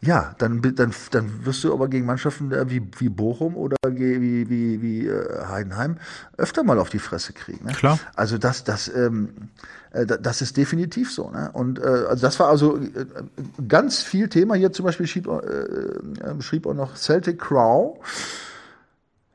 Ja, 0.00 0.34
dann, 0.38 0.60
dann, 0.74 0.92
dann 1.12 1.44
wirst 1.44 1.62
du 1.64 1.72
aber 1.72 1.88
gegen 1.88 2.04
Mannschaften 2.04 2.50
wie, 2.68 2.82
wie 2.98 3.08
Bochum 3.08 3.56
oder 3.56 3.76
wie, 3.86 4.50
wie, 4.50 4.82
wie 4.82 5.06
äh, 5.06 5.46
Heidenheim 5.46 5.96
öfter 6.36 6.64
mal 6.64 6.78
auf 6.78 6.90
die 6.90 6.98
Fresse 6.98 7.32
kriegen. 7.32 7.64
Ne? 7.64 7.72
Klar. 7.72 7.98
Also 8.14 8.36
das, 8.36 8.64
das, 8.64 8.88
ähm, 8.88 9.30
äh, 9.92 10.04
das 10.04 10.42
ist 10.42 10.56
definitiv 10.56 11.12
so. 11.12 11.30
Ne? 11.30 11.50
Und 11.52 11.78
äh, 11.78 11.82
also 11.82 12.22
das 12.22 12.38
war 12.40 12.48
also 12.48 12.78
äh, 12.78 13.06
ganz 13.68 14.02
viel 14.02 14.28
Thema. 14.28 14.54
Hier 14.54 14.72
zum 14.72 14.84
Beispiel 14.84 15.06
schrieb, 15.06 15.28
äh, 15.28 16.40
schrieb 16.40 16.66
auch 16.66 16.74
noch 16.74 16.96
Celtic 16.96 17.38
Crow. 17.38 17.98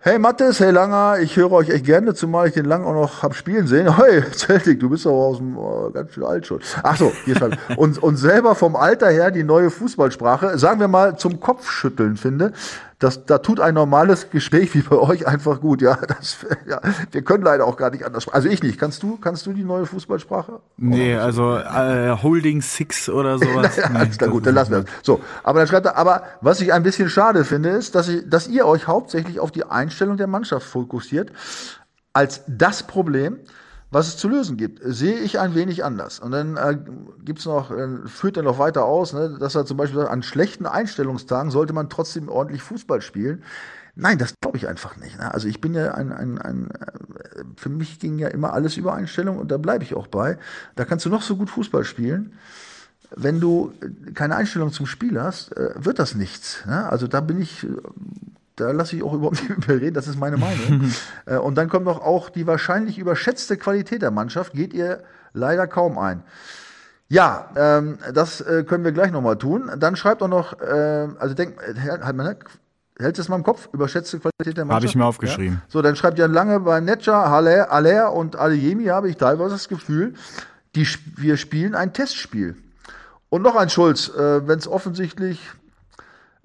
Hey 0.07 0.19
Mattes, 0.19 0.61
hey 0.61 0.71
Langer, 0.71 1.19
ich 1.19 1.35
höre 1.35 1.51
euch 1.51 1.67
echt 1.67 1.83
gerne, 1.83 2.13
zumal 2.13 2.47
ich 2.47 2.53
den 2.53 2.63
Lang 2.63 2.85
auch 2.85 2.93
noch 2.93 3.23
hab 3.23 3.35
spielen 3.35 3.67
sehen. 3.67 3.97
Hey, 3.97 4.23
Celtic, 4.31 4.79
du 4.79 4.89
bist 4.89 5.05
aber 5.05 5.17
aus 5.17 5.39
dem 5.39 5.57
oh, 5.57 5.91
ganz 5.91 6.13
schön 6.13 6.23
alt 6.23 6.47
schon. 6.47 6.61
Ach 6.81 6.95
so, 6.95 7.11
hier 7.25 7.35
schreibt 7.35 7.57
und, 7.75 8.01
und 8.01 8.15
selber 8.15 8.55
vom 8.55 8.77
Alter 8.77 9.09
her 9.09 9.31
die 9.31 9.43
neue 9.43 9.69
Fußballsprache, 9.69 10.57
sagen 10.57 10.79
wir 10.79 10.87
mal, 10.87 11.17
zum 11.17 11.41
Kopfschütteln 11.41 12.15
finde 12.15 12.53
das, 12.99 13.25
da 13.25 13.37
tut 13.37 13.59
ein 13.59 13.75
normales 13.75 14.31
Gespräch 14.31 14.73
wie 14.73 14.81
bei 14.81 14.95
euch 14.95 15.27
einfach 15.27 15.61
gut. 15.61 15.81
Ja, 15.81 15.95
das, 15.95 16.37
ja, 16.67 16.81
wir 17.11 17.21
können 17.21 17.43
leider 17.43 17.65
auch 17.65 17.77
gar 17.77 17.91
nicht 17.91 18.03
anders. 18.03 18.27
Also 18.29 18.49
ich 18.49 18.63
nicht. 18.63 18.79
Kannst 18.79 19.03
du, 19.03 19.17
kannst 19.17 19.45
du 19.45 19.53
die 19.53 19.63
neue 19.63 19.85
Fußballsprache? 19.85 20.61
Nee, 20.77 21.15
also 21.15 21.57
äh, 21.57 22.17
Holding 22.23 22.61
Six 22.61 23.07
oder 23.09 23.37
sowas. 23.39 23.77
naja, 23.77 24.09
nee, 24.19 24.27
gut, 24.27 24.47
dann 24.47 24.55
lassen 24.55 24.71
wir 24.71 24.81
das. 24.81 24.91
So, 25.03 25.21
aber 25.43 25.59
dann 25.59 25.67
schreibt 25.67 25.85
er, 25.85 25.95
aber 25.95 26.23
was 26.41 26.59
ich 26.59 26.73
ein 26.73 26.81
bisschen 26.81 27.09
schade 27.09 27.45
finde, 27.45 27.69
ist, 27.69 27.93
dass, 27.93 28.07
ich, 28.07 28.27
dass 28.27 28.47
ihr 28.47 28.65
euch 28.65 28.87
hauptsächlich 28.87 29.39
auf 29.39 29.51
die 29.51 29.63
Einstellung 29.63 30.17
der 30.17 30.27
Mannschaft 30.27 30.65
fokussiert 30.65 31.31
als 32.13 32.41
das 32.47 32.81
Problem, 32.81 33.37
was 33.89 34.07
es 34.09 34.17
zu 34.17 34.27
lösen 34.27 34.57
gibt, 34.57 34.81
sehe 34.83 35.19
ich 35.19 35.39
ein 35.39 35.55
wenig 35.55 35.85
anders. 35.85 36.19
Und 36.19 36.31
dann 36.31 36.57
äh, 36.57 36.77
gibt's 37.23 37.45
noch, 37.45 37.71
äh, 37.71 37.87
führt 38.05 38.37
er 38.37 38.43
noch 38.43 38.59
weiter 38.59 38.85
aus, 38.85 39.13
ne, 39.13 39.37
dass 39.39 39.55
er 39.55 39.65
zum 39.65 39.77
Beispiel 39.77 39.99
sagt, 39.99 40.11
an 40.11 40.23
schlechten 40.23 40.65
Einstellungstagen 40.65 41.51
sollte 41.51 41.73
man 41.73 41.89
trotzdem 41.89 42.27
ordentlich 42.27 42.61
Fußball 42.63 43.01
spielen. 43.01 43.43
Nein, 43.95 44.17
das 44.17 44.33
glaube 44.41 44.57
ich 44.57 44.67
einfach 44.67 44.97
nicht. 44.97 45.17
Ne? 45.17 45.33
Also 45.33 45.47
ich 45.47 45.61
bin 45.61 45.73
ja 45.73 45.93
ein, 45.93 46.11
ein, 46.11 46.37
ein, 46.37 46.69
äh, 46.71 47.43
für 47.55 47.69
mich 47.69 47.99
ging 47.99 48.19
ja 48.19 48.27
immer 48.27 48.53
alles 48.53 48.77
über 48.77 48.93
Einstellung 48.93 49.39
und 49.39 49.51
da 49.51 49.57
bleibe 49.57 49.83
ich 49.83 49.95
auch 49.95 50.07
bei. 50.07 50.37
Da 50.75 50.85
kannst 50.85 51.05
du 51.05 51.09
noch 51.09 51.21
so 51.21 51.37
gut 51.37 51.49
Fußball 51.49 51.83
spielen. 51.83 52.33
Wenn 53.15 53.39
du 53.39 53.73
keine 54.13 54.35
Einstellung 54.35 54.73
zum 54.73 54.85
Spiel 54.85 55.19
hast, 55.19 55.55
äh, 55.55 55.73
wird 55.77 55.97
das 55.97 56.13
nichts. 56.13 56.65
Ne? 56.65 56.89
Also 56.89 57.07
da 57.07 57.21
bin 57.21 57.41
ich 57.41 57.65
da 58.57 58.71
lasse 58.71 58.95
ich 58.95 59.03
auch 59.03 59.13
überhaupt 59.13 59.41
nicht 59.41 59.67
mehr 59.67 59.79
reden, 59.79 59.93
das 59.93 60.07
ist 60.07 60.19
meine 60.19 60.37
Meinung. 60.37 60.91
Äh, 61.25 61.37
und 61.37 61.55
dann 61.55 61.67
kommt 61.67 61.85
noch 61.85 62.01
auch 62.01 62.29
die 62.29 62.47
wahrscheinlich 62.47 62.97
überschätzte 62.97 63.57
Qualität 63.57 64.01
der 64.01 64.11
Mannschaft, 64.11 64.53
geht 64.53 64.73
ihr 64.73 65.03
leider 65.33 65.67
kaum 65.67 65.97
ein. 65.97 66.23
Ja, 67.09 67.49
ähm, 67.55 67.97
das 68.13 68.39
äh, 68.41 68.63
können 68.63 68.83
wir 68.83 68.93
gleich 68.93 69.11
nochmal 69.11 69.37
tun. 69.37 69.69
Dann 69.77 69.95
schreibt 69.95 70.21
auch 70.21 70.27
noch, 70.27 70.59
äh, 70.61 71.07
also 71.19 71.33
denk, 71.33 71.57
halt 71.83 72.15
mal, 72.15 72.23
ne? 72.23 72.37
hält 72.99 73.19
es 73.19 73.29
mal 73.29 73.35
im 73.35 73.43
Kopf, 73.43 73.69
überschätzte 73.73 74.19
Qualität 74.19 74.57
der 74.57 74.65
Mannschaft. 74.65 74.83
Habe 74.83 74.85
ich 74.85 74.95
mir 74.95 75.05
aufgeschrieben. 75.05 75.55
Ja? 75.55 75.61
So, 75.67 75.81
dann 75.81 75.95
schreibt 75.95 76.17
Jan 76.17 76.33
Lange 76.33 76.59
bei 76.61 76.79
Netja, 76.79 77.29
Haller, 77.29 77.71
Aller 77.71 78.13
und 78.13 78.37
Adeyemi 78.37 78.85
habe 78.85 79.09
ich 79.09 79.17
teilweise 79.17 79.51
das 79.51 79.67
Gefühl, 79.67 80.13
die, 80.75 80.87
wir 81.15 81.37
spielen 81.37 81.75
ein 81.75 81.93
Testspiel. 81.93 82.55
Und 83.29 83.41
noch 83.41 83.55
ein 83.55 83.69
Schulz, 83.69 84.09
äh, 84.09 84.47
wenn 84.47 84.59
es 84.59 84.67
offensichtlich 84.67 85.39
äh, 85.39 85.66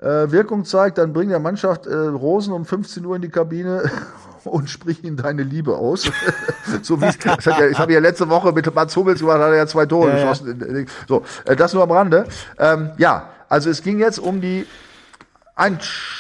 Wirkung 0.05 0.65
zeigt, 0.65 0.99
dann 0.99 1.13
bring 1.13 1.29
der 1.29 1.39
Mannschaft 1.39 1.87
äh, 1.87 1.95
Rosen 1.95 2.53
um 2.53 2.65
15 2.65 3.05
Uhr 3.05 3.17
in 3.17 3.23
die 3.23 3.29
Kabine 3.29 3.91
und 4.45 4.69
sprich 4.69 5.05
ihnen 5.05 5.17
deine 5.17 5.43
Liebe 5.43 5.77
aus. 5.77 6.11
so 6.83 7.01
wie 7.01 7.07
das 7.07 7.47
hat 7.47 7.59
ja, 7.59 7.69
ich 7.69 7.79
habe 7.79 7.93
ja 7.93 8.01
letzte 8.01 8.29
Woche 8.29 8.53
mit 8.53 8.75
Mats 8.75 8.97
Hummels 8.97 9.21
gemacht, 9.21 9.39
hat 9.39 9.51
er 9.51 9.57
ja 9.57 9.67
zwei 9.67 9.87
Tore 9.87 10.09
ja, 10.09 10.15
geschossen. 10.17 10.87
So, 11.09 11.23
äh, 11.45 11.57
das 11.57 11.73
nur 11.73 11.83
am 11.83 11.91
Rande. 11.91 12.27
Ähm, 12.59 12.91
ja, 12.99 13.29
also 13.49 13.71
es 13.71 13.83
ging 13.83 13.99
jetzt 13.99 14.19
um 14.19 14.41
die 14.41 14.67
ein, 15.55 15.79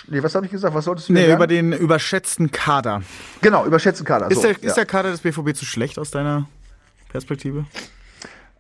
nee, 0.09 0.23
was 0.23 0.35
habe 0.35 0.45
ich 0.47 0.53
gesagt? 0.53 0.75
Was 0.75 0.85
solltest 0.85 1.09
du 1.09 1.14
Nee, 1.14 1.33
über 1.33 1.47
den 1.47 1.73
überschätzten 1.73 2.51
Kader. 2.51 3.03
Genau, 3.40 3.64
überschätzten 3.64 4.07
Kader. 4.07 4.31
Ist, 4.31 4.37
so, 4.37 4.42
der, 4.42 4.53
ja. 4.61 4.68
ist 4.68 4.77
der 4.77 4.87
Kader 4.87 5.11
des 5.11 5.21
BVB 5.21 5.55
zu 5.55 5.64
schlecht 5.64 5.99
aus 5.99 6.11
deiner 6.11 6.47
Perspektive? 7.09 7.64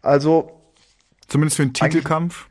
Also. 0.00 0.58
Zumindest 1.28 1.56
für 1.56 1.62
einen 1.62 1.74
Titelkampf? 1.74 2.46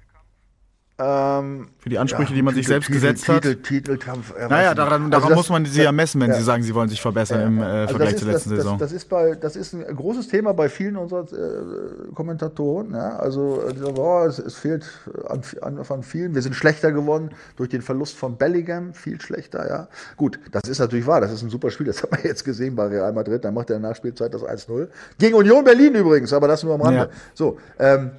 Ähm, 1.01 1.69
Für 1.79 1.89
die 1.89 1.97
Ansprüche, 1.97 2.29
ja, 2.29 2.35
die 2.35 2.41
man 2.43 2.53
Titel, 2.53 2.59
sich 2.59 2.67
selbst 2.67 2.85
Titel, 2.87 2.99
gesetzt 2.99 3.25
Titel, 3.25 3.49
hat. 3.51 3.63
Titelkampf. 3.63 4.33
Äh, 4.37 4.47
naja, 4.47 4.75
daran, 4.75 5.09
daran 5.09 5.23
also 5.23 5.35
muss 5.35 5.49
man 5.49 5.65
sie 5.65 5.81
ja 5.81 5.91
messen, 5.91 6.21
wenn 6.21 6.29
ja. 6.29 6.37
sie 6.37 6.43
sagen, 6.43 6.61
sie 6.61 6.75
wollen 6.75 6.89
sich 6.89 7.01
verbessern 7.01 7.39
ja. 7.39 7.47
im 7.47 7.59
äh, 7.59 7.63
also 7.63 7.87
Vergleich 7.89 8.13
ist, 8.13 8.19
zur 8.19 8.31
letzten 8.31 8.49
das, 8.51 8.57
Saison. 8.59 8.77
Das, 8.77 8.89
das, 8.91 8.97
ist 8.97 9.09
bei, 9.09 9.35
das 9.35 9.55
ist 9.55 9.73
ein 9.73 9.95
großes 9.95 10.27
Thema 10.27 10.53
bei 10.53 10.69
vielen 10.69 10.97
unserer 10.97 11.23
äh, 11.23 12.13
Kommentatoren. 12.13 12.93
Ja? 12.93 13.15
Also 13.17 13.63
oh, 13.97 14.25
es, 14.27 14.37
es, 14.37 14.55
fehlt 14.55 14.85
an, 15.27 15.41
an, 15.61 15.79
an, 15.79 16.03
vielen. 16.03 16.35
Wir 16.35 16.43
sind 16.43 16.55
schlechter 16.55 16.91
geworden 16.91 17.31
durch 17.55 17.69
den 17.69 17.81
Verlust 17.81 18.17
von 18.17 18.37
Bellingham, 18.37 18.93
viel 18.93 19.19
schlechter. 19.19 19.67
Ja, 19.67 19.87
gut, 20.17 20.39
das 20.51 20.69
ist 20.69 20.79
natürlich 20.79 21.07
wahr. 21.07 21.21
Das 21.21 21.31
ist 21.31 21.41
ein 21.41 21.49
super 21.49 21.71
Spiel. 21.71 21.87
Das 21.87 22.03
hat 22.03 22.11
man 22.11 22.21
jetzt 22.23 22.43
gesehen 22.43 22.75
bei 22.75 22.85
Real 22.85 23.11
Madrid. 23.13 23.43
Dann 23.43 23.55
macht 23.55 23.71
er 23.71 23.77
in 23.77 23.81
der 23.81 23.89
Nachspielzeit 23.89 24.33
das 24.33 24.43
1-0 24.43 24.87
gegen 25.17 25.35
Union 25.35 25.63
Berlin 25.63 25.95
übrigens, 25.95 26.31
aber 26.31 26.47
das 26.47 26.63
nur 26.63 26.75
am 26.75 26.81
Rande. 26.81 27.09
So. 27.33 27.57
Ähm, 27.79 28.11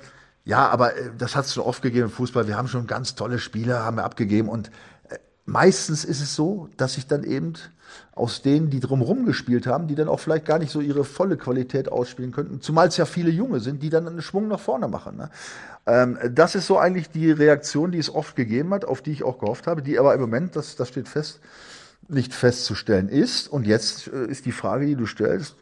ja, 0.44 0.68
aber 0.68 0.96
äh, 0.96 1.10
das 1.16 1.36
hat 1.36 1.46
es 1.46 1.54
schon 1.54 1.64
oft 1.64 1.82
gegeben 1.82 2.06
im 2.06 2.10
Fußball. 2.10 2.48
Wir 2.48 2.56
haben 2.56 2.68
schon 2.68 2.86
ganz 2.86 3.14
tolle 3.14 3.38
Spiele, 3.38 3.80
haben 3.80 3.96
wir 3.96 4.04
abgegeben. 4.04 4.48
Und 4.48 4.68
äh, 5.08 5.18
meistens 5.44 6.04
ist 6.04 6.20
es 6.20 6.34
so, 6.34 6.68
dass 6.76 6.94
sich 6.94 7.06
dann 7.06 7.24
eben 7.24 7.54
aus 8.14 8.42
denen, 8.42 8.70
die 8.70 8.80
drumherum 8.80 9.26
gespielt 9.26 9.66
haben, 9.66 9.86
die 9.86 9.94
dann 9.94 10.08
auch 10.08 10.20
vielleicht 10.20 10.46
gar 10.46 10.58
nicht 10.58 10.72
so 10.72 10.80
ihre 10.80 11.04
volle 11.04 11.36
Qualität 11.36 11.90
ausspielen 11.90 12.32
könnten, 12.32 12.60
zumal 12.60 12.88
es 12.88 12.96
ja 12.96 13.04
viele 13.04 13.30
Junge 13.30 13.60
sind, 13.60 13.82
die 13.82 13.90
dann 13.90 14.06
einen 14.06 14.22
Schwung 14.22 14.48
nach 14.48 14.60
vorne 14.60 14.88
machen. 14.88 15.16
Ne? 15.16 15.30
Ähm, 15.86 16.18
das 16.30 16.54
ist 16.54 16.66
so 16.66 16.78
eigentlich 16.78 17.10
die 17.10 17.30
Reaktion, 17.30 17.92
die 17.92 17.98
es 17.98 18.12
oft 18.12 18.34
gegeben 18.36 18.72
hat, 18.72 18.84
auf 18.84 19.02
die 19.02 19.12
ich 19.12 19.24
auch 19.24 19.38
gehofft 19.38 19.66
habe, 19.66 19.82
die 19.82 19.98
aber 19.98 20.14
im 20.14 20.20
Moment, 20.20 20.56
das, 20.56 20.76
das 20.76 20.88
steht 20.88 21.08
fest, 21.08 21.40
nicht 22.08 22.34
festzustellen 22.34 23.08
ist. 23.08 23.48
Und 23.48 23.66
jetzt 23.66 24.08
äh, 24.08 24.26
ist 24.26 24.46
die 24.46 24.52
Frage, 24.52 24.86
die 24.86 24.96
du 24.96 25.06
stellst, 25.06 25.56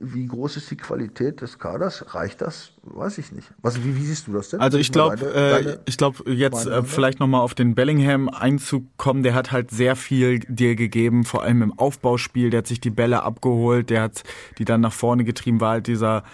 wie 0.00 0.26
groß 0.26 0.56
ist 0.56 0.70
die 0.70 0.76
Qualität 0.76 1.42
des 1.42 1.58
Kaders? 1.58 2.14
Reicht 2.14 2.40
das? 2.40 2.72
Weiß 2.82 3.18
ich 3.18 3.32
nicht. 3.32 3.48
Was, 3.60 3.84
wie, 3.84 3.96
wie 3.96 4.02
siehst 4.02 4.26
du 4.26 4.32
das 4.32 4.48
denn? 4.48 4.60
Also 4.60 4.78
ich 4.78 4.90
glaube, 4.90 5.16
äh, 5.34 5.78
ich 5.84 5.98
glaube 5.98 6.30
jetzt 6.30 6.66
äh, 6.66 6.82
vielleicht 6.82 7.20
nochmal 7.20 7.42
auf 7.42 7.54
den 7.54 7.74
Bellingham 7.74 8.28
einzukommen. 8.28 9.22
Der 9.22 9.34
hat 9.34 9.52
halt 9.52 9.70
sehr 9.70 9.94
viel 9.94 10.38
dir 10.40 10.76
gegeben, 10.76 11.24
vor 11.24 11.42
allem 11.42 11.62
im 11.62 11.78
Aufbauspiel. 11.78 12.50
Der 12.50 12.58
hat 12.58 12.66
sich 12.66 12.80
die 12.80 12.90
Bälle 12.90 13.22
abgeholt, 13.22 13.90
der 13.90 14.02
hat 14.02 14.22
die 14.58 14.64
dann 14.64 14.80
nach 14.80 14.92
vorne 14.92 15.24
getrieben. 15.24 15.60
War 15.60 15.72
halt 15.72 15.86
dieser 15.88 16.24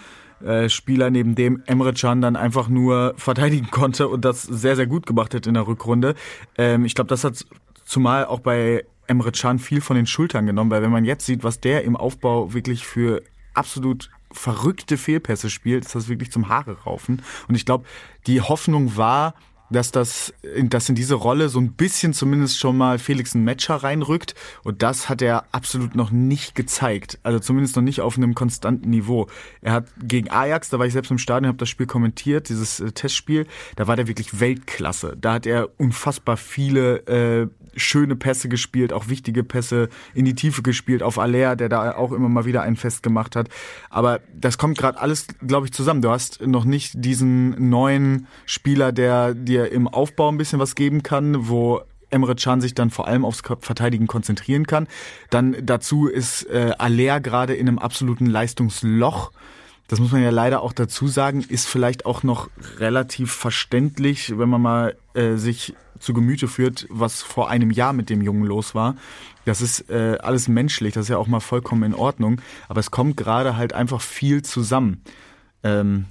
äh, 0.41 0.69
Spieler, 0.69 1.09
neben 1.09 1.35
dem 1.35 1.63
Emre 1.65 1.93
Can 1.93 2.21
dann 2.21 2.35
einfach 2.37 2.69
nur 2.69 3.13
verteidigen 3.17 3.69
konnte 3.71 4.07
und 4.07 4.23
das 4.23 4.43
sehr, 4.43 4.77
sehr 4.77 4.87
gut 4.87 5.05
gemacht 5.05 5.33
hat 5.33 5.47
in 5.47 5.53
der 5.53 5.67
Rückrunde. 5.67 6.15
Ähm, 6.57 6.85
ich 6.85 6.95
glaube, 6.95 7.09
das 7.09 7.25
hat 7.25 7.45
zumal 7.83 8.25
auch 8.25 8.39
bei 8.39 8.85
Emre 9.07 9.31
Can 9.31 9.59
viel 9.59 9.81
von 9.81 9.95
den 9.95 10.05
Schultern 10.05 10.45
genommen, 10.45 10.71
weil 10.71 10.81
wenn 10.81 10.91
man 10.91 11.05
jetzt 11.05 11.25
sieht, 11.25 11.43
was 11.43 11.59
der 11.59 11.83
im 11.83 11.95
Aufbau 11.95 12.53
wirklich 12.53 12.85
für 12.85 13.21
absolut 13.53 14.09
verrückte 14.31 14.97
Fehlpässe 14.97 15.49
spielt, 15.49 15.85
ist 15.85 15.95
das 15.95 16.07
wirklich 16.07 16.31
zum 16.31 16.49
Haare 16.49 16.83
raufen. 16.83 17.21
Und 17.47 17.55
ich 17.55 17.65
glaube, 17.65 17.85
die 18.25 18.41
Hoffnung 18.41 18.97
war, 18.97 19.35
dass 19.73 19.91
das, 19.91 20.33
dass 20.63 20.89
in 20.89 20.95
diese 20.95 21.15
Rolle 21.15 21.49
so 21.49 21.59
ein 21.59 21.73
bisschen 21.73 22.13
zumindest 22.13 22.59
schon 22.59 22.77
mal 22.77 22.99
Felix 22.99 23.33
ein 23.33 23.43
Matcher 23.43 23.75
reinrückt. 23.75 24.35
Und 24.63 24.83
das 24.83 25.09
hat 25.09 25.21
er 25.21 25.45
absolut 25.51 25.95
noch 25.95 26.11
nicht 26.11 26.55
gezeigt. 26.55 27.19
Also 27.23 27.39
zumindest 27.39 27.75
noch 27.75 27.83
nicht 27.83 28.01
auf 28.01 28.17
einem 28.17 28.35
konstanten 28.35 28.89
Niveau. 28.89 29.27
Er 29.61 29.73
hat 29.73 29.87
gegen 30.01 30.29
Ajax, 30.29 30.69
da 30.69 30.79
war 30.79 30.85
ich 30.85 30.93
selbst 30.93 31.11
im 31.11 31.17
Stadion, 31.17 31.47
habe 31.47 31.57
das 31.57 31.69
Spiel 31.69 31.87
kommentiert, 31.87 32.49
dieses 32.49 32.79
äh, 32.79 32.91
Testspiel, 32.91 33.47
da 33.75 33.87
war 33.87 33.95
der 33.95 34.07
wirklich 34.07 34.39
Weltklasse. 34.39 35.17
Da 35.19 35.33
hat 35.33 35.45
er 35.45 35.69
unfassbar 35.79 36.37
viele 36.37 36.97
äh, 37.07 37.47
schöne 37.75 38.15
Pässe 38.15 38.49
gespielt, 38.49 38.93
auch 38.93 39.07
wichtige 39.07 39.43
Pässe 39.43 39.89
in 40.13 40.25
die 40.25 40.35
Tiefe 40.35 40.61
gespielt, 40.61 41.03
auf 41.03 41.19
Aller, 41.19 41.55
der 41.55 41.69
da 41.69 41.95
auch 41.95 42.11
immer 42.11 42.29
mal 42.29 42.45
wieder 42.45 42.61
einen 42.61 42.75
festgemacht 42.75 43.35
hat. 43.35 43.49
Aber 43.89 44.21
das 44.33 44.57
kommt 44.57 44.77
gerade 44.77 44.99
alles, 44.99 45.27
glaube 45.45 45.67
ich, 45.67 45.73
zusammen. 45.73 46.01
Du 46.01 46.09
hast 46.09 46.45
noch 46.45 46.65
nicht 46.65 46.93
diesen 46.95 47.69
neuen 47.69 48.27
Spieler, 48.45 48.91
der 48.91 49.33
dir 49.33 49.71
im 49.71 49.87
Aufbau 49.87 50.29
ein 50.29 50.37
bisschen 50.37 50.59
was 50.59 50.75
geben 50.75 51.03
kann, 51.03 51.47
wo 51.47 51.81
Emre 52.09 52.35
Can 52.35 52.61
sich 52.61 52.75
dann 52.75 52.91
vor 52.91 53.07
allem 53.07 53.25
aufs 53.25 53.41
Verteidigen 53.59 54.07
konzentrieren 54.07 54.67
kann. 54.67 54.87
Dann 55.29 55.55
dazu 55.63 56.07
ist 56.07 56.43
äh, 56.43 56.73
Aller 56.77 57.19
gerade 57.19 57.55
in 57.55 57.67
einem 57.67 57.79
absoluten 57.79 58.27
Leistungsloch 58.27 59.31
das 59.93 59.99
muss 59.99 60.11
man 60.11 60.23
ja 60.23 60.31
leider 60.31 60.63
auch 60.63 60.73
dazu 60.73 61.07
sagen, 61.07 61.45
ist 61.47 61.67
vielleicht 61.67 62.07
auch 62.07 62.23
noch 62.23 62.49
relativ 62.79 63.31
verständlich, 63.31 64.39
wenn 64.39 64.49
man 64.49 64.59
mal 64.59 64.97
äh, 65.13 65.35
sich 65.35 65.75
zu 65.99 66.15
Gemüte 66.15 66.47
führt, 66.47 66.87
was 66.89 67.21
vor 67.21 67.47
einem 67.47 67.69
Jahr 67.69 67.93
mit 67.93 68.09
dem 68.09 68.23
Jungen 68.23 68.43
los 68.43 68.73
war. 68.73 68.95
Das 69.45 69.61
ist 69.61 69.91
äh, 69.91 70.17
alles 70.19 70.47
menschlich, 70.47 70.95
das 70.95 71.03
ist 71.03 71.09
ja 71.09 71.19
auch 71.19 71.27
mal 71.27 71.41
vollkommen 71.41 71.83
in 71.83 71.93
Ordnung, 71.93 72.41
aber 72.67 72.79
es 72.79 72.89
kommt 72.89 73.17
gerade 73.17 73.55
halt 73.55 73.73
einfach 73.73 74.01
viel 74.01 74.41
zusammen. 74.41 75.03
Ähm, 75.61 76.05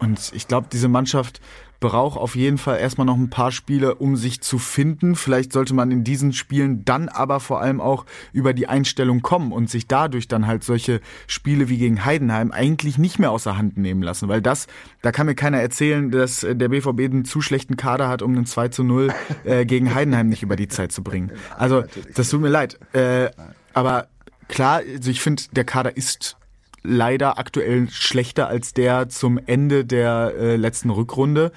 und 0.00 0.32
ich 0.34 0.48
glaube, 0.48 0.66
diese 0.72 0.88
Mannschaft 0.88 1.40
braucht 1.80 2.18
auf 2.18 2.36
jeden 2.36 2.58
Fall 2.58 2.78
erstmal 2.78 3.06
noch 3.06 3.16
ein 3.16 3.30
paar 3.30 3.50
Spiele, 3.50 3.94
um 3.94 4.14
sich 4.14 4.42
zu 4.42 4.58
finden. 4.58 5.16
Vielleicht 5.16 5.52
sollte 5.52 5.74
man 5.74 5.90
in 5.90 6.04
diesen 6.04 6.32
Spielen 6.32 6.84
dann 6.84 7.08
aber 7.08 7.40
vor 7.40 7.60
allem 7.60 7.80
auch 7.80 8.04
über 8.32 8.52
die 8.52 8.68
Einstellung 8.68 9.22
kommen 9.22 9.50
und 9.50 9.70
sich 9.70 9.88
dadurch 9.88 10.28
dann 10.28 10.46
halt 10.46 10.62
solche 10.62 11.00
Spiele 11.26 11.68
wie 11.68 11.78
gegen 11.78 12.04
Heidenheim 12.04 12.52
eigentlich 12.52 12.98
nicht 12.98 13.18
mehr 13.18 13.30
außer 13.30 13.56
Hand 13.56 13.78
nehmen 13.78 14.02
lassen. 14.02 14.28
Weil 14.28 14.42
das, 14.42 14.66
da 15.00 15.10
kann 15.10 15.26
mir 15.26 15.34
keiner 15.34 15.60
erzählen, 15.60 16.10
dass 16.10 16.40
der 16.40 16.68
BVB 16.68 17.00
einen 17.00 17.24
zu 17.24 17.40
schlechten 17.40 17.76
Kader 17.76 18.08
hat, 18.08 18.20
um 18.22 18.34
einen 18.36 18.46
2 18.46 18.68
zu 18.68 18.84
0 18.84 19.12
äh, 19.44 19.64
gegen 19.64 19.94
Heidenheim 19.94 20.28
nicht 20.28 20.42
über 20.42 20.56
die 20.56 20.68
Zeit 20.68 20.92
zu 20.92 21.02
bringen. 21.02 21.32
Also, 21.56 21.84
das 22.14 22.30
tut 22.30 22.40
mir 22.40 22.48
leid. 22.48 22.78
Äh, 22.94 23.30
aber 23.74 24.08
klar, 24.48 24.80
also 24.86 25.10
ich 25.10 25.20
finde, 25.20 25.42
der 25.52 25.64
Kader 25.64 25.96
ist 25.96 26.36
leider 26.82 27.38
aktuell 27.38 27.88
schlechter 27.90 28.48
als 28.48 28.72
der 28.72 29.08
zum 29.08 29.38
Ende 29.38 29.84
der 29.84 30.34
äh, 30.36 30.56
letzten 30.56 30.90
Rückrunde. 30.90 31.52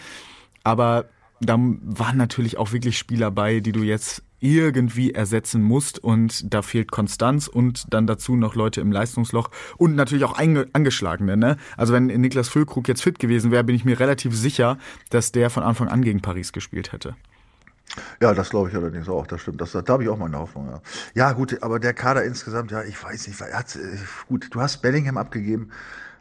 Aber 0.63 1.05
da 1.39 1.57
waren 1.57 2.17
natürlich 2.17 2.57
auch 2.57 2.71
wirklich 2.71 2.97
Spieler 2.97 3.31
bei, 3.31 3.59
die 3.59 3.71
du 3.71 3.83
jetzt 3.83 4.23
irgendwie 4.39 5.11
ersetzen 5.11 5.63
musst 5.63 5.99
und 5.99 6.53
da 6.53 6.61
fehlt 6.61 6.91
Konstanz 6.91 7.47
und 7.47 7.85
dann 7.93 8.07
dazu 8.07 8.35
noch 8.35 8.55
Leute 8.55 8.81
im 8.81 8.91
Leistungsloch 8.91 9.49
und 9.77 9.95
natürlich 9.95 10.25
auch 10.25 10.37
angeschlagene. 10.37 11.37
Ne? 11.37 11.55
Also 11.77 11.93
wenn 11.93 12.07
Niklas 12.07 12.49
Füllkrug 12.49 12.89
jetzt 12.89 13.01
fit 13.01 13.19
gewesen 13.19 13.51
wäre, 13.51 13.63
bin 13.63 13.75
ich 13.75 13.85
mir 13.85 14.01
relativ 14.01 14.35
sicher, 14.35 14.77
dass 15.09 15.31
der 15.31 15.49
von 15.49 15.63
Anfang 15.63 15.87
an 15.87 16.01
gegen 16.01 16.21
Paris 16.21 16.51
gespielt 16.51 16.91
hätte. 16.91 17.15
Ja, 18.21 18.33
das 18.33 18.49
glaube 18.49 18.69
ich 18.69 18.75
allerdings 18.75 19.09
auch, 19.09 19.27
das 19.27 19.41
stimmt. 19.41 19.61
Das, 19.61 19.71
da 19.71 19.83
habe 19.87 20.03
ich 20.03 20.09
auch 20.09 20.17
meine 20.17 20.39
Hoffnung. 20.39 20.69
Ja. 20.69 20.81
ja, 21.13 21.31
gut, 21.33 21.61
aber 21.61 21.79
der 21.79 21.93
Kader 21.93 22.23
insgesamt, 22.23 22.71
ja, 22.71 22.83
ich 22.83 23.01
weiß 23.01 23.27
nicht, 23.27 23.39
hat, 23.41 23.75
äh, 23.75 23.97
gut, 24.27 24.47
du 24.51 24.61
hast 24.61 24.81
Bellingham 24.81 25.17
abgegeben. 25.17 25.71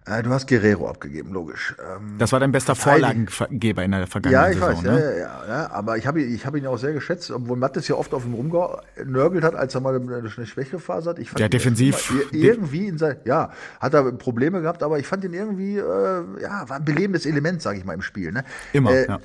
Äh, 0.04 0.24
du 0.24 0.30
hast 0.30 0.48
Guerrero 0.48 0.88
abgegeben, 0.88 1.32
logisch. 1.32 1.76
Ähm, 1.78 2.16
das 2.18 2.32
war 2.32 2.40
dein 2.40 2.50
bester 2.50 2.74
Vorlagengeber 2.74 3.84
in 3.84 3.92
der 3.92 4.08
vergangenen 4.08 4.54
Saison. 4.54 4.68
Ja, 4.68 4.74
ich 4.74 4.82
Saison, 4.82 4.96
weiß, 4.96 5.00
ne? 5.00 5.16
ja, 5.16 5.18
ja, 5.18 5.48
ja, 5.48 5.70
aber 5.70 5.96
ich 5.96 6.08
habe 6.08 6.20
ich 6.20 6.44
hab 6.44 6.56
ihn 6.56 6.66
auch 6.66 6.76
sehr 6.76 6.92
geschätzt, 6.92 7.30
obwohl 7.30 7.56
Mattes 7.56 7.86
ja 7.86 7.94
oft 7.94 8.12
auf 8.12 8.24
ihm 8.24 8.34
rumgenörgelt 8.34 9.44
hat, 9.44 9.54
als 9.54 9.76
er 9.76 9.80
mal 9.80 9.94
eine, 9.94 10.16
eine 10.16 10.46
Schwächephase 10.46 11.10
hat. 11.10 11.20
Ich 11.20 11.30
fand 11.30 11.38
ja, 11.38 11.48
defensiv. 11.48 12.12
Irgendwie 12.32 12.88
in 12.88 12.98
sein, 12.98 13.18
ja, 13.24 13.52
hat 13.78 13.94
er 13.94 14.10
Probleme 14.10 14.60
gehabt, 14.60 14.82
aber 14.82 14.98
ich 14.98 15.06
fand 15.06 15.22
ihn 15.22 15.34
irgendwie, 15.34 15.76
äh, 15.76 16.24
ja, 16.40 16.68
war 16.68 16.78
ein 16.78 16.84
belebendes 16.84 17.24
Element, 17.24 17.62
sage 17.62 17.78
ich 17.78 17.84
mal, 17.84 17.94
im 17.94 18.02
Spiel. 18.02 18.32
Ne? 18.32 18.42
Immer, 18.72 18.90
äh, 18.90 19.06
ja. 19.06 19.20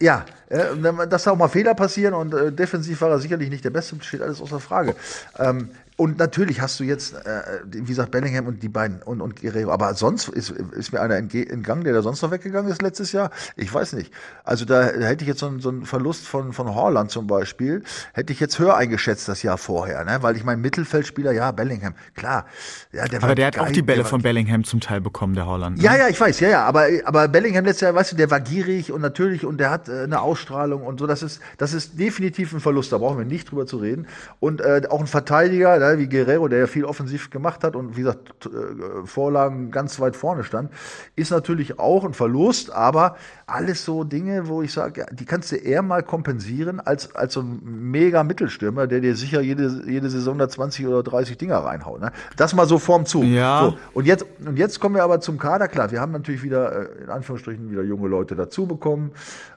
Ja, 0.00 0.24
dass 0.48 1.24
da 1.24 1.32
auch 1.32 1.36
mal 1.36 1.48
Fehler 1.48 1.74
passieren 1.74 2.14
und 2.14 2.32
äh, 2.32 2.52
defensiv 2.52 3.00
war 3.00 3.10
er 3.10 3.18
sicherlich 3.18 3.50
nicht 3.50 3.64
der 3.64 3.70
Beste, 3.70 3.96
steht 4.00 4.22
alles 4.22 4.40
außer 4.40 4.60
Frage. 4.60 4.94
Ähm, 5.38 5.70
und 5.98 6.16
natürlich 6.16 6.60
hast 6.60 6.78
du 6.78 6.84
jetzt, 6.84 7.12
äh, 7.14 7.42
wie 7.66 7.82
gesagt, 7.82 8.12
Bellingham 8.12 8.46
und 8.46 8.62
die 8.62 8.68
beiden 8.68 9.02
und, 9.02 9.20
und 9.20 9.40
Guerrero. 9.40 9.72
Aber 9.72 9.94
sonst 9.94 10.28
ist, 10.28 10.50
ist 10.50 10.92
mir 10.92 11.00
einer 11.00 11.16
entgangen, 11.16 11.82
der 11.82 11.92
da 11.92 12.02
sonst 12.02 12.22
noch 12.22 12.30
weggegangen 12.30 12.70
ist 12.70 12.82
letztes 12.82 13.10
Jahr. 13.10 13.32
Ich 13.56 13.74
weiß 13.74 13.94
nicht. 13.94 14.12
Also 14.44 14.64
da, 14.64 14.92
da 14.92 15.06
hätte 15.06 15.24
ich 15.24 15.28
jetzt 15.28 15.40
so 15.40 15.48
einen, 15.48 15.58
so 15.58 15.70
einen 15.70 15.86
Verlust 15.86 16.28
von, 16.28 16.52
von 16.52 16.72
Horland 16.72 17.10
zum 17.10 17.26
Beispiel, 17.26 17.82
hätte 18.12 18.32
ich 18.32 18.38
jetzt 18.38 18.60
höher 18.60 18.76
eingeschätzt 18.76 19.26
das 19.26 19.42
Jahr 19.42 19.58
vorher. 19.58 20.04
Ne? 20.04 20.18
Weil 20.20 20.36
ich 20.36 20.44
mein 20.44 20.60
Mittelfeldspieler, 20.60 21.32
ja, 21.32 21.50
Bellingham, 21.50 21.94
klar. 22.14 22.46
Ja, 22.92 23.06
der 23.06 23.20
aber 23.20 23.34
der 23.34 23.48
hat 23.48 23.58
auch 23.58 23.72
die 23.72 23.82
Bälle 23.82 24.04
von 24.04 24.22
Bellingham 24.22 24.62
zum 24.62 24.78
Teil 24.78 25.00
bekommen, 25.00 25.34
der 25.34 25.46
Holland. 25.46 25.78
Ne? 25.78 25.82
Ja, 25.82 25.96
ja, 25.96 26.06
ich 26.06 26.20
weiß, 26.20 26.38
ja, 26.38 26.48
ja. 26.48 26.64
Aber, 26.64 26.86
aber 27.06 27.26
Bellingham 27.26 27.64
letztes 27.64 27.80
Jahr, 27.80 27.96
weißt 27.96 28.12
du, 28.12 28.16
der 28.16 28.30
war 28.30 28.38
gierig 28.38 28.92
und 28.92 29.00
natürlich 29.00 29.44
und 29.44 29.58
der 29.58 29.70
hat 29.70 29.88
äh, 29.88 30.04
eine 30.04 30.20
Ausstrahlung 30.20 30.84
und 30.84 31.00
so. 31.00 31.08
Das 31.08 31.24
ist, 31.24 31.40
das 31.56 31.72
ist 31.72 31.98
definitiv 31.98 32.52
ein 32.52 32.60
Verlust. 32.60 32.92
Da 32.92 32.98
brauchen 32.98 33.18
wir 33.18 33.24
nicht 33.24 33.50
drüber 33.50 33.66
zu 33.66 33.78
reden. 33.78 34.06
Und 34.38 34.60
äh, 34.60 34.82
auch 34.88 35.00
ein 35.00 35.08
Verteidiger, 35.08 35.87
ne, 35.92 35.98
wie 35.98 36.08
Guerrero, 36.08 36.48
der 36.48 36.60
ja 36.60 36.66
viel 36.66 36.84
offensiv 36.84 37.30
gemacht 37.30 37.64
hat 37.64 37.76
und 37.76 37.96
wie 37.96 38.02
gesagt, 38.02 38.46
äh, 38.46 39.06
Vorlagen 39.06 39.70
ganz 39.70 40.00
weit 40.00 40.16
vorne 40.16 40.44
stand, 40.44 40.70
ist 41.16 41.30
natürlich 41.30 41.78
auch 41.78 42.04
ein 42.04 42.14
Verlust, 42.14 42.72
aber 42.72 43.16
alles 43.46 43.84
so 43.84 44.04
Dinge, 44.04 44.48
wo 44.48 44.62
ich 44.62 44.72
sage, 44.72 45.06
die 45.12 45.24
kannst 45.24 45.52
du 45.52 45.56
eher 45.56 45.82
mal 45.82 46.02
kompensieren 46.02 46.80
als, 46.80 47.14
als 47.14 47.34
so 47.34 47.40
ein 47.40 47.60
mega 47.62 48.24
Mittelstürmer, 48.24 48.86
der 48.86 49.00
dir 49.00 49.16
sicher 49.16 49.40
jede, 49.40 49.82
jede 49.86 50.10
Saison 50.10 50.38
da 50.38 50.48
20 50.48 50.86
oder 50.86 51.02
30 51.02 51.38
Dinger 51.38 51.58
reinhaut. 51.58 52.00
Ne? 52.00 52.12
Das 52.36 52.54
mal 52.54 52.66
so 52.66 52.78
vorm 52.78 53.06
Zug. 53.06 53.24
Ja. 53.24 53.60
So, 53.62 53.78
und, 53.94 54.06
jetzt, 54.06 54.26
und 54.44 54.58
jetzt 54.58 54.80
kommen 54.80 54.94
wir 54.94 55.04
aber 55.04 55.20
zum 55.20 55.38
Kader. 55.38 55.68
Klar, 55.68 55.90
wir 55.90 56.00
haben 56.00 56.12
natürlich 56.12 56.42
wieder, 56.42 56.72
äh, 56.72 57.04
in 57.04 57.10
Anführungsstrichen, 57.10 57.70
wieder 57.70 57.82
junge 57.82 58.08
Leute 58.08 58.36
dazu 58.36 58.66
bekommen. 58.66 59.12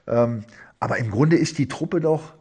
Ähm, 0.06 0.44
aber 0.80 0.98
im 0.98 1.10
Grunde 1.10 1.36
ist 1.36 1.58
die 1.58 1.68
Truppe 1.68 2.00
doch 2.00 2.32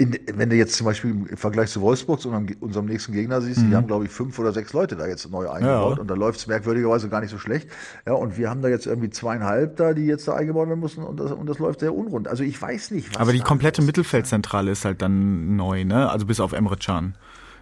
in, 0.00 0.16
wenn 0.32 0.48
du 0.48 0.54
jetzt 0.54 0.76
zum 0.76 0.84
Beispiel 0.84 1.10
im 1.10 1.36
Vergleich 1.36 1.70
zu 1.70 1.80
Wolfsburg, 1.80 2.24
unserem, 2.24 2.46
unserem 2.60 2.86
nächsten 2.86 3.12
Gegner 3.12 3.42
siehst, 3.42 3.60
mhm. 3.60 3.70
die 3.70 3.76
haben, 3.76 3.86
glaube 3.88 4.04
ich, 4.04 4.12
fünf 4.12 4.38
oder 4.38 4.52
sechs 4.52 4.72
Leute 4.72 4.94
da 4.94 5.08
jetzt 5.08 5.28
neu 5.28 5.50
eingebaut 5.50 5.96
ja. 5.96 6.00
und 6.00 6.08
da 6.08 6.14
läuft 6.14 6.38
es 6.38 6.46
merkwürdigerweise 6.46 7.08
gar 7.08 7.20
nicht 7.20 7.30
so 7.30 7.38
schlecht. 7.38 7.68
Ja, 8.06 8.12
und 8.12 8.38
wir 8.38 8.48
haben 8.48 8.62
da 8.62 8.68
jetzt 8.68 8.86
irgendwie 8.86 9.10
zweieinhalb 9.10 9.76
da, 9.76 9.94
die 9.94 10.06
jetzt 10.06 10.28
da 10.28 10.34
eingebaut 10.34 10.68
werden 10.68 10.78
müssen 10.78 11.02
und 11.02 11.18
das, 11.18 11.32
und 11.32 11.46
das 11.48 11.58
läuft 11.58 11.80
sehr 11.80 11.92
unrund. 11.92 12.28
Also 12.28 12.44
ich 12.44 12.62
weiß 12.62 12.92
nicht, 12.92 13.10
was. 13.10 13.16
Aber 13.20 13.32
die 13.32 13.40
komplette 13.40 13.82
ist. 13.82 13.86
Mittelfeldzentrale 13.86 14.70
ist 14.70 14.84
halt 14.84 15.02
dann 15.02 15.56
neu, 15.56 15.84
ne? 15.84 16.08
Also 16.08 16.26
bis 16.26 16.38
auf 16.38 16.52
Emre 16.52 16.76
Can. 16.76 17.16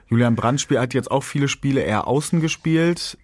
Julian 0.08 0.36
Brandt 0.36 0.68
hat 0.70 0.92
jetzt 0.92 1.10
auch 1.10 1.24
viele 1.24 1.48
Spiele 1.48 1.80
eher 1.80 2.06
außen 2.06 2.40
gespielt 2.40 3.16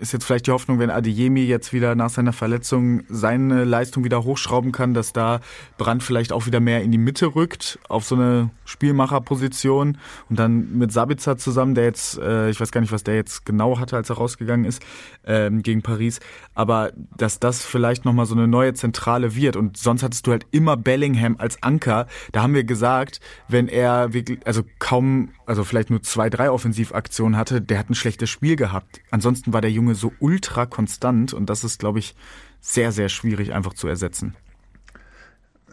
ist 0.00 0.12
jetzt 0.12 0.24
vielleicht 0.24 0.46
die 0.46 0.50
Hoffnung, 0.50 0.78
wenn 0.78 0.90
Adeyemi 0.90 1.42
jetzt 1.42 1.72
wieder 1.72 1.94
nach 1.94 2.10
seiner 2.10 2.32
Verletzung 2.32 3.02
seine 3.08 3.64
Leistung 3.64 4.04
wieder 4.04 4.24
hochschrauben 4.24 4.72
kann, 4.72 4.94
dass 4.94 5.12
da 5.12 5.40
Brand 5.78 6.02
vielleicht 6.02 6.32
auch 6.32 6.46
wieder 6.46 6.60
mehr 6.60 6.82
in 6.82 6.90
die 6.90 6.98
Mitte 6.98 7.34
rückt, 7.34 7.78
auf 7.88 8.04
so 8.04 8.14
eine 8.14 8.50
Spielmacherposition 8.70 9.98
und 10.28 10.38
dann 10.38 10.78
mit 10.78 10.92
Sabitzer 10.92 11.36
zusammen, 11.36 11.74
der 11.74 11.84
jetzt, 11.84 12.18
äh, 12.18 12.50
ich 12.50 12.60
weiß 12.60 12.70
gar 12.72 12.80
nicht, 12.80 12.92
was 12.92 13.04
der 13.04 13.16
jetzt 13.16 13.44
genau 13.44 13.78
hatte, 13.78 13.96
als 13.96 14.10
er 14.10 14.16
rausgegangen 14.16 14.64
ist, 14.64 14.82
ähm, 15.26 15.62
gegen 15.62 15.82
Paris, 15.82 16.20
aber 16.54 16.92
dass 17.16 17.40
das 17.40 17.64
vielleicht 17.64 18.04
nochmal 18.04 18.26
so 18.26 18.34
eine 18.34 18.48
neue 18.48 18.74
Zentrale 18.74 19.34
wird 19.34 19.56
und 19.56 19.76
sonst 19.76 20.02
hattest 20.02 20.26
du 20.26 20.30
halt 20.30 20.46
immer 20.50 20.76
Bellingham 20.76 21.36
als 21.38 21.62
Anker. 21.62 22.06
Da 22.32 22.42
haben 22.42 22.54
wir 22.54 22.64
gesagt, 22.64 23.20
wenn 23.48 23.68
er 23.68 24.12
wirklich, 24.12 24.46
also 24.46 24.62
kaum, 24.78 25.30
also 25.46 25.64
vielleicht 25.64 25.90
nur 25.90 26.02
zwei, 26.02 26.30
drei 26.30 26.50
Offensivaktionen 26.50 27.36
hatte, 27.36 27.60
der 27.60 27.78
hat 27.78 27.90
ein 27.90 27.94
schlechtes 27.94 28.30
Spiel 28.30 28.56
gehabt. 28.56 29.00
Ansonsten 29.10 29.52
war 29.52 29.60
der 29.60 29.72
Junge 29.72 29.94
so 29.94 30.12
ultra 30.20 30.66
konstant 30.66 31.34
und 31.34 31.50
das 31.50 31.64
ist, 31.64 31.80
glaube 31.80 31.98
ich, 31.98 32.14
sehr, 32.60 32.92
sehr 32.92 33.08
schwierig 33.08 33.52
einfach 33.52 33.74
zu 33.74 33.88
ersetzen. 33.88 34.36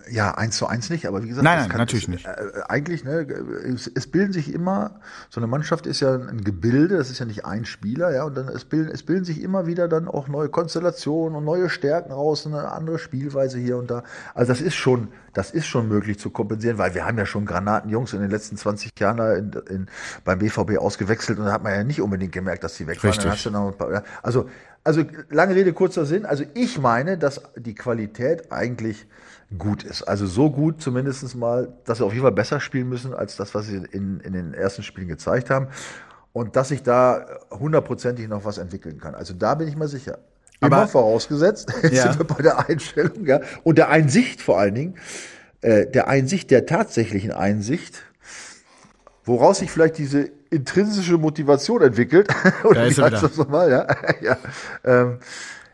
Ja, 0.10 0.32
eins 0.36 0.58
zu 0.58 0.68
eins 0.68 0.89
nicht, 0.89 1.08
aber 1.08 1.24
wie 1.24 1.28
gesagt, 1.30 1.43
nein, 1.43 1.60
nein 1.60 1.70
kann, 1.70 1.80
natürlich 1.80 2.08
nicht. 2.08 2.26
Äh, 2.26 2.36
eigentlich, 2.68 3.03
ne, 3.03 3.28
es, 3.66 3.89
es, 3.93 4.08
bilden 4.08 4.34
sich 4.34 4.53
immer, 4.53 4.99
so 5.30 5.39
eine 5.39 5.47
Mannschaft 5.47 5.86
ist 5.86 5.99
ja 5.99 6.16
ein 6.16 6.43
Gebilde, 6.43 6.97
das 6.97 7.10
ist 7.10 7.20
ja 7.20 7.26
nicht 7.26 7.45
ein 7.45 7.66
Spieler, 7.66 8.14
ja, 8.14 8.24
und 8.24 8.36
dann 8.36 8.47
es 8.47 8.66
bilden, 8.66 8.91
es 8.91 9.03
bilden 9.03 9.26
sich 9.26 9.41
immer 9.41 9.68
wieder 9.68 9.88
dann 9.88 10.08
auch 10.08 10.28
neue 10.28 10.49
Konstellationen 10.49 11.38
und 11.38 11.45
neue 11.45 11.70
Stärken 11.70 12.12
raus, 12.12 12.45
eine 12.45 12.72
andere 12.72 12.99
Spielweise 12.99 13.58
hier 13.60 13.78
und 13.78 13.91
da. 13.91 14.03
Also 14.34 14.51
das 14.51 14.62
ist 14.62 14.76
schon, 14.76 15.10
das 15.34 15.51
ist 15.51 15.68
schon 15.68 15.88
möglich 15.88 16.20
zu 16.20 16.30
kompensieren, 16.30 16.78
weil 16.78 16.93
wir 16.95 17.05
haben 17.05 17.18
ja 17.18 17.26
schon 17.26 17.45
Granatenjungs 17.45 18.14
in 18.14 18.22
den 18.22 18.32
letzten 18.32 18.58
20 18.58 18.91
Jahren 18.99 19.18
da 19.18 19.34
in, 19.34 19.51
in, 19.70 19.88
beim 20.24 20.39
BVB 20.39 20.78
ausgewechselt 20.78 21.39
und 21.39 21.45
da 21.45 21.51
hat 21.51 21.64
man 21.64 21.74
ja 21.74 21.84
nicht 21.84 22.01
unbedingt 22.01 22.32
gemerkt, 22.32 22.64
dass 22.64 22.76
die 22.76 22.88
weg 22.88 23.03
waren. 23.03 23.78
Paar, 23.78 24.03
also, 24.24 24.49
also 24.84 25.03
lange 25.30 25.55
Rede, 25.55 25.74
kurzer 25.74 26.05
Sinn. 26.05 26.26
Also 26.26 26.43
ich 26.53 26.80
meine, 26.80 27.18
dass 27.18 27.41
die 27.55 27.76
Qualität 27.76 28.51
eigentlich 28.51 29.05
gut 29.58 29.84
ist. 29.84 30.04
Also 30.04 30.26
so 30.26 30.50
gut 30.50 30.82
zumindest 30.82 31.36
mal, 31.36 31.74
dass 31.86 32.00
sie 32.00 32.06
auf 32.06 32.12
jeden 32.12 32.24
Fall 32.24 32.34
besser 32.34 32.60
spielen 32.60 32.89
müssen 32.89 33.14
als 33.14 33.36
das, 33.38 33.56
was 33.56 33.68
sie 33.68 33.78
in, 33.91 34.20
in 34.20 34.34
den 34.34 34.54
ersten 34.54 34.84
Spielen 34.84 35.08
gezeigt 35.08 35.50
haben. 35.50 35.68
Und 36.34 36.56
dass 36.56 36.70
sich 36.70 36.84
da 36.84 37.26
hundertprozentig 37.52 38.28
noch 38.28 38.45
was 38.45 38.58
entwickeln 38.58 39.00
kann. 39.00 39.16
Also 39.16 39.34
da 39.34 39.56
bin 39.56 39.68
ich 39.68 39.76
mal 39.76 39.88
sicher. 39.88 40.20
Immer 40.60 40.78
Aber, 40.78 40.88
vorausgesetzt, 40.88 41.72
jetzt 41.84 41.93
ja. 41.93 42.04
sind 42.12 42.20
wir 42.20 42.26
bei 42.26 42.41
der 42.41 42.68
Einstellung, 42.68 43.26
ja, 43.26 43.41
und 43.64 43.78
der 43.78 43.89
Einsicht 43.89 44.41
vor 44.41 44.60
allen 44.60 44.76
Dingen, 44.76 44.95
äh, 45.62 45.86
der 45.86 46.08
Einsicht, 46.08 46.52
der 46.52 46.66
tatsächlichen 46.66 47.32
Einsicht, 47.32 48.04
woraus 49.24 49.60
sich 49.60 49.70
vielleicht 49.70 49.98
diese 49.98 50.32
intrinsische 50.50 51.18
Motivation 51.18 51.82
entwickelt. 51.82 52.30
Oder 52.64 52.82
da 52.82 52.86
ist 52.88 52.98
wie 52.98 53.02
heißt 53.04 53.24
das 53.24 53.38
nochmal, 53.38 53.70
ja? 53.70 53.88
ja. 54.22 54.38
Ähm, 54.84 55.20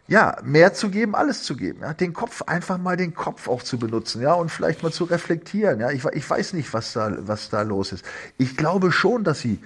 ja, 0.07 0.37
mehr 0.43 0.73
zu 0.73 0.89
geben, 0.89 1.15
alles 1.15 1.43
zu 1.43 1.55
geben. 1.55 1.79
Ja, 1.81 1.93
den 1.93 2.13
Kopf, 2.13 2.41
einfach 2.43 2.77
mal 2.77 2.97
den 2.97 3.13
Kopf 3.13 3.47
auch 3.47 3.63
zu 3.63 3.79
benutzen, 3.79 4.21
ja, 4.21 4.33
und 4.33 4.49
vielleicht 4.49 4.83
mal 4.83 4.91
zu 4.91 5.05
reflektieren. 5.05 5.79
Ja, 5.79 5.91
ich, 5.91 6.03
ich 6.05 6.29
weiß 6.29 6.53
nicht, 6.53 6.73
was 6.73 6.93
da, 6.93 7.15
was 7.27 7.49
da 7.49 7.61
los 7.61 7.93
ist. 7.93 8.05
Ich 8.37 8.57
glaube 8.57 8.91
schon, 8.91 9.23
dass 9.23 9.39
sie 9.39 9.59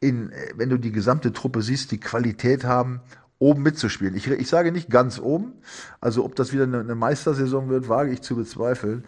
in, 0.00 0.32
wenn 0.56 0.70
du 0.70 0.78
die 0.78 0.92
gesamte 0.92 1.32
Truppe 1.32 1.62
siehst, 1.62 1.90
die 1.90 2.00
Qualität 2.00 2.64
haben, 2.64 3.00
oben 3.38 3.62
mitzuspielen. 3.62 4.14
Ich, 4.14 4.26
ich 4.26 4.48
sage 4.48 4.72
nicht 4.72 4.90
ganz 4.90 5.18
oben. 5.18 5.52
Also, 6.00 6.24
ob 6.24 6.34
das 6.34 6.52
wieder 6.52 6.64
eine, 6.64 6.80
eine 6.80 6.94
Meistersaison 6.94 7.68
wird, 7.68 7.88
wage 7.88 8.10
ich 8.10 8.22
zu 8.22 8.36
bezweifeln. 8.36 9.04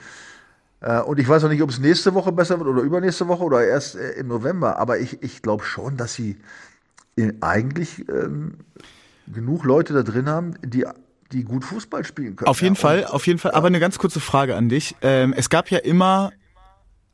Äh, 0.80 1.00
und 1.00 1.18
ich 1.18 1.28
weiß 1.28 1.44
auch 1.44 1.48
nicht, 1.48 1.62
ob 1.62 1.70
es 1.70 1.78
nächste 1.78 2.14
Woche 2.14 2.32
besser 2.32 2.58
wird 2.58 2.68
oder 2.68 2.82
übernächste 2.82 3.28
Woche 3.28 3.44
oder 3.44 3.66
erst 3.66 3.96
äh, 3.96 4.12
im 4.12 4.28
November. 4.28 4.78
Aber 4.78 4.98
ich, 4.98 5.22
ich 5.22 5.42
glaube 5.42 5.64
schon, 5.64 5.96
dass 5.96 6.14
sie 6.14 6.36
eigentlich 7.40 8.06
ähm, 8.10 8.58
genug 9.32 9.64
Leute 9.64 9.92
da 9.92 10.02
drin 10.02 10.28
haben, 10.28 10.54
die 10.64 10.84
die 11.32 11.44
gut 11.44 11.64
Fußball 11.64 12.04
spielen 12.04 12.36
können. 12.36 12.48
Auf 12.48 12.62
jeden 12.62 12.76
ja, 12.76 12.80
Fall, 12.80 13.04
auf 13.04 13.26
jeden 13.26 13.38
Fall. 13.38 13.52
Aber 13.52 13.66
eine 13.66 13.80
ganz 13.80 13.98
kurze 13.98 14.20
Frage 14.20 14.54
an 14.54 14.68
dich. 14.68 14.94
Ähm, 15.02 15.34
es 15.36 15.50
gab 15.50 15.70
ja 15.70 15.78
immer 15.78 16.30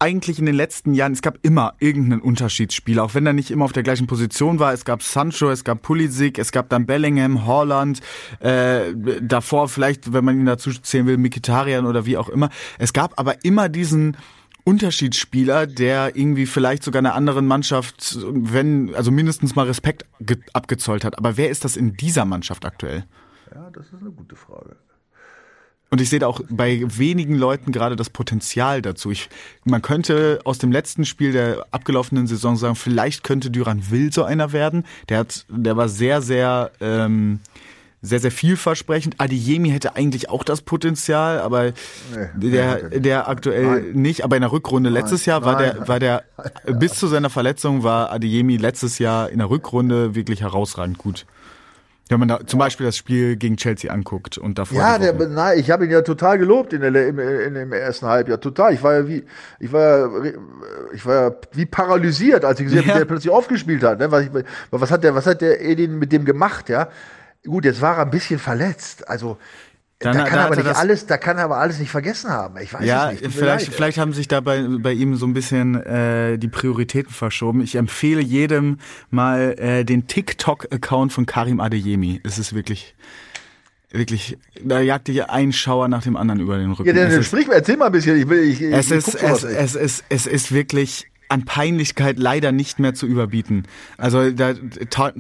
eigentlich 0.03 0.41
in 0.41 0.47
den 0.47 0.57
letzten 0.57 0.95
Jahren, 0.95 1.13
es 1.13 1.23
gab 1.23 1.39
immer 1.43 1.75
irgendeinen 1.79 2.21
Unterschiedsspieler, 2.21 3.05
auch 3.05 3.15
wenn 3.15 3.25
er 3.25 3.33
nicht 3.33 3.53
immer 3.53 3.65
auf 3.65 3.73
der 3.73 3.85
gleichen 3.85 4.09
Position 4.09 4.59
war. 4.59 4.73
Es 4.73 4.85
gab 4.85 5.01
Sancho, 5.01 5.49
es 5.49 5.63
gab 5.63 5.81
Pulisic, 5.83 6.39
es 6.39 6.51
gab 6.51 6.69
dann 6.71 6.87
Bellingham, 6.87 7.47
Holland, 7.47 8.01
äh, 8.41 8.93
davor 9.21 9.69
vielleicht, 9.69 10.13
wenn 10.13 10.25
man 10.25 10.41
ihn 10.41 10.47
dazu 10.47 10.73
zählen 10.73 11.07
will, 11.07 11.19
Mikitarian 11.19 11.87
oder 11.87 12.05
wie 12.05 12.17
auch 12.17 12.29
immer. 12.29 12.51
Es 12.79 12.93
gab 12.93 13.19
aber 13.19 13.45
immer 13.45 13.69
diesen 13.69 14.17
Unterschiedsspieler, 14.65 15.67
der 15.67 16.17
irgendwie 16.17 16.47
vielleicht 16.47 16.83
sogar 16.83 17.01
einer 17.01 17.15
anderen 17.15 17.47
Mannschaft, 17.47 18.19
wenn, 18.25 18.95
also 18.95 19.11
mindestens 19.11 19.57
mal 19.57 19.67
Respekt 19.67 20.07
abgezollt 20.53 21.05
hat. 21.05 21.19
Aber 21.19 21.37
wer 21.37 21.51
ist 21.51 21.65
das 21.65 21.77
in 21.77 21.95
dieser 21.97 22.25
Mannschaft 22.25 22.65
aktuell? 22.65 23.05
Ja, 23.55 23.71
das 23.71 23.87
ist 23.87 24.01
eine 24.01 24.11
gute 24.11 24.37
Frage. 24.37 24.77
Und 25.93 26.01
ich 26.01 26.09
sehe 26.09 26.21
da 26.21 26.27
auch 26.27 26.41
bei 26.49 26.83
wenigen 26.87 27.35
Leuten 27.35 27.71
gerade 27.71 27.97
das 27.97 28.09
Potenzial 28.09 28.81
dazu. 28.81 29.11
Ich, 29.11 29.29
man 29.65 29.83
könnte 29.83 30.41
aus 30.45 30.57
dem 30.57 30.73
letzten 30.73 31.05
Spiel 31.05 31.33
der 31.33 31.67
abgelaufenen 31.71 32.27
Saison 32.27 32.57
sagen, 32.57 32.77
vielleicht 32.77 33.25
könnte 33.25 33.51
Duran 33.51 33.91
Will 33.91 34.11
so 34.11 34.25
einer 34.25 34.53
werden. 34.53 34.85
Der 35.11 35.19
hat, 35.19 35.45
der 35.51 35.77
war 35.77 35.91
sehr, 35.91 36.23
sehr 36.23 36.71
ähm, 36.81 37.41
sehr, 38.03 38.19
sehr 38.19 38.33
vielversprechend. 38.33 39.15
Adiyemi 39.19 39.71
hätte 39.71 39.95
eigentlich 39.95 40.29
auch 40.29 40.43
das 40.43 40.61
Potenzial, 40.63 41.39
aber 41.39 41.73
nee, 42.37 42.51
der, 42.51 42.91
der 42.91 43.29
aktuell 43.29 43.65
nein. 43.65 43.93
nicht. 43.93 44.25
Aber 44.25 44.37
in 44.37 44.43
der 44.43 44.51
Rückrunde 44.51 44.91
nein, 44.91 45.01
letztes 45.01 45.25
Jahr 45.25 45.45
war 45.45 45.55
nein, 45.55 45.75
der, 45.77 45.89
war 45.89 46.01
der, 46.01 46.25
ja. 46.67 46.73
bis 46.73 46.95
zu 46.95 47.07
seiner 47.07 47.31
Verletzung 47.31 47.85
war 47.85 48.11
Adiyemi 48.11 48.57
letztes 48.57 48.99
Jahr 48.99 49.31
in 49.31 49.39
der 49.39 49.49
Rückrunde 49.49 50.17
wirklich 50.17 50.43
herausragend 50.43 50.99
gut. 50.99 51.27
Wenn 52.09 52.19
man 52.19 52.29
da 52.29 52.41
zum 52.45 52.59
Beispiel 52.59 52.85
das 52.85 52.97
Spiel 52.97 53.37
gegen 53.37 53.57
Chelsea 53.57 53.91
anguckt 53.91 54.37
und 54.37 54.59
davor. 54.59 54.77
Ja, 54.77 54.99
der, 54.99 55.15
nein, 55.29 55.59
ich 55.59 55.71
habe 55.71 55.85
ihn 55.85 55.91
ja 55.91 56.03
total 56.03 56.37
gelobt 56.37 56.73
in, 56.73 56.81
der, 56.81 57.09
in, 57.09 57.17
in 57.19 57.55
dem 57.55 57.73
ersten 57.73 58.07
Halbjahr. 58.07 58.41
Total. 58.41 58.75
Ich 58.75 58.83
war 58.83 58.95
ja 58.95 59.09
wie, 59.09 59.25
ich 59.61 59.73
war 59.73 59.99
ja, 59.99 60.11
ich 60.93 61.07
war 61.07 61.15
ja 61.15 61.35
wie 61.53 61.65
paralysiert, 61.65 62.45
als 62.45 62.59
ich 62.59 62.67
gesehen 62.67 62.81
habe, 62.81 62.89
ja. 62.89 62.95
wie 62.97 62.99
der 62.99 63.07
plötzlich 63.07 63.33
aufgespielt 63.33 63.83
hat. 63.85 64.01
Ne? 64.01 64.11
Was, 64.11 64.25
ich, 64.25 64.31
was 64.71 64.91
hat 64.91 65.05
der, 65.05 65.15
was 65.15 65.25
hat 65.25 65.41
der 65.41 65.65
Edin 65.65 65.99
mit 65.99 66.13
dem 66.13 66.25
gemacht, 66.25 66.69
ja? 66.69 66.89
Gut, 67.45 67.65
jetzt 67.65 67.81
war 67.81 67.97
er 67.97 68.05
ein 68.05 68.11
bisschen 68.11 68.39
verletzt. 68.39 69.09
Also 69.09 69.39
dann, 70.03 70.17
da 70.17 70.25
kann 70.25 70.39
da 70.39 70.47
aber 70.47 70.57
nicht 70.57 70.77
alles, 70.77 71.07
da 71.07 71.17
kann 71.17 71.39
er 71.39 71.45
aber 71.45 71.59
alles 71.59 71.79
nicht 71.79 71.91
vergessen 71.91 72.31
haben. 72.31 72.57
Ich 72.59 72.73
weiß 72.73 72.85
ja, 72.85 73.11
es 73.11 73.21
nicht. 73.21 73.35
Vielleicht, 73.35 73.67
leid. 73.67 73.75
vielleicht 73.75 73.99
haben 73.99 74.13
sich 74.13 74.29
da 74.29 74.41
bei, 74.41 74.67
bei 74.69 74.93
ihm 74.93 75.17
so 75.17 75.27
ein 75.27 75.33
bisschen 75.33 75.81
äh, 75.83 76.39
die 76.39 76.49
Prioritäten 76.49 77.13
verschoben. 77.13 77.61
Ich 77.61 77.77
empfehle 77.77 78.21
jedem 78.21 78.79
mal 79.11 79.55
äh, 79.59 79.85
den 79.85 80.07
TikTok-Account 80.07 81.13
von 81.13 81.27
Karim 81.27 81.61
Adeyemi. 81.61 82.21
Es 82.25 82.39
ist 82.39 82.55
wirklich 82.55 82.95
wirklich, 83.93 84.39
da 84.65 84.81
jagt 84.81 85.09
dich 85.09 85.29
ein 85.29 85.53
Schauer 85.53 85.89
nach 85.89 86.03
dem 86.03 86.17
anderen 86.17 86.41
über 86.41 86.59
den 86.59 86.73
Rücken. 86.73 86.89
Ja, 86.89 87.09
dann 87.09 87.23
sprich 87.23 87.47
erzähl 87.49 87.77
mal 87.77 87.87
ein 87.87 87.93
bisschen. 87.93 88.17
Ich 88.17 88.29
will, 88.29 88.43
ich, 88.43 88.61
es 88.61 88.91
ich, 88.91 88.97
ist, 88.97 89.15
es, 89.15 89.45
es, 89.45 89.75
ist, 89.75 90.05
es 90.09 90.27
ist 90.27 90.53
wirklich 90.53 91.12
an 91.33 91.45
Peinlichkeit 91.47 92.19
leider 92.19 92.53
nicht 92.53 92.79
mehr 92.79 92.93
zu 92.93 93.07
überbieten. 93.07 93.65
Also 93.97 94.31
da 94.31 94.53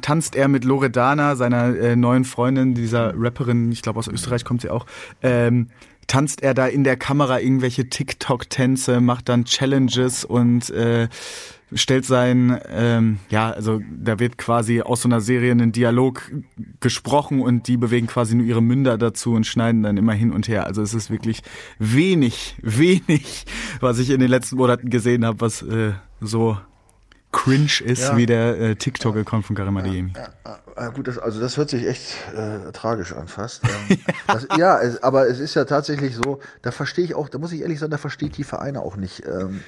tanzt 0.02 0.36
er 0.36 0.48
mit 0.48 0.64
Loredana, 0.64 1.36
seiner 1.36 1.74
äh, 1.74 1.96
neuen 1.96 2.24
Freundin, 2.24 2.74
dieser 2.74 3.14
Rapperin, 3.16 3.72
ich 3.72 3.80
glaube 3.80 3.98
aus 3.98 4.08
Österreich 4.08 4.44
kommt 4.44 4.60
sie 4.60 4.68
auch, 4.68 4.86
ähm, 5.22 5.68
tanzt 6.06 6.42
er 6.42 6.52
da 6.52 6.66
in 6.66 6.84
der 6.84 6.96
Kamera 6.96 7.40
irgendwelche 7.40 7.88
TikTok-Tänze, 7.88 9.00
macht 9.00 9.30
dann 9.30 9.46
Challenges 9.46 10.24
und 10.26 10.68
äh, 10.70 11.08
stellt 11.74 12.04
sein, 12.04 12.60
ähm, 12.68 13.18
ja, 13.28 13.50
also 13.50 13.80
da 13.90 14.18
wird 14.18 14.38
quasi 14.38 14.80
aus 14.80 15.02
so 15.02 15.08
einer 15.08 15.20
Serie 15.20 15.52
ein 15.52 15.72
Dialog 15.72 16.30
gesprochen 16.80 17.40
und 17.40 17.68
die 17.68 17.76
bewegen 17.76 18.06
quasi 18.06 18.34
nur 18.34 18.46
ihre 18.46 18.62
Münder 18.62 18.98
dazu 18.98 19.32
und 19.32 19.46
schneiden 19.46 19.82
dann 19.82 19.96
immer 19.96 20.12
hin 20.12 20.32
und 20.32 20.48
her. 20.48 20.66
Also 20.66 20.82
es 20.82 20.94
ist 20.94 21.10
wirklich 21.10 21.42
wenig, 21.78 22.56
wenig, 22.62 23.46
was 23.80 23.98
ich 23.98 24.10
in 24.10 24.20
den 24.20 24.28
letzten 24.28 24.56
Monaten 24.56 24.90
gesehen 24.90 25.24
habe, 25.24 25.40
was 25.40 25.62
äh, 25.62 25.92
so 26.20 26.56
cringe 27.32 27.80
ist 27.84 28.02
ja. 28.02 28.16
wie 28.16 28.26
der 28.26 28.60
äh, 28.60 28.76
TikTok-Account 28.76 29.46
von 29.46 29.56
Karim 29.56 29.76
Adeyemi. 29.78 30.12
Ja, 30.14 30.58
ja, 30.76 30.88
gut, 30.90 31.08
das, 31.08 31.18
also 31.18 31.40
das 31.40 31.56
hört 31.56 31.70
sich 31.70 31.86
echt 31.86 32.14
äh, 32.36 32.70
tragisch 32.72 33.12
an 33.12 33.26
fast. 33.28 33.62
Ähm, 33.88 33.98
das, 34.26 34.46
ja, 34.56 34.80
es, 34.80 35.02
aber 35.02 35.28
es 35.28 35.38
ist 35.38 35.54
ja 35.54 35.64
tatsächlich 35.64 36.14
so, 36.14 36.40
da 36.60 36.70
verstehe 36.70 37.04
ich 37.04 37.14
auch, 37.14 37.28
da 37.28 37.38
muss 37.38 37.52
ich 37.52 37.62
ehrlich 37.62 37.78
sagen, 37.78 37.90
da 37.90 37.98
verstehe 37.98 38.28
ich 38.28 38.34
die 38.34 38.44
Vereine 38.44 38.80
auch 38.80 38.96
nicht. 38.96 39.22
Ähm, 39.26 39.62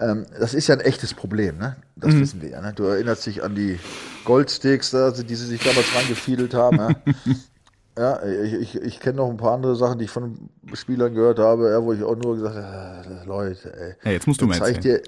ähm, 0.00 0.26
das 0.38 0.54
ist 0.54 0.68
ja 0.68 0.74
ein 0.74 0.80
echtes 0.80 1.14
Problem, 1.14 1.58
ne? 1.58 1.76
Das 1.96 2.14
mhm. 2.14 2.20
wissen 2.20 2.42
wir 2.42 2.50
ja. 2.50 2.60
Ne? 2.60 2.72
Du 2.74 2.84
erinnerst 2.84 3.26
dich 3.26 3.42
an 3.42 3.54
die 3.54 3.78
Goldsticks, 4.24 4.90
die 4.90 5.34
sie 5.34 5.46
sich 5.46 5.62
damals 5.62 5.94
reingefiedelt 5.94 6.54
haben. 6.54 6.78
Ja? 6.78 6.90
Ja, 7.96 8.20
ich, 8.24 8.54
ich, 8.54 8.74
ich 8.74 8.98
kenne 8.98 9.18
noch 9.18 9.30
ein 9.30 9.36
paar 9.36 9.52
andere 9.52 9.76
Sachen, 9.76 10.00
die 10.00 10.06
ich 10.06 10.10
von 10.10 10.50
Spielern 10.72 11.14
gehört 11.14 11.38
habe, 11.38 11.70
ja, 11.70 11.80
wo 11.80 11.92
ich 11.92 12.02
auch 12.02 12.16
nur 12.16 12.34
gesagt 12.34 12.56
habe, 12.56 13.20
äh, 13.22 13.24
Leute, 13.24 13.72
ey. 13.72 13.94
Ja, 14.04 14.10
jetzt 14.10 14.26
musst 14.26 14.40
du 14.40 14.46
mal 14.46 14.58
erzählen. 14.58 14.80
Dir, 14.80 15.02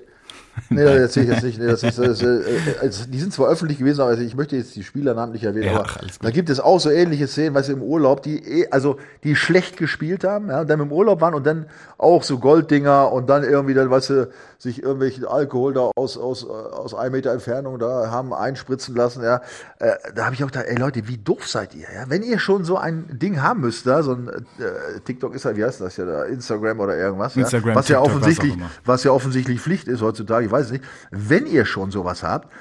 Nee, 0.70 0.84
das 0.84 0.94
erzähle 0.94 1.26
ich 1.26 1.32
jetzt 1.32 1.44
nicht. 1.44 1.58
Nee, 1.58 1.66
das 1.66 1.82
ist, 1.82 1.98
das 1.98 2.20
ist, 2.20 2.22
äh, 2.22 2.74
also, 2.80 3.04
die 3.06 3.18
sind 3.18 3.32
zwar 3.32 3.48
öffentlich 3.48 3.78
gewesen, 3.78 4.00
aber 4.00 4.18
ich 4.18 4.34
möchte 4.34 4.56
jetzt 4.56 4.74
die 4.74 4.82
Spieler 4.82 5.14
namentlich 5.14 5.44
erwähnen. 5.44 5.66
Ja, 5.66 5.80
aber 5.80 5.86
da 6.20 6.30
gibt 6.30 6.50
es 6.50 6.60
auch 6.60 6.80
so 6.80 6.90
ähnliche 6.90 7.26
Szenen, 7.26 7.54
weißt 7.54 7.68
du, 7.68 7.72
im 7.74 7.82
Urlaub, 7.82 8.22
die 8.22 8.62
eh, 8.62 8.68
also 8.70 8.96
die 9.24 9.36
schlecht 9.36 9.76
gespielt 9.76 10.24
haben, 10.24 10.48
ja, 10.48 10.62
und 10.62 10.70
dann 10.70 10.80
im 10.80 10.92
Urlaub 10.92 11.20
waren 11.20 11.34
und 11.34 11.46
dann 11.46 11.66
auch 11.98 12.22
so 12.22 12.38
Golddinger 12.38 13.12
und 13.12 13.28
dann 13.28 13.44
irgendwie 13.44 13.74
dann, 13.74 13.90
weißt 13.90 14.10
du, 14.10 14.30
sich 14.58 14.82
irgendwelchen 14.82 15.24
Alkohol 15.26 15.74
da 15.74 15.90
aus, 15.96 16.16
aus, 16.16 16.44
aus 16.48 16.94
einem 16.94 17.12
Meter 17.12 17.32
Entfernung 17.32 17.78
da 17.78 18.10
haben 18.10 18.32
einspritzen 18.32 18.94
lassen, 18.94 19.22
ja. 19.22 19.42
Äh, 19.78 19.92
da 20.14 20.24
habe 20.24 20.34
ich 20.34 20.42
auch 20.42 20.48
gedacht, 20.48 20.66
ey 20.66 20.76
Leute, 20.76 21.06
wie 21.08 21.18
doof 21.18 21.46
seid 21.46 21.74
ihr, 21.74 21.86
ja? 21.94 22.04
Wenn 22.08 22.22
ihr 22.22 22.38
schon 22.38 22.64
so 22.64 22.76
ein 22.76 23.06
Ding 23.12 23.42
haben 23.42 23.60
müsst, 23.60 23.86
da, 23.86 24.02
so 24.02 24.12
ein 24.12 24.28
äh, 24.28 25.00
TikTok 25.04 25.34
ist 25.34 25.44
ja, 25.44 25.56
wie 25.56 25.64
heißt 25.64 25.80
das 25.80 25.96
ja 25.96 26.04
da, 26.04 26.24
Instagram 26.24 26.80
oder 26.80 26.96
irgendwas, 26.96 27.36
Instagram, 27.36 27.70
ja? 27.70 27.74
was 27.76 27.86
TikTok, 27.86 28.06
ja 28.06 28.10
offensichtlich, 28.10 28.54
was, 28.58 28.70
was 28.84 29.04
ja 29.04 29.10
offensichtlich 29.10 29.60
Pflicht 29.60 29.88
ist 29.88 30.02
heutzutage, 30.02 30.45
ich 30.46 30.52
weiß 30.52 30.66
es 30.66 30.72
nicht. 30.72 30.84
Wenn 31.10 31.46
ihr 31.46 31.64
schon 31.64 31.90
sowas 31.90 32.22
habt, 32.22 32.52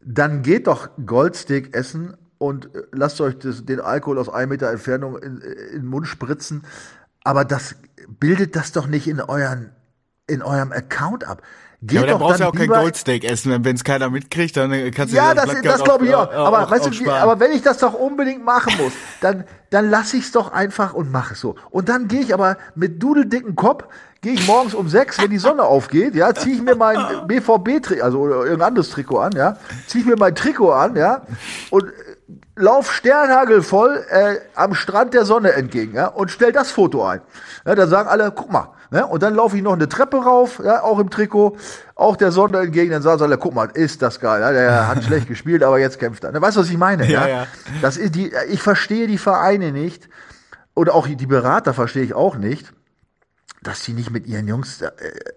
dann 0.00 0.42
geht 0.42 0.66
doch 0.66 0.90
Goldstick 1.04 1.74
essen 1.74 2.16
und 2.38 2.74
äh, 2.74 2.82
lasst 2.92 3.20
euch 3.20 3.38
das, 3.38 3.64
den 3.64 3.80
Alkohol 3.80 4.18
aus 4.18 4.28
einem 4.28 4.50
Meter 4.50 4.70
Entfernung 4.70 5.18
in, 5.18 5.38
in 5.38 5.80
den 5.80 5.86
Mund 5.86 6.06
spritzen. 6.06 6.64
Aber 7.24 7.44
das 7.44 7.76
bildet 8.20 8.56
das 8.56 8.72
doch 8.72 8.86
nicht 8.86 9.06
in 9.06 9.20
euren 9.20 9.70
in 10.28 10.42
eurem 10.42 10.72
Account 10.72 11.24
ab. 11.24 11.42
Geht 11.80 11.92
ja, 11.92 12.00
aber 12.00 12.10
dann 12.10 12.18
brauchst 12.18 12.40
du 12.40 12.42
ja 12.42 12.48
auch 12.50 12.54
kein 12.54 12.68
Goldsteak 12.68 13.24
essen. 13.24 13.64
Wenn 13.64 13.76
es 13.76 13.84
keiner 13.84 14.10
mitkriegt, 14.10 14.56
dann 14.56 14.72
kannst 14.90 15.12
du 15.12 15.16
Ja, 15.16 15.32
das, 15.32 15.46
das, 15.46 15.62
das 15.62 15.84
glaube 15.84 16.06
ich 16.06 16.14
auch. 16.14 16.32
Aber, 16.32 16.64
auch, 16.64 16.70
weißt 16.70 16.88
auch 16.88 16.90
du, 16.90 17.10
aber 17.10 17.38
wenn 17.38 17.52
ich 17.52 17.62
das 17.62 17.78
doch 17.78 17.94
unbedingt 17.94 18.44
machen 18.44 18.72
muss, 18.82 18.92
dann, 19.20 19.44
dann 19.70 19.88
lasse 19.88 20.16
ich 20.16 20.24
es 20.24 20.32
doch 20.32 20.50
einfach 20.50 20.92
und 20.92 21.12
mache 21.12 21.34
es 21.34 21.40
so. 21.40 21.54
Und 21.70 21.88
dann 21.88 22.08
gehe 22.08 22.20
ich 22.20 22.34
aber 22.34 22.58
mit 22.74 23.00
dudeldicken 23.00 23.54
Kopf, 23.54 23.84
gehe 24.20 24.32
ich 24.32 24.46
morgens 24.46 24.74
um 24.74 24.88
sechs, 24.88 25.20
wenn 25.20 25.30
die 25.30 25.38
Sonne 25.38 25.62
aufgeht, 25.62 26.14
ja, 26.14 26.34
ziehe 26.34 26.56
ich 26.56 26.62
mir 26.62 26.74
mein 26.74 27.26
BVB-Trikot, 27.26 28.02
also 28.02 28.20
oder 28.20 28.36
irgendein 28.36 28.68
anderes 28.68 28.90
Trikot 28.90 29.18
an, 29.18 29.32
ja, 29.32 29.56
ziehe 29.86 30.02
ich 30.02 30.08
mir 30.08 30.16
mein 30.16 30.34
Trikot 30.34 30.72
an, 30.72 30.96
ja, 30.96 31.22
und 31.70 31.84
äh, 31.84 31.92
lauf 32.56 32.92
sternhagelvoll 32.92 34.04
äh, 34.10 34.36
am 34.54 34.74
Strand 34.74 35.14
der 35.14 35.24
Sonne 35.24 35.52
entgegen, 35.52 35.94
ja, 35.94 36.08
und 36.08 36.30
stell 36.30 36.52
das 36.52 36.70
Foto 36.70 37.04
ein. 37.04 37.20
Ja, 37.64 37.74
dann 37.74 37.88
sagen 37.88 38.08
alle, 38.08 38.32
guck 38.32 38.50
mal, 38.50 38.72
Ne? 38.90 39.06
Und 39.06 39.22
dann 39.22 39.34
laufe 39.34 39.54
ich 39.54 39.62
noch 39.62 39.74
eine 39.74 39.86
Treppe 39.86 40.16
rauf, 40.16 40.62
ja, 40.64 40.82
auch 40.82 40.98
im 40.98 41.10
Trikot, 41.10 41.58
auch 41.94 42.16
der 42.16 42.32
Sonne 42.32 42.60
entgegen, 42.60 42.90
dann 42.90 43.02
sagen 43.02 43.18
sie 43.18 43.24
alle, 43.24 43.36
guck 43.36 43.54
mal, 43.54 43.68
ist 43.74 44.00
das 44.00 44.18
geil. 44.18 44.40
Ja, 44.40 44.50
der 44.50 44.88
hat 44.88 45.04
schlecht 45.04 45.28
gespielt, 45.28 45.62
aber 45.62 45.78
jetzt 45.78 45.98
kämpft 45.98 46.24
er. 46.24 46.32
Ne? 46.32 46.40
Weißt 46.40 46.56
du, 46.56 46.62
was 46.62 46.70
ich 46.70 46.78
meine? 46.78 47.06
Ja, 47.06 47.28
ja. 47.28 47.46
Das 47.82 47.98
ist 47.98 48.14
die, 48.14 48.32
ich 48.48 48.62
verstehe 48.62 49.06
die 49.06 49.18
Vereine 49.18 49.72
nicht. 49.72 50.08
Oder 50.74 50.94
auch 50.94 51.06
die 51.06 51.26
Berater 51.26 51.74
verstehe 51.74 52.04
ich 52.04 52.14
auch 52.14 52.36
nicht 52.36 52.72
dass 53.62 53.84
sie 53.84 53.92
nicht 53.92 54.10
mit 54.10 54.26
ihren 54.26 54.46
Jungs 54.46 54.80
äh, 54.82 54.86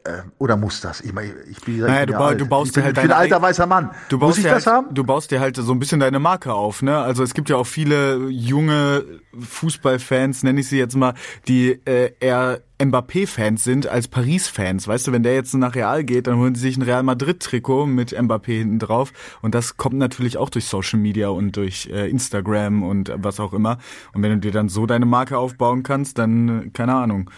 äh, 0.04 0.22
oder 0.38 0.58
muss 0.58 0.82
das? 0.82 1.02
Ich 1.02 1.14
meine, 1.14 1.34
ich 1.50 1.60
bin, 1.62 1.80
naja, 1.80 2.02
ich 2.02 2.06
bin 2.08 2.14
du, 2.14 2.20
ba, 2.20 2.36
du 2.36 2.46
baust 2.46 2.70
ich 2.70 2.74
bin, 2.76 2.82
dir 2.82 2.86
halt 2.86 2.98
ich 2.98 3.04
bin 3.04 3.12
ein 3.12 3.18
alter 3.18 3.42
weißer 3.42 3.66
Mann. 3.66 3.92
Du 4.10 4.20
baust 4.20 4.38
muss 4.38 4.46
ich 4.46 4.52
das 4.52 4.66
halt, 4.66 4.76
haben? 4.76 4.94
Du 4.94 5.04
baust 5.04 5.32
dir 5.32 5.40
halt 5.40 5.56
so 5.56 5.72
ein 5.72 5.80
bisschen 5.80 6.00
deine 6.00 6.20
Marke 6.20 6.54
auf, 6.54 6.82
ne? 6.82 6.98
Also 6.98 7.24
es 7.24 7.34
gibt 7.34 7.50
ja 7.50 7.56
auch 7.56 7.68
viele 7.68 8.28
junge 8.30 9.06
Fußballfans, 9.40 10.44
nenne 10.44 10.60
ich 10.60 10.68
sie 10.68 10.78
jetzt 10.78 10.96
mal, 10.96 11.14
die 11.48 11.80
äh, 11.86 12.14
eher 12.20 12.62
Mbappé-Fans 12.84 13.64
sind 13.64 13.88
als 13.88 14.08
Paris-Fans. 14.08 14.88
Weißt 14.88 15.08
du, 15.08 15.12
wenn 15.12 15.24
der 15.24 15.36
jetzt 15.36 15.54
nach 15.54 15.76
Real 15.76 16.04
geht, 16.04 16.28
dann 16.28 16.38
holen 16.38 16.56
sie 16.56 16.62
sich 16.62 16.78
ein 16.78 16.82
Real 16.82 17.04
Madrid-Trikot 17.04 17.86
mit 17.86 18.18
Mbappé 18.18 18.58
hinten 18.58 18.80
drauf. 18.80 19.14
Und 19.42 19.56
das 19.56 19.78
kommt 19.78 19.96
natürlich 19.96 20.38
auch 20.38 20.50
durch 20.50 20.66
Social 20.66 21.00
Media 21.00 21.30
und 21.30 21.56
durch 21.58 21.90
äh, 21.92 22.10
Instagram 22.10 22.84
und 22.84 23.12
was 23.16 23.40
auch 23.40 23.54
immer. 23.54 23.78
Und 24.14 24.24
wenn 24.24 24.32
du 24.32 24.38
dir 24.40 24.52
dann 24.52 24.70
so 24.70 24.86
deine 24.86 25.06
Marke 25.06 25.38
aufbauen 25.38 25.84
kannst, 25.84 26.18
dann, 26.18 26.68
äh, 26.68 26.70
keine 26.70 26.96
Ahnung. 26.96 27.30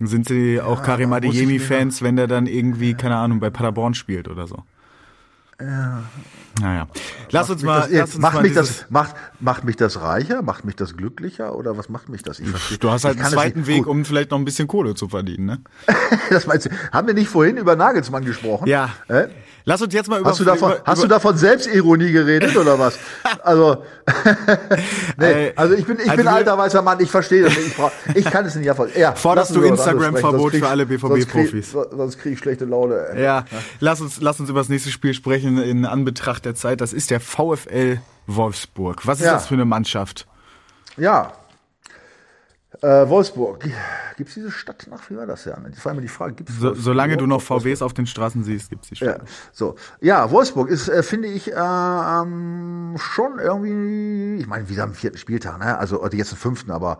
Sind 0.00 0.28
sie 0.28 0.54
ja, 0.54 0.64
auch 0.64 0.82
Karim 0.82 1.12
Adeyemi-Fans, 1.12 2.02
wenn 2.02 2.16
der 2.16 2.26
dann 2.26 2.46
irgendwie, 2.46 2.94
keine 2.94 3.16
Ahnung, 3.16 3.38
bei 3.38 3.50
Paderborn 3.50 3.94
spielt 3.94 4.28
oder 4.28 4.46
so? 4.46 4.64
Ja. 5.60 6.02
Naja. 6.60 6.88
Lass 7.30 7.48
uns 7.48 7.62
mal. 7.62 7.80
Das, 7.80 7.90
lass 7.90 8.14
uns 8.14 8.18
macht, 8.18 8.34
mal 8.34 8.42
mich 8.42 8.54
das, 8.54 8.86
macht, 8.90 9.14
macht 9.38 9.64
mich 9.64 9.76
das 9.76 10.00
reicher? 10.00 10.42
Macht 10.42 10.64
mich 10.64 10.76
das 10.76 10.96
glücklicher? 10.96 11.54
Oder 11.54 11.76
was 11.78 11.88
macht 11.88 12.08
mich 12.08 12.22
das? 12.22 12.38
Ich 12.38 12.48
verstehe. 12.48 12.78
Du 12.78 12.90
hast 12.90 13.04
halt 13.04 13.18
einen 13.18 13.28
zweiten 13.28 13.66
Weg, 13.66 13.86
um 13.86 14.04
vielleicht 14.04 14.30
noch 14.30 14.38
ein 14.38 14.44
bisschen 14.44 14.68
Kohle 14.68 14.94
zu 14.94 15.08
verdienen, 15.08 15.46
ne? 15.46 15.60
das 16.30 16.46
meinst 16.46 16.66
du? 16.66 16.70
Haben 16.92 17.06
wir 17.06 17.14
nicht 17.14 17.28
vorhin 17.28 17.56
über 17.56 17.76
Nagelsmann 17.76 18.24
gesprochen? 18.24 18.66
Ja. 18.68 18.90
Äh? 19.08 19.28
Lass 19.64 19.82
uns 19.82 19.92
jetzt 19.94 20.08
mal 20.08 20.20
über. 20.20 20.30
Hast 20.30 20.40
du 20.40 20.44
davon, 20.44 20.72
über, 20.72 20.82
hast 20.84 20.98
über, 20.98 21.08
du 21.08 21.14
davon 21.14 21.36
Selbstironie 21.36 22.12
geredet 22.12 22.56
oder 22.56 22.78
was? 22.78 22.98
Also, 23.42 23.84
nee, 25.16 25.48
äh, 25.48 25.52
also 25.56 25.74
ich 25.74 25.86
bin, 25.86 25.96
ich 25.96 26.10
also 26.10 26.16
bin 26.16 26.28
alter 26.28 26.58
weißer 26.58 26.82
Mann, 26.82 27.00
ich 27.00 27.10
verstehe 27.10 27.42
das 27.42 27.56
nicht. 27.56 27.68
Ich, 27.68 27.76
brauch, 27.76 27.90
ich 28.14 28.24
kann 28.24 28.44
es 28.44 28.54
nicht 28.54 28.66
erfolgen. 28.66 28.92
Ja, 28.98 29.14
Forderst 29.14 29.54
du 29.54 29.62
Instagram-Verbot 29.62 30.56
für 30.56 30.68
alle 30.68 30.84
BVB-Profis? 30.84 31.72
Sonst 31.72 32.18
kriege 32.18 32.22
krieg 32.22 32.32
ich 32.34 32.38
schlechte 32.38 32.64
Laune. 32.66 32.96
Ey. 33.12 33.22
Ja, 33.22 33.44
lass 33.78 34.00
uns, 34.00 34.20
lass 34.20 34.40
uns 34.40 34.50
über 34.50 34.60
das 34.60 34.68
nächste 34.68 34.90
Spiel 34.90 35.14
sprechen 35.14 35.49
in 35.58 35.86
Anbetracht 35.86 36.44
der 36.44 36.54
Zeit. 36.54 36.80
Das 36.80 36.92
ist 36.92 37.10
der 37.10 37.20
VfL 37.20 38.00
Wolfsburg. 38.26 39.06
Was 39.06 39.20
ist 39.20 39.26
ja. 39.26 39.32
das 39.32 39.46
für 39.46 39.54
eine 39.54 39.64
Mannschaft? 39.64 40.26
Ja, 40.96 41.32
äh, 42.82 43.08
Wolfsburg. 43.08 43.64
Gibt 44.16 44.28
es 44.28 44.34
diese 44.34 44.50
Stadt 44.50 44.86
nach? 44.88 45.10
Wie 45.10 45.16
war 45.16 45.26
das 45.26 45.44
ja? 45.44 45.56
Die 45.56 45.84
war 45.84 45.92
immer 45.92 46.00
die 46.00 46.08
Frage. 46.08 46.34
Gibt's 46.34 46.56
so, 46.58 46.72
solange 46.74 47.16
du 47.16 47.26
noch 47.26 47.42
VWs 47.42 47.82
auf 47.82 47.94
den 47.94 48.06
Straßen 48.06 48.44
siehst, 48.44 48.70
gibt 48.70 48.84
es 48.84 48.90
die 48.90 48.96
Stadt. 48.96 49.18
Ja, 49.18 49.24
so. 49.52 49.74
ja, 50.00 50.30
Wolfsburg 50.30 50.68
ist, 50.68 50.88
äh, 50.88 51.02
finde 51.02 51.28
ich, 51.28 51.52
äh, 51.52 51.56
ähm, 51.56 52.94
schon 52.96 53.38
irgendwie, 53.38 54.40
ich 54.40 54.46
meine, 54.46 54.68
wieder 54.68 54.84
am 54.84 54.94
vierten 54.94 55.18
Spieltag, 55.18 55.58
ne? 55.58 55.78
also 55.78 56.06
jetzt 56.12 56.32
am 56.32 56.38
fünften, 56.38 56.70
aber 56.70 56.98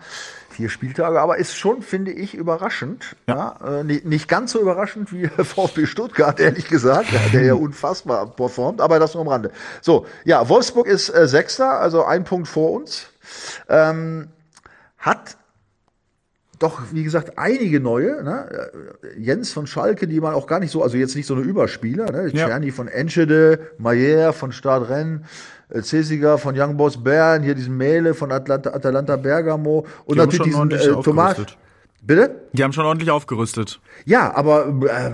vier 0.51 0.69
Spieltage, 0.69 1.21
aber 1.21 1.39
ist 1.39 1.57
schon, 1.57 1.83
finde 1.83 2.13
ich, 2.13 2.35
überraschend. 2.35 3.17
Ja. 3.29 3.57
ja? 3.61 3.81
Äh, 3.81 3.85
nicht, 3.85 4.05
nicht, 4.05 4.29
ganz 4.29 4.53
so 4.53 4.61
überraschend 4.61 5.13
wie 5.13 5.29
VfB 5.45 5.87
Stuttgart, 5.87 6.41
ehrlich 6.41 6.69
gesagt, 6.69 7.09
der 7.33 7.45
ja 7.45 7.55
unfassbar 7.55 8.27
performt, 8.27 8.81
aber 8.81 8.99
das 8.99 9.15
nur 9.15 9.23
am 9.23 9.29
Rande. 9.29 9.53
So, 9.83 10.07
ja, 10.25 10.49
Wolfsburg 10.49 10.87
ist 10.87 11.11
äh, 11.11 11.29
Sechster, 11.29 11.81
also 11.81 12.05
ein 12.05 12.25
Punkt 12.25 12.49
vor 12.49 12.73
uns. 12.73 13.07
Ähm, 13.69 14.29
hat 14.99 15.37
doch, 16.61 16.83
wie 16.93 17.03
gesagt, 17.03 17.39
einige 17.39 17.81
neue. 17.81 18.23
Ne? 18.23 18.71
Jens 19.19 19.51
von 19.53 19.67
Schalke, 19.67 20.07
die 20.07 20.21
man 20.21 20.35
auch 20.35 20.47
gar 20.47 20.61
nicht 20.61 20.71
so, 20.71 20.83
also 20.83 20.97
jetzt 20.97 21.17
nicht 21.17 21.27
so 21.27 21.35
eine 21.35 21.43
Überspieler. 21.43 22.13
Ne? 22.13 22.31
Ja. 22.35 22.47
Czerny 22.47 22.71
von 22.71 22.87
Enschede, 22.87 23.59
Mayer 23.79 24.35
von 24.35 24.53
Stade 24.53 24.89
Rennes, 24.89 25.23
äh, 25.71 25.81
Cesiger 25.81 26.37
von 26.37 26.55
Young 26.59 26.77
Boys 26.77 27.03
Bern, 27.03 27.43
hier 27.43 27.55
diesen 27.55 27.79
Mele 27.79 28.13
von 28.13 28.31
Atlanta, 28.31 28.75
Atalanta 28.75 29.17
Bergamo 29.17 29.87
und 30.05 30.15
Die 30.15 30.19
natürlich 30.19 30.43
diesen 30.43 30.71
äh, 30.71 31.03
Thomas. 31.03 31.37
Bitte? 32.03 32.43
Die 32.53 32.63
haben 32.63 32.73
schon 32.73 32.85
ordentlich 32.85 33.11
aufgerüstet. 33.11 33.81
Ja, 34.05 34.35
aber 34.35 34.67
äh, 34.67 35.11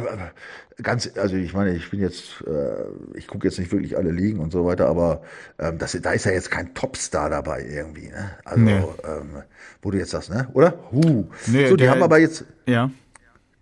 ganz, 0.83 1.11
also 1.17 1.37
ich 1.37 1.55
meine, 1.55 1.75
ich 1.75 1.91
bin 1.91 2.01
jetzt, 2.01 2.43
äh, 2.47 2.85
ich 3.17 3.27
gucke 3.27 3.47
jetzt 3.47 3.59
nicht 3.59 3.73
wirklich 3.73 3.97
alle 3.97 4.11
Ligen 4.11 4.41
und 4.41 4.53
so 4.53 4.65
weiter, 4.67 4.89
aber 4.89 5.23
ähm, 5.59 5.79
das, 5.79 5.99
da 6.03 6.13
ist 6.13 6.25
ja 6.27 6.33
jetzt 6.33 6.51
kein 6.51 6.75
Topstar 6.75 7.31
dabei 7.31 7.65
irgendwie, 7.65 8.09
ne? 8.09 8.31
Also, 8.45 8.61
Nee. 8.61 8.79
ähm, 9.05 9.43
wo 9.83 9.91
du 9.91 9.99
jetzt 9.99 10.11
sagst, 10.11 10.31
ne? 10.31 10.49
Oder? 10.53 10.75
Huh. 10.93 11.25
Nee, 11.47 11.69
so, 11.69 11.77
die 11.77 11.85
der- 11.85 11.93
haben 11.93 12.03
aber 12.03 12.19
jetzt, 12.19 12.45
Ja. 12.67 12.91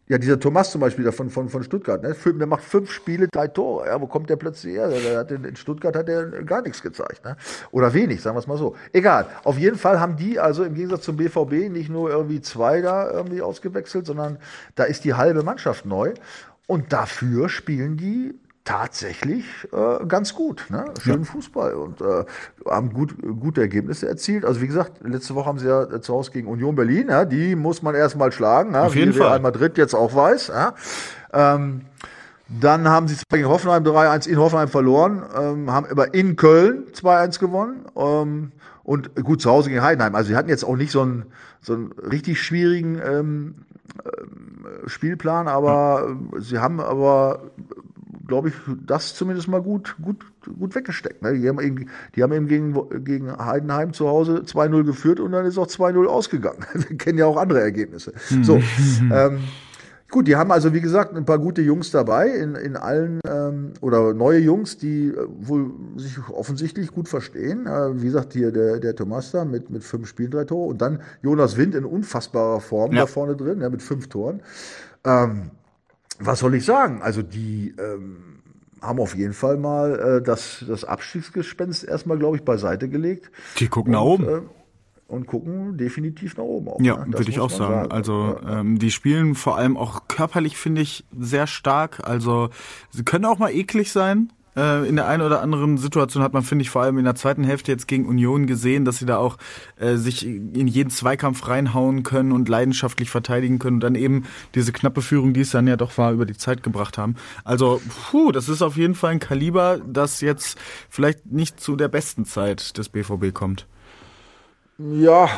ja, 0.08 0.18
dieser 0.18 0.40
Thomas 0.40 0.72
zum 0.72 0.80
Beispiel, 0.80 1.10
von, 1.12 1.30
von, 1.30 1.48
von 1.48 1.62
Stuttgart, 1.62 2.02
ne? 2.02 2.16
Der 2.26 2.46
macht 2.48 2.64
fünf 2.64 2.90
Spiele, 2.90 3.28
drei 3.28 3.46
Tore. 3.46 3.86
Ja, 3.86 4.00
wo 4.00 4.06
kommt 4.08 4.28
der 4.28 4.36
plötzlich 4.36 4.74
her? 4.74 4.88
Der 4.88 5.18
hat 5.18 5.30
in, 5.30 5.44
in 5.44 5.54
Stuttgart 5.54 5.94
hat 5.94 6.08
er 6.08 6.26
gar 6.42 6.62
nichts 6.62 6.82
gezeigt, 6.82 7.24
ne? 7.24 7.36
Oder 7.70 7.94
wenig, 7.94 8.22
sagen 8.22 8.34
wir 8.34 8.40
es 8.40 8.48
mal 8.48 8.58
so. 8.58 8.74
Egal. 8.92 9.26
Auf 9.44 9.56
jeden 9.56 9.78
Fall 9.78 10.00
haben 10.00 10.16
die 10.16 10.40
also 10.40 10.64
im 10.64 10.74
Gegensatz 10.74 11.02
zum 11.04 11.16
BVB 11.16 11.70
nicht 11.70 11.90
nur 11.90 12.10
irgendwie 12.10 12.40
zwei 12.40 12.80
da 12.80 13.08
irgendwie 13.08 13.40
ausgewechselt, 13.40 14.04
sondern 14.04 14.38
da 14.74 14.82
ist 14.82 15.04
die 15.04 15.14
halbe 15.14 15.44
Mannschaft 15.44 15.86
neu. 15.86 16.12
Und 16.66 16.92
dafür 16.92 17.48
spielen 17.48 17.96
die 17.96 18.34
tatsächlich 18.64 19.44
äh, 19.72 20.06
ganz 20.06 20.34
gut, 20.34 20.64
ne? 20.70 20.86
schönen 21.02 21.26
Fußball 21.26 21.74
und 21.74 22.00
äh, 22.00 22.24
haben 22.66 22.94
gut, 22.94 23.14
gute 23.38 23.60
Ergebnisse 23.60 24.08
erzielt. 24.08 24.46
Also 24.46 24.62
wie 24.62 24.66
gesagt, 24.66 25.06
letzte 25.06 25.34
Woche 25.34 25.46
haben 25.46 25.58
sie 25.58 25.68
ja 25.68 25.82
äh, 25.82 26.00
zu 26.00 26.14
Hause 26.14 26.30
gegen 26.30 26.48
Union 26.48 26.74
Berlin, 26.74 27.08
ja? 27.10 27.26
die 27.26 27.56
muss 27.56 27.82
man 27.82 27.94
erstmal 27.94 28.32
schlagen, 28.32 28.72
ja? 28.72 28.84
Auf 28.84 28.94
jeden 28.94 29.14
wie 29.14 29.18
Real 29.18 29.30
Fall. 29.32 29.40
Madrid 29.40 29.76
jetzt 29.76 29.94
auch 29.94 30.14
weiß. 30.14 30.48
Ja? 30.48 30.74
Ähm, 31.34 31.82
dann 32.48 32.88
haben 32.88 33.06
sie 33.06 33.16
gegen 33.28 33.48
Hoffenheim 33.48 33.84
3-1 33.84 34.28
in 34.28 34.38
Hoffenheim 34.38 34.68
verloren, 34.68 35.22
ähm, 35.38 35.70
haben 35.70 35.86
aber 35.90 36.14
in 36.14 36.36
Köln 36.36 36.84
2-1 36.94 37.40
gewonnen. 37.40 37.84
Ähm, 37.96 38.52
und 38.82 39.14
gut, 39.14 39.40
zu 39.40 39.50
Hause 39.50 39.70
gegen 39.70 39.82
Heidenheim. 39.82 40.14
Also 40.14 40.28
sie 40.28 40.36
hatten 40.36 40.50
jetzt 40.50 40.64
auch 40.64 40.76
nicht 40.76 40.90
so 40.90 41.00
einen, 41.00 41.24
so 41.62 41.72
einen 41.74 41.92
richtig 41.92 42.42
schwierigen 42.42 43.00
ähm, 43.02 43.54
Spielplan, 44.86 45.48
aber 45.48 46.16
äh, 46.36 46.40
sie 46.40 46.58
haben 46.58 46.80
aber, 46.80 47.50
glaube 48.26 48.48
ich, 48.48 48.54
das 48.86 49.14
zumindest 49.14 49.48
mal 49.48 49.62
gut, 49.62 49.96
gut, 50.02 50.24
gut 50.58 50.74
weggesteckt. 50.74 51.22
Ne? 51.22 51.34
Die 51.38 51.48
haben 51.48 51.60
eben, 51.60 51.88
die 52.14 52.22
haben 52.22 52.32
eben 52.32 52.48
gegen, 52.48 53.04
gegen 53.04 53.36
Heidenheim 53.36 53.92
zu 53.92 54.08
Hause 54.08 54.42
2-0 54.46 54.84
geführt 54.84 55.20
und 55.20 55.32
dann 55.32 55.46
ist 55.46 55.58
auch 55.58 55.66
2-0 55.66 56.06
ausgegangen. 56.06 56.64
Wir 56.72 56.96
kennen 56.98 57.18
ja 57.18 57.26
auch 57.26 57.36
andere 57.36 57.60
Ergebnisse. 57.60 58.12
So, 58.42 58.60
ähm, 59.12 59.40
Gut, 60.14 60.28
die 60.28 60.36
haben 60.36 60.52
also, 60.52 60.72
wie 60.72 60.80
gesagt, 60.80 61.16
ein 61.16 61.24
paar 61.24 61.40
gute 61.40 61.60
Jungs 61.60 61.90
dabei, 61.90 62.28
in, 62.28 62.54
in 62.54 62.76
allen, 62.76 63.18
ähm, 63.28 63.72
oder 63.80 64.14
neue 64.14 64.38
Jungs, 64.38 64.78
die 64.78 65.08
äh, 65.08 65.16
wohl 65.40 65.72
sich 65.96 66.16
offensichtlich 66.28 66.92
gut 66.92 67.08
verstehen. 67.08 67.66
Äh, 67.66 68.00
wie 68.00 68.04
gesagt, 68.06 68.32
hier 68.32 68.52
der, 68.52 68.78
der 68.78 68.94
Thomas 68.94 69.32
da 69.32 69.44
mit, 69.44 69.70
mit 69.70 69.82
fünf 69.82 70.06
Spielen, 70.06 70.30
drei 70.30 70.44
Tore. 70.44 70.68
Und 70.68 70.80
dann 70.80 71.00
Jonas 71.20 71.56
Wind 71.56 71.74
in 71.74 71.84
unfassbarer 71.84 72.60
Form 72.60 72.92
Ja. 72.92 73.00
da 73.00 73.06
vorne 73.08 73.34
drin, 73.34 73.60
ja, 73.60 73.68
mit 73.68 73.82
fünf 73.82 74.08
Toren. 74.08 74.40
Ähm, 75.04 75.50
was 76.20 76.38
soll 76.38 76.54
ich 76.54 76.64
sagen? 76.64 77.02
Also 77.02 77.22
die 77.22 77.74
ähm, 77.76 78.38
haben 78.80 79.00
auf 79.00 79.16
jeden 79.16 79.34
Fall 79.34 79.56
mal 79.56 79.98
äh, 79.98 80.22
das, 80.22 80.64
das 80.68 80.84
Abstiegsgespenst 80.84 81.82
erstmal, 81.82 82.18
glaube 82.18 82.36
ich, 82.36 82.44
beiseite 82.44 82.88
gelegt. 82.88 83.32
Die 83.58 83.66
gucken 83.66 83.94
nach 83.94 84.02
oben. 84.02 84.48
Und 85.14 85.26
gucken 85.26 85.76
definitiv 85.76 86.36
nach 86.36 86.44
oben 86.44 86.68
auch. 86.68 86.80
Ja, 86.80 87.04
ne? 87.06 87.12
Würde 87.16 87.30
ich 87.30 87.40
auch 87.40 87.50
man 87.50 87.58
sagen. 87.58 87.92
Also 87.92 88.36
Ja. 88.42 88.60
ähm, 88.60 88.78
die 88.78 88.90
spielen 88.90 89.34
vor 89.34 89.56
allem 89.56 89.76
auch 89.76 90.08
körperlich, 90.08 90.56
finde 90.56 90.82
ich, 90.82 91.04
sehr 91.16 91.46
stark. 91.46 92.00
Also 92.02 92.50
sie 92.90 93.04
können 93.04 93.24
auch 93.24 93.38
mal 93.38 93.50
eklig 93.50 93.92
sein. 93.92 94.32
Äh, 94.56 94.88
in 94.88 94.96
der 94.96 95.08
einen 95.08 95.22
oder 95.22 95.42
anderen 95.42 95.78
Situation 95.78 96.22
hat 96.22 96.32
man, 96.32 96.42
finde 96.42 96.62
ich, 96.62 96.70
vor 96.70 96.82
allem 96.82 96.98
in 96.98 97.04
der 97.04 97.16
zweiten 97.16 97.42
Hälfte 97.44 97.72
jetzt 97.72 97.88
gegen 97.88 98.06
Union 98.06 98.46
gesehen, 98.46 98.84
dass 98.84 98.98
sie 98.98 99.06
da 99.06 99.16
auch 99.16 99.36
äh, 99.76 99.96
sich 99.96 100.24
in 100.26 100.68
jeden 100.68 100.90
Zweikampf 100.90 101.48
reinhauen 101.48 102.04
können 102.04 102.30
und 102.30 102.48
leidenschaftlich 102.48 103.10
verteidigen 103.10 103.58
können 103.58 103.76
und 103.76 103.80
dann 103.80 103.94
eben 103.96 104.24
diese 104.54 104.72
knappe 104.72 105.02
Führung, 105.02 105.32
die 105.34 105.40
es 105.40 105.50
dann 105.50 105.66
ja 105.66 105.76
doch 105.76 105.98
war, 105.98 106.12
über 106.12 106.24
die 106.24 106.36
Zeit 106.36 106.62
gebracht 106.62 106.98
haben. 106.98 107.16
Also, 107.42 107.80
puh, 108.10 108.30
das 108.30 108.48
ist 108.48 108.62
auf 108.62 108.76
jeden 108.76 108.94
Fall 108.94 109.12
ein 109.12 109.20
Kaliber, 109.20 109.80
das 109.84 110.20
jetzt 110.20 110.56
vielleicht 110.88 111.26
nicht 111.26 111.58
zu 111.60 111.74
der 111.74 111.88
besten 111.88 112.24
Zeit 112.24 112.78
des 112.78 112.88
BVB 112.88 113.32
kommt. 113.34 113.66
Ja, 114.78 115.28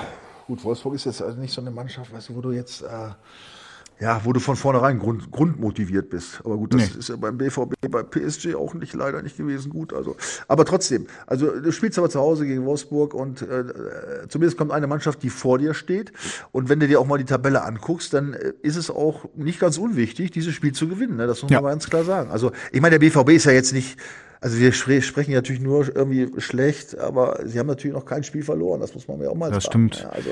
gut, 0.46 0.64
Wolfsburg 0.64 0.94
ist 0.94 1.04
jetzt 1.04 1.20
also 1.20 1.38
nicht 1.38 1.52
so 1.52 1.60
eine 1.60 1.70
Mannschaft, 1.70 2.10
weißt 2.10 2.30
du, 2.30 2.36
wo 2.36 2.40
du 2.40 2.52
jetzt, 2.52 2.80
äh, 2.80 3.10
ja, 3.98 4.20
wo 4.24 4.32
du 4.32 4.40
von 4.40 4.56
vornherein 4.56 4.98
grund, 4.98 5.30
grundmotiviert 5.30 6.10
bist. 6.10 6.40
Aber 6.44 6.56
gut, 6.58 6.74
das 6.74 6.92
Nee. 6.92 6.98
ist 6.98 7.08
ja 7.08 7.16
beim 7.16 7.38
BVB, 7.38 7.74
bei 7.90 8.02
PSG 8.02 8.54
auch 8.54 8.74
nicht 8.74 8.92
leider 8.94 9.22
nicht 9.22 9.36
gewesen 9.38 9.70
gut. 9.70 9.92
Also, 9.94 10.16
aber 10.48 10.64
trotzdem, 10.66 11.06
also 11.26 11.58
du 11.60 11.72
spielst 11.72 11.98
aber 11.98 12.10
zu 12.10 12.20
Hause 12.20 12.46
gegen 12.46 12.64
Wolfsburg 12.66 13.14
und 13.14 13.40
äh, 13.42 13.64
zumindest 14.28 14.58
kommt 14.58 14.70
eine 14.72 14.86
Mannschaft, 14.86 15.22
die 15.22 15.30
vor 15.30 15.58
dir 15.58 15.72
steht. 15.72 16.12
Und 16.52 16.68
wenn 16.68 16.78
du 16.80 16.88
dir 16.88 17.00
auch 17.00 17.06
mal 17.06 17.18
die 17.18 17.24
Tabelle 17.24 17.62
anguckst, 17.64 18.12
dann 18.12 18.34
äh, 18.34 18.52
ist 18.62 18.76
es 18.76 18.90
auch 18.90 19.24
nicht 19.34 19.60
ganz 19.60 19.78
unwichtig, 19.78 20.30
dieses 20.30 20.54
Spiel 20.54 20.72
zu 20.72 20.88
gewinnen. 20.88 21.16
Ne? 21.16 21.26
Das 21.26 21.42
muss 21.42 21.50
Ja. 21.50 21.58
man 21.58 21.64
mal 21.64 21.70
ganz 21.70 21.88
klar 21.88 22.04
sagen. 22.04 22.30
Also, 22.30 22.52
ich 22.72 22.80
meine, 22.82 22.98
der 22.98 23.06
BVB 23.08 23.30
ist 23.30 23.44
ja 23.46 23.52
jetzt 23.52 23.72
nicht. 23.72 23.98
Also 24.38 24.58
wir 24.58 24.72
spre 24.72 25.00
sprechen 25.00 25.30
ja 25.32 25.38
natürlich 25.38 25.62
nur 25.62 25.96
irgendwie 25.96 26.30
schlecht, 26.42 26.98
aber 26.98 27.40
sie 27.46 27.58
haben 27.58 27.66
natürlich 27.66 27.96
noch 27.96 28.04
kein 28.04 28.22
Spiel 28.22 28.42
verloren. 28.42 28.80
Das 28.80 28.94
muss 28.94 29.08
man 29.08 29.18
mir 29.18 29.30
auch 29.30 29.34
mal 29.34 29.50
Das 29.50 29.64
sagen. 29.64 29.88
stimmt. 29.90 30.00
Ja, 30.02 30.10
also 30.10 30.30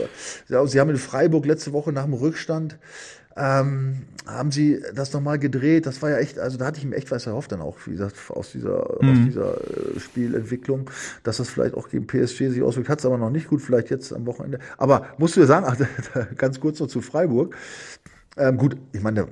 ja, 0.49 0.67
sie 0.67 0.79
haben 0.79 0.91
in 0.91 0.99
Freiburg 0.99 1.47
letzte 1.47 1.73
Woche 1.73 1.91
nach 1.91 2.05
dem 2.05 2.13
Rückstand 2.13 2.79
ähm, 3.37 4.03
haben 4.27 4.53
sie 4.53 4.83
das 4.95 5.13
nochmal 5.13 5.39
gedreht. 5.39 5.87
Das 5.87 6.01
war 6.03 6.11
ja 6.11 6.19
echt, 6.19 6.39
also 6.39 6.57
da 6.57 6.67
hatte 6.67 6.79
ich 6.79 6.85
mir 6.85 6.97
echt 6.97 7.11
was 7.11 7.27
erhofft 7.27 7.53
dann 7.53 7.61
auch, 7.61 7.77
wie 7.87 7.93
gesagt, 7.93 8.17
aus 8.29 8.53
dieser, 8.53 8.91
aus 8.91 9.17
dieser 9.27 9.57
äh, 9.61 10.01
Spielentwicklung, 10.01 10.91
dass 11.25 11.39
das 11.39 11.49
vielleicht 11.49 11.75
auch 11.75 11.89
gegen 11.89 12.07
PSG 12.07 12.51
sich 12.51 12.63
auswirkt. 12.63 12.89
Hat 12.89 13.01
es 13.01 13.07
aber 13.07 13.19
noch 13.19 13.31
nicht 13.31 13.49
gut, 13.49 13.61
vielleicht 13.61 13.91
jetzt 13.91 14.13
am 14.13 14.27
Wochenende. 14.27 14.61
Aber 14.79 15.07
musst 15.19 15.37
du 15.37 15.41
dir 15.41 15.47
sagen, 15.47 15.67
ach, 15.69 15.77
ganz 16.37 16.61
kurz 16.61 16.81
noch 16.81 16.87
zu 16.87 17.01
Freiburg. 17.01 17.57
Ähm, 18.37 18.57
gut, 18.57 18.77
ich 18.93 19.03
meine, 19.03 19.29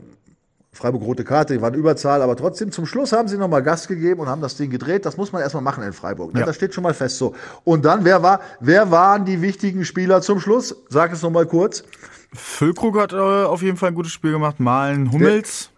Freiburg 0.74 1.02
rote 1.02 1.22
Karte, 1.22 1.54
die 1.54 1.60
waren 1.60 1.74
Überzahl, 1.74 2.22
aber 2.22 2.34
trotzdem 2.34 2.72
zum 2.72 2.86
Schluss 2.86 3.12
haben 3.12 3.28
sie 3.28 3.36
nochmal 3.36 3.62
Gas 3.62 3.88
gegeben 3.88 4.20
und 4.20 4.28
haben 4.28 4.40
das 4.40 4.56
Ding 4.56 4.70
gedreht. 4.70 5.04
Das 5.04 5.18
muss 5.18 5.30
man 5.30 5.42
erstmal 5.42 5.62
machen 5.62 5.84
in 5.84 5.92
Freiburg. 5.92 6.32
Ne? 6.32 6.40
Ja. 6.40 6.46
Das 6.46 6.56
steht 6.56 6.72
schon 6.72 6.82
mal 6.82 6.94
fest 6.94 7.18
so. 7.18 7.34
Und 7.64 7.84
dann, 7.84 8.06
wer 8.06 8.22
war, 8.22 8.40
wer 8.58 8.90
waren 8.90 9.26
die 9.26 9.42
wichtigen 9.42 9.84
Spieler 9.84 10.22
zum 10.22 10.40
Schluss? 10.40 10.74
Sag 10.88 11.12
es 11.12 11.20
nochmal 11.20 11.44
kurz. 11.44 11.84
Füllkrug 12.34 12.98
hat 12.98 13.12
äh, 13.12 13.16
auf 13.16 13.62
jeden 13.62 13.76
Fall 13.76 13.90
ein 13.90 13.94
gutes 13.94 14.12
Spiel 14.12 14.32
gemacht. 14.32 14.60
Malen 14.60 15.12
Hummels 15.12 15.72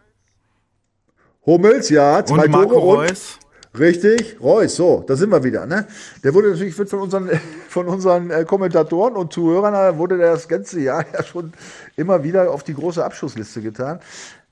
Hummels, 1.47 1.91
ja, 1.91 2.25
zwei 2.25 2.45
und 2.45 2.51
Marco 2.51 2.75
Tore 2.75 2.87
und 2.87 3.11
Reus. 3.11 3.39
Richtig, 3.79 4.37
Reus, 4.41 4.77
so, 4.77 5.05
da 5.07 5.17
sind 5.17 5.31
wir 5.31 5.43
wieder, 5.43 5.67
ne? 5.67 5.87
Der 6.23 6.33
wurde 6.33 6.51
natürlich 6.51 6.75
von 6.75 7.01
unseren, 7.01 7.29
von 7.69 7.89
unseren 7.89 8.31
äh, 8.31 8.45
Kommentatoren 8.45 9.17
und 9.17 9.33
Zuhörern 9.33 9.75
äh, 9.75 9.99
wurde 9.99 10.17
der 10.17 10.33
das 10.33 10.49
ganze 10.49 10.81
Jahr 10.81 11.05
ja 11.13 11.23
schon 11.23 11.53
immer 11.97 12.23
wieder 12.23 12.51
auf 12.51 12.63
die 12.63 12.75
große 12.75 13.05
Abschussliste 13.05 13.61
getan. 13.61 14.01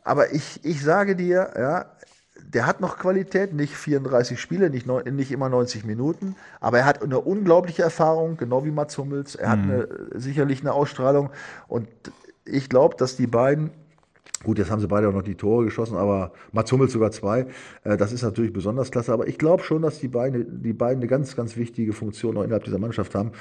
Aber 0.04 0.32
ich, 0.32 0.60
ich 0.64 0.82
sage 0.82 1.14
dir, 1.14 1.50
ja, 1.56 1.86
der 2.52 2.66
hat 2.66 2.80
noch 2.80 2.98
Qualität, 2.98 3.54
nicht 3.54 3.74
34 3.74 4.40
Spiele, 4.40 4.70
nicht, 4.70 4.86
neun, 4.86 5.04
nicht 5.16 5.32
immer 5.32 5.48
90 5.48 5.84
Minuten, 5.84 6.36
aber 6.60 6.78
er 6.78 6.84
hat 6.84 7.02
eine 7.02 7.20
unglaubliche 7.20 7.82
Erfahrung, 7.82 8.36
genau 8.36 8.64
wie 8.64 8.70
Mats 8.70 8.98
Hummels. 8.98 9.34
Er 9.34 9.50
hat 9.50 9.58
eine, 9.60 9.88
sicherlich 10.14 10.60
eine 10.60 10.72
Ausstrahlung 10.72 11.30
und 11.68 11.88
ich 12.44 12.68
glaube, 12.68 12.96
dass 12.96 13.16
die 13.16 13.26
beiden 13.26 13.70
Gut, 14.44 14.58
jetzt 14.58 14.70
haben 14.70 14.80
sie 14.80 14.88
beide 14.88 15.08
auch 15.08 15.12
noch 15.12 15.22
die 15.22 15.36
Tore 15.36 15.64
geschossen, 15.64 15.96
aber 15.96 16.32
Mats 16.50 16.72
Hummels 16.72 16.92
sogar 16.92 17.12
zwei. 17.12 17.46
Äh, 17.84 17.96
Das 17.96 18.12
ist 18.12 18.22
natürlich 18.22 18.52
besonders 18.52 18.90
klasse. 18.90 19.12
Aber 19.12 19.28
ich 19.28 19.38
glaube 19.38 19.62
schon, 19.62 19.82
dass 19.82 20.00
die 20.00 20.08
beiden, 20.08 20.62
die 20.62 20.72
beiden 20.72 20.98
eine 20.98 21.06
ganz, 21.06 21.36
ganz 21.36 21.56
wichtige 21.56 21.92
Funktion 21.92 22.36
auch 22.36 22.42
innerhalb 22.42 22.64
dieser 22.64 22.78
Mannschaft 22.78 23.14
haben. 23.14 23.32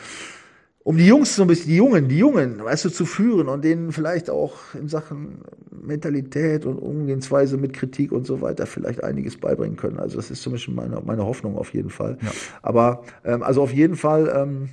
Um 0.84 0.98
die 0.98 1.06
Jungs 1.06 1.36
so 1.36 1.44
ein 1.44 1.48
bisschen, 1.48 1.70
die 1.70 1.78
Jungen, 1.78 2.08
die 2.08 2.18
Jungen, 2.18 2.64
weißt 2.64 2.86
du, 2.86 2.90
zu 2.90 3.06
führen 3.06 3.48
und 3.50 3.64
denen 3.64 3.92
vielleicht 3.92 4.30
auch 4.30 4.56
in 4.74 4.88
Sachen 4.88 5.42
Mentalität 5.70 6.66
und 6.66 6.78
Umgehensweise 6.78 7.58
mit 7.58 7.74
Kritik 7.74 8.12
und 8.12 8.26
so 8.26 8.42
weiter 8.42 8.66
vielleicht 8.66 9.04
einiges 9.04 9.38
beibringen 9.38 9.78
können. 9.78 10.00
Also 10.00 10.18
das 10.18 10.32
ist 10.32 10.42
zumindest 10.42 10.70
meine, 10.70 11.02
meine 11.06 11.26
Hoffnung 11.26 11.58
auf 11.58 11.74
jeden 11.74 11.90
Fall. 11.90 12.18
Aber 12.62 13.04
ähm, 13.24 13.44
also 13.44 13.62
auf 13.62 13.74
jeden 13.74 13.96
Fall 13.96 14.32
ähm, 14.36 14.70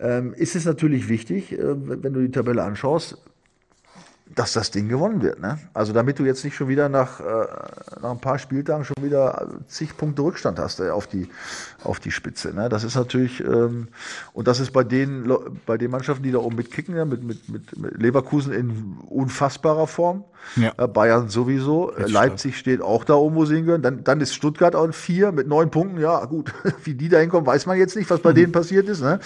ähm, 0.00 0.34
ist 0.34 0.56
es 0.56 0.64
natürlich 0.64 1.08
wichtig, 1.08 1.52
äh, 1.52 1.58
wenn 1.62 2.12
du 2.12 2.20
die 2.20 2.30
Tabelle 2.30 2.62
anschaust, 2.62 3.22
dass 4.34 4.52
das 4.52 4.70
Ding 4.70 4.88
gewonnen 4.88 5.22
wird. 5.22 5.40
Ne? 5.40 5.58
Also 5.72 5.92
damit 5.92 6.18
du 6.18 6.24
jetzt 6.24 6.44
nicht 6.44 6.56
schon 6.56 6.68
wieder 6.68 6.88
nach, 6.88 7.20
äh, 7.20 7.24
nach 8.02 8.10
ein 8.10 8.20
paar 8.20 8.38
Spieltagen 8.38 8.84
schon 8.84 9.02
wieder 9.02 9.48
zig 9.68 9.96
Punkte 9.96 10.22
Rückstand 10.22 10.58
hast 10.58 10.80
äh, 10.80 10.90
auf, 10.90 11.06
die, 11.06 11.28
auf 11.84 12.00
die 12.00 12.10
Spitze. 12.10 12.52
Ne? 12.52 12.68
Das 12.68 12.82
ist 12.82 12.96
natürlich, 12.96 13.40
ähm, 13.40 13.88
und 14.32 14.48
das 14.48 14.58
ist 14.58 14.72
bei 14.72 14.82
den, 14.82 15.32
bei 15.64 15.78
den 15.78 15.90
Mannschaften, 15.90 16.24
die 16.24 16.32
da 16.32 16.38
oben 16.38 16.56
mitkicken, 16.56 16.96
ja, 16.96 17.04
mit, 17.04 17.22
mit, 17.22 17.48
mit, 17.48 17.78
mit 17.78 18.02
Leverkusen 18.02 18.52
in 18.52 18.96
unfassbarer 19.08 19.86
Form, 19.86 20.24
Ja. 20.56 20.72
äh, 20.76 20.88
Bayern 20.88 21.28
sowieso, 21.28 21.92
äh, 21.92 22.06
Leipzig 22.10 22.58
steht 22.58 22.82
auch 22.82 23.04
da 23.04 23.14
oben, 23.14 23.36
wo 23.36 23.44
sie 23.44 23.54
hingehören. 23.56 23.82
Dann, 23.82 24.02
dann 24.02 24.20
ist 24.20 24.34
Stuttgart 24.34 24.74
auch 24.74 24.84
in 24.84 24.92
vier 24.92 25.30
mit 25.30 25.46
neun 25.46 25.70
Punkten. 25.70 26.00
Ja, 26.00 26.24
gut, 26.24 26.52
wie 26.84 26.94
die 26.94 27.08
da 27.08 27.18
hinkommen, 27.18 27.46
weiß 27.46 27.66
man 27.66 27.78
jetzt 27.78 27.94
nicht, 27.96 28.10
was 28.10 28.20
bei 28.20 28.32
denen 28.32 28.52
passiert 28.52 28.88
ist. 28.88 29.02
Ne? 29.02 29.20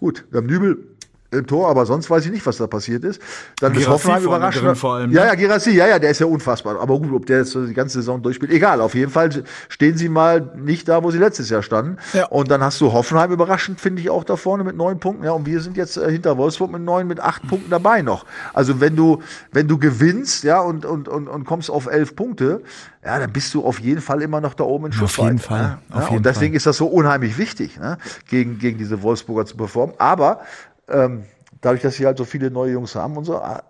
Gut, 0.00 0.24
wir 0.30 0.38
haben 0.38 0.46
Nübel, 0.46 0.95
im 1.36 1.46
Tor, 1.46 1.68
aber 1.68 1.86
sonst 1.86 2.10
weiß 2.10 2.24
ich 2.26 2.32
nicht, 2.32 2.44
was 2.46 2.56
da 2.56 2.66
passiert 2.66 3.04
ist. 3.04 3.20
Dann 3.60 3.72
ist 3.72 3.84
Girassi 3.84 4.08
Hoffenheim 4.08 4.74
vor 4.76 4.94
allem, 4.94 5.12
ja, 5.12 5.22
ne? 5.22 5.26
ja, 5.28 5.34
Gerassi, 5.34 5.70
ja, 5.70 5.86
ja, 5.86 5.98
der 5.98 6.10
ist 6.10 6.20
ja 6.20 6.26
unfassbar. 6.26 6.80
Aber 6.80 6.98
gut, 6.98 7.12
ob 7.12 7.26
der 7.26 7.38
jetzt 7.38 7.54
die 7.54 7.74
ganze 7.74 7.98
Saison 7.98 8.22
durchspielt, 8.22 8.50
egal. 8.52 8.80
Auf 8.80 8.94
jeden 8.94 9.12
Fall 9.12 9.30
stehen 9.68 9.96
sie 9.96 10.08
mal 10.08 10.52
nicht 10.56 10.88
da, 10.88 11.02
wo 11.02 11.10
sie 11.10 11.18
letztes 11.18 11.50
Jahr 11.50 11.62
standen. 11.62 11.98
Ja. 12.12 12.26
Und 12.26 12.50
dann 12.50 12.62
hast 12.62 12.80
du 12.80 12.92
Hoffenheim 12.92 13.30
überraschend, 13.32 13.80
finde 13.80 14.02
ich, 14.02 14.10
auch 14.10 14.24
da 14.24 14.36
vorne 14.36 14.64
mit 14.64 14.76
neun 14.76 14.98
Punkten. 14.98 15.24
Ja, 15.24 15.32
und 15.32 15.46
wir 15.46 15.60
sind 15.60 15.76
jetzt 15.76 15.96
äh, 15.96 16.10
hinter 16.10 16.36
Wolfsburg 16.36 16.72
mit 16.72 16.82
neun, 16.82 17.06
mit 17.06 17.20
acht 17.20 17.46
Punkten 17.48 17.70
dabei 17.70 18.02
noch. 18.02 18.24
Also 18.52 18.80
wenn 18.80 18.96
du, 18.96 19.22
wenn 19.52 19.68
du 19.68 19.78
gewinnst, 19.78 20.44
ja, 20.44 20.60
und, 20.60 20.84
und, 20.84 21.08
und, 21.08 21.28
und 21.28 21.44
kommst 21.44 21.70
auf 21.70 21.86
elf 21.86 22.16
Punkte, 22.16 22.62
ja, 23.04 23.18
dann 23.18 23.32
bist 23.32 23.54
du 23.54 23.64
auf 23.64 23.78
jeden 23.78 24.00
Fall 24.00 24.20
immer 24.22 24.40
noch 24.40 24.54
da 24.54 24.64
oben 24.64 24.86
in 24.86 24.92
Schussweite. 24.92 25.28
jeden 25.28 25.38
Fall, 25.38 25.56
Ne? 25.56 25.78
auf 25.90 25.96
ja, 25.96 26.04
jeden 26.06 26.16
und 26.18 26.26
deswegen 26.26 26.54
ist 26.54 26.66
das 26.66 26.76
so 26.76 26.86
unheimlich 26.86 27.38
wichtig, 27.38 27.78
ne? 27.78 27.98
gegen, 28.28 28.58
gegen 28.58 28.78
diese 28.78 29.02
Wolfsburger 29.02 29.46
zu 29.46 29.56
performen. 29.56 29.94
Aber 29.98 30.40
ähm, 30.88 31.24
dadurch, 31.60 31.82
dass 31.82 31.96
sie 31.96 32.06
halt 32.06 32.18
so 32.18 32.24
viele 32.24 32.50
neue 32.50 32.72
Jungs 32.72 32.94
haben 32.94 33.16
und 33.16 33.24
so, 33.24 33.36
ah, 33.36 33.62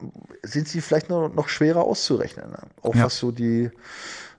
sind 0.43 0.69
sie 0.69 0.81
vielleicht 0.81 1.09
noch, 1.09 1.33
noch 1.33 1.49
schwerer 1.49 1.85
auszurechnen. 1.85 2.51
Ne? 2.51 2.59
Auch 2.83 2.95
Ja. 2.95 3.05
was 3.05 3.19
so 3.19 3.31
die, 3.33 3.71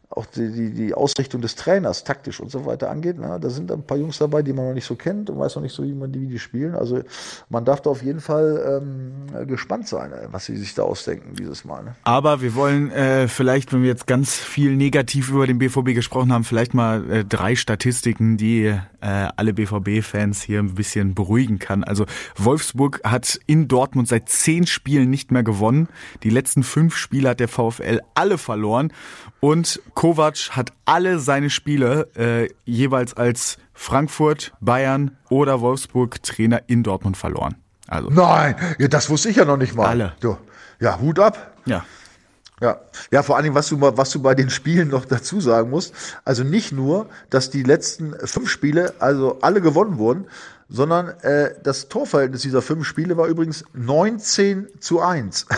auch 0.10 0.26
die, 0.26 0.52
die, 0.52 0.72
die 0.72 0.94
Ausrichtung 0.94 1.42
des 1.42 1.56
Trainers 1.56 2.04
taktisch 2.04 2.40
und 2.40 2.50
so 2.50 2.66
weiter 2.66 2.90
angeht. 2.90 3.20
Ne? 3.20 3.38
Da 3.42 3.50
sind 3.50 3.72
ein 3.72 3.84
paar 3.84 3.98
Jungs 3.98 4.18
dabei, 4.18 4.42
die 4.42 4.54
man 4.54 4.68
noch 4.68 4.74
nicht 4.74 4.86
so 4.86 4.96
kennt 4.96 5.30
und 5.30 5.38
weiß 5.38 5.56
noch 5.56 5.64
nicht 5.64 5.74
so, 5.74 5.84
wie 5.84 5.94
man 5.94 6.12
die, 6.12 6.22
wie 6.22 6.28
die 6.28 6.40
spielen. 6.40 6.76
Also 6.76 7.02
man 7.50 7.66
darf 7.66 7.82
da 7.82 7.90
auf 7.90 8.02
jeden 8.02 8.22
Fall 8.22 8.82
ähm, 8.82 9.48
gespannt 9.48 9.88
sein, 9.88 10.14
äh, 10.14 10.28
was 10.32 10.46
sie 10.46 10.56
sich 10.56 10.74
da 10.74 10.84
ausdenken 10.84 11.36
dieses 11.36 11.66
Mal. 11.66 11.84
Ne? 11.84 11.96
Aber 12.04 12.42
wir 12.42 12.56
wollen 12.56 12.90
äh, 12.92 13.28
vielleicht, 13.28 13.74
wenn 13.74 13.82
wir 13.82 13.90
jetzt 13.90 14.08
ganz 14.08 14.36
viel 14.36 14.78
negativ 14.78 15.30
über 15.30 15.46
den 15.46 15.60
BVB 15.60 15.94
gesprochen 15.94 16.32
haben, 16.32 16.46
vielleicht 16.46 16.74
mal 16.74 17.10
äh, 17.12 17.26
drei 17.26 17.56
Statistiken, 17.56 18.38
die 18.38 18.66
äh, 18.68 18.82
alle 19.02 19.54
BVB-Fans 19.54 20.42
hier 20.42 20.60
ein 20.60 20.76
bisschen 20.76 21.16
beruhigen 21.16 21.60
kann. 21.60 21.84
Also 21.84 22.06
Wolfsburg 22.38 23.02
hat 23.04 23.40
in 23.46 23.68
Dortmund 23.68 24.08
seit 24.08 24.30
zehn 24.30 24.66
Spielen 24.68 25.10
nicht 25.10 25.32
mehr 25.32 25.44
gewonnen. 25.44 25.90
Die 26.24 26.30
letzten 26.30 26.64
fünf 26.64 26.96
Spiele 26.96 27.30
hat 27.30 27.40
der 27.40 27.50
VfL 27.50 28.00
alle 28.16 28.38
verloren. 28.38 28.94
Und 29.40 29.82
Kovac 29.98 30.52
hat 30.52 30.74
alle 30.86 31.18
seine 31.18 31.50
Spiele 31.50 32.08
äh, 32.16 32.50
jeweils 32.66 33.16
als 33.18 33.58
Frankfurt, 33.74 34.54
Bayern 34.62 35.18
oder 35.28 35.60
Wolfsburg 35.60 36.22
Trainer 36.22 36.62
in 36.68 36.84
Dortmund 36.84 37.18
verloren. 37.18 37.56
Also 37.88 38.12
Nein, 38.12 38.56
ja, 38.78 38.90
das 38.90 39.10
wusste 39.10 39.30
ich 39.30 39.38
ja 39.38 39.46
noch 39.46 39.58
nicht 39.58 39.74
mal. 39.74 39.88
Alle. 39.88 40.14
Du, 40.20 40.38
ja, 40.80 41.00
Hut 41.00 41.18
ab. 41.20 41.58
ja. 41.66 41.84
Ja, 42.60 42.80
ja, 43.12 43.22
vor 43.22 43.36
allen 43.36 43.44
Dingen, 43.44 43.56
was 43.56 43.70
du 43.70 43.78
mal, 43.78 43.98
was 43.98 44.10
du 44.10 44.20
bei 44.20 44.34
den 44.34 44.50
Spielen 44.50 44.88
noch 44.88 45.06
dazu 45.06 45.40
sagen 45.40 45.70
musst, 45.70 45.94
also 46.26 46.44
nicht 46.44 46.72
nur, 46.72 47.08
dass 47.30 47.52
die 47.52 47.62
letzten 47.62 48.16
fünf 48.26 48.50
Spiele, 48.50 48.96
also 48.98 49.38
alle 49.42 49.62
gewonnen 49.62 50.00
wurden, 50.00 50.26
sondern 50.70 51.10
äh, 51.22 51.54
das 51.64 51.88
Torverhältnis 51.88 52.42
dieser 52.42 52.62
fünf 52.62 52.86
Spiele 52.86 53.16
war 53.18 53.28
übrigens 53.28 53.64
19 53.74 54.68
zu 54.80 55.02
1. 55.02 55.46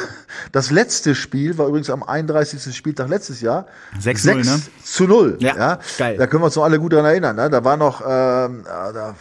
Das 0.51 0.71
letzte 0.71 1.15
Spiel 1.15 1.57
war 1.57 1.67
übrigens 1.67 1.89
am 1.89 2.01
31. 2.01 2.75
Spieltag 2.75 3.09
letztes 3.09 3.41
Jahr 3.41 3.65
6-0, 3.99 4.45
ne? 4.45 4.61
zu 4.83 5.05
0. 5.05 5.37
Ja, 5.39 5.79
geil. 5.97 6.17
Da 6.17 6.27
können 6.27 6.43
wir 6.43 6.45
uns 6.45 6.55
noch 6.55 6.63
alle 6.63 6.79
gut 6.79 6.93
dran 6.93 7.05
erinnern. 7.05 7.35
Ne? 7.35 7.49
Da 7.49 7.63
war 7.63 7.77
noch, 7.77 8.01
ähm, 8.01 8.63
ja, 8.65 8.91
da, 8.91 8.91
da 8.91 9.15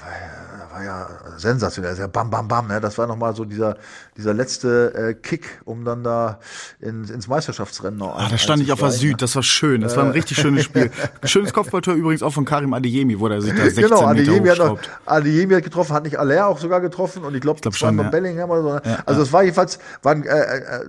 war 0.70 0.84
ja 0.84 1.08
sensationell, 1.36 1.96
ja, 1.98 2.06
bam, 2.06 2.30
bam, 2.30 2.46
bam. 2.46 2.68
Ne? 2.68 2.80
Das 2.80 2.96
war 2.98 3.06
nochmal 3.06 3.34
so 3.34 3.44
dieser, 3.44 3.76
dieser 4.18 4.34
letzte 4.34 4.92
äh, 4.94 5.14
Kick, 5.14 5.60
um 5.64 5.84
dann 5.84 6.02
da 6.04 6.40
in, 6.80 7.04
ins 7.04 7.28
Meisterschaftsrennen 7.28 7.98
noch 7.98 8.18
Ah, 8.18 8.28
da 8.28 8.36
stand 8.36 8.62
ich 8.62 8.72
auf 8.72 8.80
der 8.80 8.90
Süd, 8.90 9.22
das 9.22 9.34
war 9.36 9.42
schön. 9.42 9.80
Das 9.80 9.96
war 9.96 10.04
ein 10.04 10.10
richtig 10.10 10.38
schönes 10.38 10.64
Spiel. 10.64 10.90
Schönes 11.24 11.52
Kopfballtor 11.52 11.94
übrigens 11.94 12.22
auch 12.22 12.32
von 12.32 12.44
Karim 12.44 12.74
Adeyemi, 12.74 13.18
wo 13.18 13.28
er 13.28 13.40
sich 13.40 13.54
da 13.54 13.62
16 13.62 13.84
Genau, 13.84 13.96
Meter 13.96 14.08
Adeyemi 14.08 14.48
hat, 14.48 14.58
noch. 14.58 14.78
Adeyemi 15.06 15.54
hat 15.54 15.64
getroffen, 15.64 15.92
hat 15.94 16.04
nicht 16.04 16.18
Aller 16.18 16.46
auch 16.46 16.58
sogar 16.58 16.80
getroffen 16.80 17.24
und 17.24 17.34
ich 17.34 17.40
glaube, 17.40 17.60
glaub 17.60 17.72
das 17.72 17.82
war 17.82 17.90
schon, 17.90 17.98
ja. 17.98 18.10
Bellingham 18.10 18.50
oder 18.50 18.62
so. 18.62 18.72
ne? 18.74 18.82
Ja, 18.84 18.98
also 19.06 19.22
es 19.22 19.32
war 19.32 19.42
jedenfalls, 19.44 19.78
waren, 20.02 20.24
äh, 20.24 20.28
äh, 20.28 20.58
äh, 20.58 20.84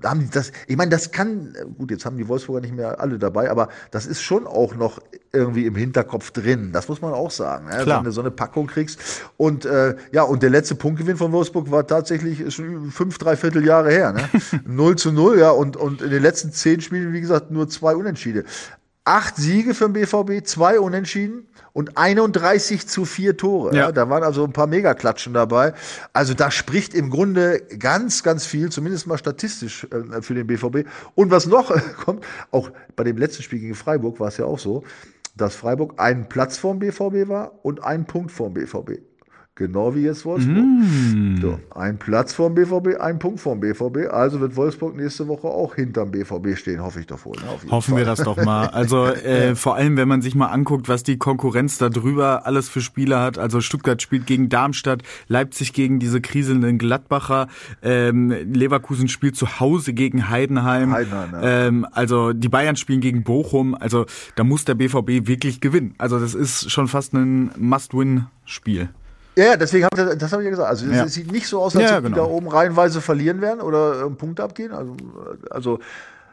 da 0.00 0.10
haben 0.10 0.20
die 0.20 0.30
das, 0.30 0.52
ich 0.66 0.76
meine, 0.76 0.90
das 0.90 1.10
kann, 1.10 1.54
äh, 1.54 1.64
gut, 1.76 1.90
jetzt 1.90 2.06
haben 2.06 2.16
die 2.16 2.26
Wolfsburger 2.28 2.62
nicht 2.62 2.74
mehr 2.74 2.98
alle 3.00 3.18
dabei, 3.18 3.50
aber 3.50 3.68
das 3.90 4.06
ist 4.06 4.22
schon 4.22 4.46
auch 4.46 4.74
noch 4.74 5.00
irgendwie 5.32 5.66
im 5.66 5.76
Hinterkopf 5.76 6.30
drin. 6.32 6.70
Das 6.72 6.88
muss 6.88 7.00
man 7.00 7.12
auch 7.12 7.30
sagen, 7.30 7.66
ne? 7.66 7.82
Klar. 7.82 7.98
wenn 7.98 8.04
du 8.06 8.10
so 8.10 8.20
eine 8.20 8.30
Packung 8.30 8.66
kriegst. 8.66 8.98
Und 9.36 9.64
äh, 9.64 9.94
ja, 10.12 10.22
und 10.22 10.42
der 10.42 10.50
letzte 10.50 10.74
Punktgewinn 10.74 11.16
von 11.16 11.30
Wolfsburg 11.30 11.70
war 11.70 11.86
tatsächlich 11.86 12.52
schon 12.52 12.69
fünf, 12.90 13.18
dreiviertel 13.18 13.64
Jahre 13.64 13.90
her. 13.90 14.12
Ne? 14.12 14.28
0 14.66 14.96
zu 14.96 15.12
0, 15.12 15.38
ja, 15.38 15.50
und, 15.50 15.76
und 15.76 16.02
in 16.02 16.10
den 16.10 16.22
letzten 16.22 16.52
zehn 16.52 16.80
Spielen, 16.80 17.12
wie 17.12 17.20
gesagt, 17.20 17.50
nur 17.50 17.68
zwei 17.68 17.94
Unentschiede. 17.94 18.44
Acht 19.04 19.36
Siege 19.36 19.74
für 19.74 19.88
den 19.88 19.94
BVB, 19.94 20.46
zwei 20.46 20.78
Unentschieden 20.78 21.48
und 21.72 21.96
31 21.96 22.86
zu 22.86 23.04
vier 23.04 23.36
Tore. 23.36 23.74
Ja. 23.74 23.86
Ja. 23.86 23.92
da 23.92 24.08
waren 24.10 24.22
also 24.22 24.44
ein 24.44 24.52
paar 24.52 24.66
Megaklatschen 24.66 25.32
dabei. 25.32 25.72
Also 26.12 26.34
da 26.34 26.50
spricht 26.50 26.94
im 26.94 27.10
Grunde 27.10 27.60
ganz, 27.78 28.22
ganz 28.22 28.44
viel, 28.46 28.70
zumindest 28.70 29.06
mal 29.06 29.18
statistisch 29.18 29.86
äh, 29.90 30.20
für 30.22 30.34
den 30.34 30.46
BVB. 30.46 30.88
Und 31.14 31.30
was 31.30 31.46
noch 31.46 31.74
kommt, 32.04 32.24
auch 32.50 32.70
bei 32.96 33.04
dem 33.04 33.16
letzten 33.16 33.42
Spiel 33.42 33.60
gegen 33.60 33.74
Freiburg 33.74 34.20
war 34.20 34.28
es 34.28 34.36
ja 34.36 34.44
auch 34.44 34.58
so, 34.58 34.84
dass 35.36 35.54
Freiburg 35.54 35.94
einen 35.98 36.28
Platz 36.28 36.58
vorm 36.58 36.78
BVB 36.78 37.28
war 37.28 37.52
und 37.62 37.82
einen 37.82 38.04
Punkt 38.04 38.30
vorm 38.30 38.54
BVB. 38.54 39.00
Genau 39.56 39.94
wie 39.94 40.00
jetzt 40.00 40.24
Wolfsburg. 40.24 40.56
Mm. 40.56 41.36
So, 41.42 41.60
ein 41.74 41.98
Platz 41.98 42.32
vorm 42.32 42.54
BVB, 42.54 42.98
ein 42.98 43.18
Punkt 43.18 43.40
vorm 43.40 43.60
BVB. 43.60 44.10
Also 44.10 44.40
wird 44.40 44.56
Wolfsburg 44.56 44.96
nächste 44.96 45.28
Woche 45.28 45.48
auch 45.48 45.74
hinterm 45.74 46.12
BVB 46.12 46.56
stehen, 46.56 46.82
hoffe 46.82 47.00
ich 47.00 47.06
doch 47.06 47.26
wohl. 47.26 47.36
ne, 47.36 47.70
Hoffen 47.70 47.96
wir 47.96 48.06
Fall. 48.06 48.16
das 48.16 48.24
doch 48.24 48.42
mal. 48.42 48.68
Also 48.68 49.04
äh, 49.06 49.54
vor 49.54 49.74
allem, 49.74 49.98
wenn 49.98 50.08
man 50.08 50.22
sich 50.22 50.34
mal 50.34 50.46
anguckt, 50.46 50.88
was 50.88 51.02
die 51.02 51.18
Konkurrenz 51.18 51.76
da 51.76 51.90
drüber 51.90 52.46
alles 52.46 52.70
für 52.70 52.80
Spieler 52.80 53.20
hat. 53.20 53.36
Also 53.36 53.60
Stuttgart 53.60 54.00
spielt 54.00 54.26
gegen 54.26 54.48
Darmstadt, 54.48 55.02
Leipzig 55.28 55.74
gegen 55.74 55.98
diese 55.98 56.22
kriselnden 56.22 56.78
Gladbacher, 56.78 57.48
ähm, 57.82 58.30
Leverkusen 58.30 59.08
spielt 59.08 59.36
zu 59.36 59.60
Hause 59.60 59.92
gegen 59.92 60.30
Heidenheim. 60.30 60.92
Heidenheim, 60.92 61.32
ja. 61.34 61.66
ähm, 61.66 61.86
also 61.92 62.32
die 62.32 62.48
Bayern 62.48 62.76
spielen 62.76 63.02
gegen 63.02 63.24
Bochum. 63.24 63.74
Also 63.74 64.06
da 64.36 64.44
muss 64.44 64.64
der 64.64 64.74
BVB 64.74 65.26
wirklich 65.28 65.60
gewinnen. 65.60 65.94
Also 65.98 66.18
das 66.18 66.34
ist 66.34 66.70
schon 66.70 66.88
fast 66.88 67.12
ein 67.12 67.50
Must-Win-Spiel. 67.58 68.88
Ja, 69.36 69.56
deswegen 69.56 69.84
habe 69.86 70.12
ich 70.12 70.18
das 70.18 70.32
habe 70.32 70.42
ich 70.42 70.46
ja 70.46 70.50
gesagt. 70.50 70.68
Also 70.68 70.86
es 70.86 70.96
Ja. 70.96 71.04
es 71.04 71.14
sieht 71.14 71.30
nicht 71.30 71.46
so 71.46 71.62
aus, 71.62 71.76
als 71.76 71.90
Ja, 71.90 71.98
ob 71.98 72.04
die 72.04 72.10
genau. 72.10 72.24
da 72.24 72.30
oben 72.30 72.48
reihenweise 72.48 73.00
verlieren 73.00 73.40
werden 73.40 73.60
oder 73.60 74.02
ähm, 74.02 74.16
Punkte 74.16 74.42
abgehen. 74.42 74.72
Also, 74.72 74.92
äh, 74.94 75.48
also 75.50 75.78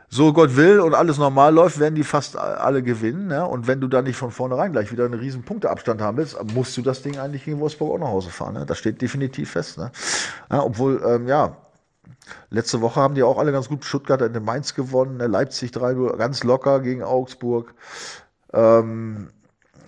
so 0.09 0.31
Gott 0.31 0.55
will 0.55 0.79
und 0.79 0.93
alles 0.93 1.17
normal 1.17 1.53
läuft, 1.53 1.79
werden 1.79 1.95
die 1.95 2.03
fast 2.05 2.37
alle 2.37 2.81
gewinnen. 2.81 3.27
Ne? 3.27 3.45
Und 3.45 3.67
wenn 3.67 3.81
du 3.81 3.87
dann 3.87 4.05
nicht 4.05 4.15
von 4.15 4.31
vornherein 4.31 4.71
gleich 4.71 4.91
wieder 4.91 5.03
einen 5.03 5.15
riesen 5.15 5.43
Punkteabstand 5.43 6.01
haben 6.01 6.17
willst, 6.17 6.37
musst 6.53 6.77
du 6.77 6.81
das 6.81 7.01
Ding 7.01 7.17
eigentlich 7.19 7.43
gegen 7.43 7.59
Wolfsburg 7.59 7.93
auch 7.95 7.99
nach 7.99 8.07
Hause 8.07 8.29
fahren. 8.29 8.53
Ne? 8.53 8.65
Das 8.65 8.77
steht 8.77 9.01
definitiv 9.01 9.51
fest. 9.51 9.77
Ne? 9.77 9.91
Ja, 10.49 10.63
obwohl, 10.63 11.01
ähm, 11.05 11.27
ja, 11.27 11.57
letzte 12.49 12.79
Woche 12.79 13.01
haben 13.01 13.15
die 13.15 13.23
auch 13.23 13.37
alle 13.37 13.51
ganz 13.51 13.67
gut 13.67 13.83
Stuttgart 13.83 14.21
in 14.21 14.43
Mainz 14.43 14.75
gewonnen, 14.75 15.17
ne? 15.17 15.27
Leipzig 15.27 15.71
3 15.71 15.93
ganz 16.17 16.43
locker 16.43 16.79
gegen 16.79 17.03
Augsburg. 17.03 17.73
Ähm, 18.53 19.29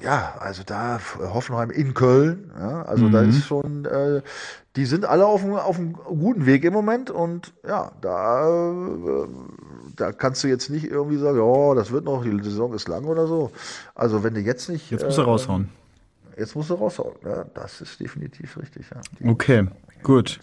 ja, 0.02 0.36
also 0.40 0.64
da 0.66 1.00
Hoffenheim 1.20 1.70
in 1.72 1.94
Köln, 1.94 2.52
ja, 2.58 2.84
also 2.84 3.10
da 3.10 3.22
ist 3.22 3.46
schon, 3.46 3.86
äh, 3.86 4.22
die 4.76 4.86
sind 4.86 5.06
alle 5.06 5.26
auf 5.26 5.44
einem, 5.44 5.56
auf 5.56 5.78
einem 5.78 5.94
guten 5.94 6.46
Weg 6.46 6.64
im 6.64 6.74
Moment 6.74 7.10
und 7.12 7.54
ja, 7.68 7.92
da, 8.02 8.48
äh, 8.48 9.28
da 9.96 10.12
kannst 10.12 10.44
du 10.44 10.48
jetzt 10.48 10.70
nicht 10.70 10.86
irgendwie 10.86 11.18
sagen, 11.18 11.38
ja, 11.38 11.76
das 11.76 11.92
wird 11.92 12.06
noch, 12.06 12.24
die 12.24 12.44
Saison 12.44 12.74
ist 12.74 12.88
lang 12.88 13.06
oder 13.06 13.28
so. 13.28 13.52
Also 13.96 14.24
wenn 14.24 14.34
du 14.34 14.40
jetzt 14.42 14.70
nicht, 14.70 14.90
Jetzt 14.92 15.04
muss 15.06 15.18
er 15.18 15.24
äh, 15.24 15.28
raushauen. 15.28 15.70
jetzt 16.38 16.56
musst 16.56 16.70
du 16.70 16.76
raushauen, 16.76 17.16
ja, 17.26 17.44
das 17.54 17.82
ist 17.82 18.00
definitiv 18.00 18.58
richtig, 18.58 18.90
ja. 18.90 19.02
Die, 19.20 19.28
Okay, 19.28 19.68
gut. 20.04 20.40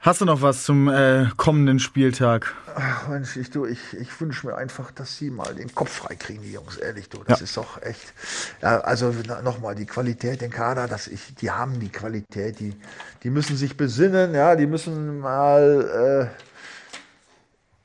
Hast 0.00 0.20
du 0.20 0.24
noch 0.24 0.42
was 0.42 0.62
zum 0.62 0.88
äh, 0.88 1.26
kommenden 1.36 1.80
Spieltag? 1.80 2.54
Ach, 2.76 3.08
Mensch, 3.08 3.36
ich, 3.36 3.50
du, 3.50 3.66
ich, 3.66 3.80
ich 3.94 4.20
wünsche 4.20 4.46
mir 4.46 4.54
einfach, 4.56 4.92
dass 4.92 5.16
sie 5.18 5.28
mal 5.28 5.52
den 5.56 5.74
Kopf 5.74 5.90
freikriegen, 5.90 6.44
die 6.44 6.52
Jungs, 6.52 6.76
ehrlich, 6.76 7.08
du. 7.08 7.18
Das 7.26 7.40
Ja. 7.40 7.44
ist 7.44 7.56
doch 7.56 7.82
echt. 7.82 8.14
Ja, 8.62 8.78
also 8.80 9.12
nochmal, 9.42 9.74
die 9.74 9.86
Qualität, 9.86 10.40
den 10.40 10.50
Kader, 10.52 10.86
das 10.86 11.08
ich, 11.08 11.34
die 11.34 11.50
haben 11.50 11.80
die 11.80 11.88
Qualität, 11.88 12.60
die, 12.60 12.76
die 13.24 13.30
müssen 13.30 13.56
sich 13.56 13.76
besinnen, 13.76 14.34
ja, 14.34 14.54
die 14.54 14.68
müssen 14.68 15.18
mal 15.18 16.30
äh, 16.30 16.47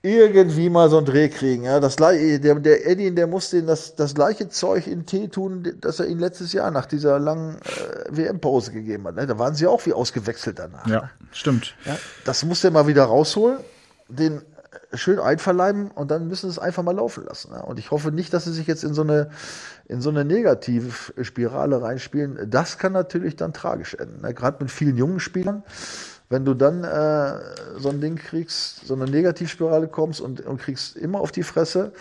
irgendwie 0.05 0.69
mal 0.69 0.89
so 0.89 0.97
einen 0.97 1.05
Dreh 1.05 1.29
kriegen. 1.29 1.63
Ja. 1.63 1.79
Das, 1.79 1.95
gleiche- 1.95 2.39
der, 2.39 2.55
der 2.55 2.85
Eddie, 2.85 3.15
der 3.15 3.25
muss 3.25 3.49
den 3.49 3.65
das, 3.67 3.95
das 3.95 4.13
gleiche 4.13 4.49
Zeug 4.49 4.85
in 4.85 5.05
Tee 5.05 5.29
tun, 5.29 5.75
das 5.79 5.99
er 6.01 6.07
ihn 6.07 6.19
letztes 6.19 6.51
Jahr 6.51 6.71
nach 6.71 6.85
dieser 6.85 7.19
langen 7.19 7.55
äh, 7.55 8.09
WM-Pause 8.09 8.73
gegeben 8.73 9.07
hat. 9.07 9.15
Ne? 9.15 9.25
Da 9.25 9.39
waren 9.39 9.55
sie 9.55 9.65
auch 9.65 9.85
wie 9.85 9.93
ausgewechselt 9.93 10.59
danach. 10.59 10.85
ne? 10.85 10.93
Ja, 10.93 11.09
stimmt. 11.31 11.75
Ja, 11.85 11.97
das 12.25 12.43
muss 12.43 12.59
der 12.61 12.71
mal 12.71 12.85
wieder 12.85 13.05
rausholen, 13.05 13.59
den 14.09 14.41
schön 14.93 15.19
einverleiben 15.19 15.89
und 15.91 16.11
dann 16.11 16.27
müssen 16.27 16.47
sie 16.49 16.57
es 16.57 16.59
einfach 16.59 16.83
mal 16.83 16.95
laufen 16.95 17.23
lassen. 17.23 17.51
Ja. 17.53 17.61
Und 17.61 17.79
ich 17.79 17.89
hoffe 17.91 18.11
nicht, 18.11 18.33
dass 18.33 18.43
sie 18.43 18.51
sich 18.53 18.67
jetzt 18.67 18.83
in 18.83 18.93
so 18.93 19.03
eine, 19.03 19.29
in 19.87 20.01
so 20.01 20.09
eine 20.09 20.25
Negativspirale 20.25 21.81
reinspielen. 21.81 22.49
Das 22.49 22.77
kann 22.77 22.91
natürlich 22.91 23.37
dann 23.37 23.53
tragisch 23.53 23.93
enden. 23.93 24.21
Ne. 24.21 24.33
Gerade 24.33 24.57
mit 24.61 24.69
vielen 24.69 24.97
jungen 24.97 25.21
Spielern. 25.21 25.63
Wenn 26.33 26.45
du 26.45 26.55
dann 26.55 26.83
äh, 26.83 27.39
so 27.77 27.89
ein 27.89 28.01
Ding 28.01 28.15
kriegst, 28.15 28.87
so 28.87 28.95
eine 28.95 29.05
Negativspirale 29.05 29.87
kommst 29.87 30.19
und, 30.19 30.41
und 30.41 30.59
kriegst 30.59 30.95
immer 30.95 31.21
auf 31.21 31.31
die 31.31 31.43
Fresse, 31.43 31.91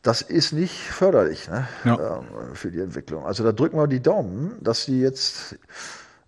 das 0.00 0.22
ist 0.22 0.52
nicht 0.52 0.72
förderlich 0.72 1.46
ne? 1.50 1.68
Ja. 1.84 2.16
ähm, 2.18 2.54
für 2.54 2.70
die 2.70 2.80
Entwicklung. 2.80 3.26
Also 3.26 3.44
da 3.44 3.52
drücken 3.52 3.76
wir 3.76 3.88
die 3.88 4.00
Daumen, 4.00 4.56
dass 4.62 4.84
sie 4.84 5.02
jetzt 5.02 5.58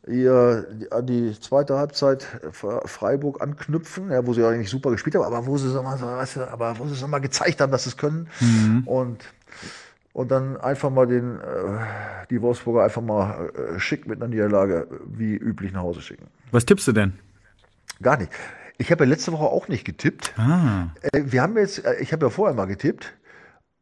ihr 0.07 0.67
an 0.91 1.07
die 1.07 1.35
zweite 1.41 1.79
Halbzeit 1.79 2.27
Freiburg 2.53 3.41
anknüpfen, 3.41 4.11
ja, 4.11 4.27
wo 4.27 4.35
sie 4.35 4.45
eigentlich 4.45 4.69
super 4.69 4.91
gespielt 4.91 5.15
haben, 5.17 5.25
aber 5.25 5.47
wo 5.47 5.57
sie 5.57 5.71
so 5.71 5.83
mal, 5.83 5.97
so, 5.97 6.05
weißt 6.05 6.37
du, 6.37 6.53
aber 6.53 6.79
wo 6.79 6.87
sie 6.89 6.95
so 6.95 7.09
mal 7.09 7.21
gezeigt 7.21 7.63
haben, 7.63 7.73
dass 7.73 7.85
sie 7.85 7.91
es 7.91 7.97
können. 7.97 8.29
Mhm. 8.41 8.83
Und 8.85 9.25
und 10.13 10.31
dann 10.31 10.57
einfach 10.57 10.91
mal 10.91 11.07
den, 11.07 11.37
äh, 11.37 12.27
die 12.29 12.43
Wolfsburger 12.43 12.83
einfach 12.83 13.03
mal 13.03 13.51
äh, 13.51 13.79
schick 13.79 14.07
mit 14.09 14.21
einer 14.21 14.29
Niederlage 14.29 14.89
wie 15.07 15.37
üblich 15.37 15.73
nach 15.73 15.83
Hause 15.83 16.03
schicken. 16.03 16.27
Was 16.51 16.67
tippst 16.67 16.87
du 16.89 16.93
denn? 16.93 17.15
Gar 18.01 18.19
nicht. 18.19 18.31
Ich 18.79 18.93
habe 18.93 19.05
ja 19.05 19.11
letzte 19.11 19.33
Woche 19.33 19.45
auch 19.45 19.69
nicht 19.69 19.85
getippt. 19.85 20.39
Ah. 20.39 20.89
Äh, 21.03 21.23
wir 21.27 21.43
haben 21.43 21.57
jetzt, 21.57 21.85
äh, 21.85 21.97
ich 22.01 22.13
habe 22.13 22.27
ja 22.27 22.31
vorher 22.31 22.55
mal 22.55 22.67
getippt. 22.67 23.15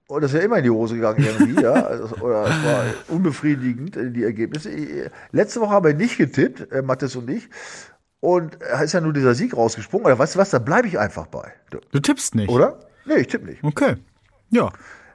Und 0.08 0.22
das 0.22 0.32
ist 0.32 0.38
ja 0.38 0.44
immer 0.44 0.58
in 0.58 0.64
die 0.64 0.70
Hose 0.70 0.94
gegangen 0.94 1.24
irgendwie, 1.24 1.60
ja. 1.60 1.72
Also, 1.86 2.16
oder 2.16 2.44
es 2.44 2.64
war 2.64 2.84
unbefriedigend, 3.08 3.96
äh, 3.96 4.10
die 4.10 4.24
Ergebnisse. 4.24 4.70
Letzte 5.32 5.60
Woche 5.60 5.70
haben 5.70 5.84
wir 5.84 5.94
nicht 5.94 6.16
getippt, 6.16 6.72
äh, 6.72 6.82
Mathis 6.82 7.16
und 7.16 7.28
ich. 7.28 7.48
Und 8.20 8.58
da 8.60 8.80
ist 8.80 8.92
ja 8.92 9.00
nur 9.00 9.12
dieser 9.12 9.34
Sieg 9.34 9.54
rausgesprungen. 9.54 10.06
Oder 10.06 10.18
weißt 10.18 10.36
du 10.36 10.38
was, 10.38 10.50
da 10.50 10.58
bleibe 10.58 10.88
ich 10.88 10.98
einfach 10.98 11.26
bei. 11.26 11.52
Du, 11.70 11.78
du 11.92 12.00
tippst 12.00 12.34
nicht. 12.34 12.48
Oder? 12.48 12.80
Nee, 13.04 13.16
ich 13.16 13.28
tippe 13.28 13.46
nicht. 13.46 13.62
Okay. 13.62 13.96
Ja. 14.50 14.72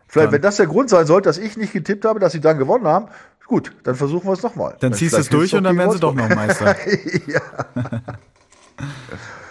Vielleicht, 0.07 0.27
dann. 0.27 0.33
wenn 0.33 0.41
das 0.41 0.57
der 0.57 0.67
Grund 0.67 0.89
sein 0.89 1.05
sollte, 1.05 1.29
dass 1.29 1.37
ich 1.37 1.57
nicht 1.57 1.73
getippt 1.73 2.05
habe, 2.05 2.19
dass 2.19 2.33
sie 2.33 2.41
dann 2.41 2.57
gewonnen 2.57 2.85
haben, 2.85 3.07
gut, 3.51 3.73
dann 3.83 3.95
versuchen 3.95 4.27
wir 4.27 4.33
es 4.33 4.41
nochmal. 4.41 4.77
Dann 4.79 4.93
ziehst 4.93 5.13
du 5.13 5.17
es 5.17 5.27
durch 5.27 5.53
und 5.53 5.65
dann 5.65 5.77
werden 5.77 5.91
sie 5.91 5.99
doch 5.99 6.15
noch 6.15 6.29
Meister. 6.29 6.73
ja. 7.27 7.41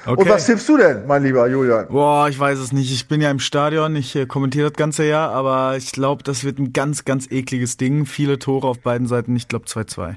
Okay. 0.07 0.23
Und 0.23 0.29
was 0.31 0.47
tippst 0.47 0.67
du 0.67 0.79
denn, 0.79 1.07
mein 1.07 1.23
lieber 1.23 1.47
Julian? 1.47 1.87
Boah, 1.89 2.27
ich 2.29 2.39
weiß 2.39 2.59
es 2.59 2.73
nicht. 2.73 2.91
Ich 2.91 3.07
bin 3.07 3.21
ja 3.21 3.31
im 3.31 3.39
Stadion, 3.39 3.95
ich 3.95 4.17
äh, 4.17 4.25
kommentiere 4.25 4.71
das 4.71 4.77
ganze 4.77 5.05
Jahr, 5.05 5.31
aber 5.31 5.77
ich 5.77 5.93
glaube, 5.93 6.23
das 6.25 6.43
wird 6.43 6.59
ein 6.59 6.73
ganz, 6.73 7.05
ganz 7.05 7.31
ekliges 7.31 7.77
Ding. 7.77 8.07
Viele 8.07 8.39
Tore 8.39 8.67
auf 8.67 8.81
beiden 8.81 9.07
Seiten. 9.07 9.37
Ich 9.37 9.47
glaube 9.47 9.67
2-2. 9.67 10.17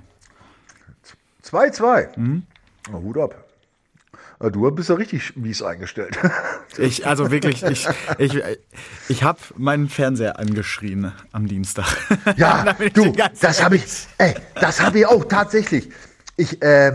2-2? 1.45 2.17
Mhm. 2.17 2.43
Na, 2.89 2.97
Hut 2.97 3.17
ab. 3.17 3.42
Du 4.51 4.69
bist 4.71 4.89
ja 4.89 4.95
richtig 4.95 5.35
mies 5.35 5.61
eingestellt. 5.61 6.17
Ich, 6.79 7.05
also 7.05 7.29
wirklich, 7.29 7.61
ich, 7.61 7.87
ich, 8.17 8.41
ich 9.07 9.23
habe 9.23 9.37
meinen 9.57 9.89
Fernseher 9.89 10.39
angeschrien 10.39 11.11
am 11.31 11.47
Dienstag. 11.47 11.85
Ja, 12.37 12.73
du, 12.93 13.13
das 13.39 13.63
habe 13.63 13.75
ich, 13.75 13.83
ey, 14.17 14.33
das 14.59 14.81
habe 14.81 14.99
ich 14.99 15.05
auch 15.05 15.23
tatsächlich. 15.25 15.89
Ich, 16.35 16.63
äh, 16.63 16.93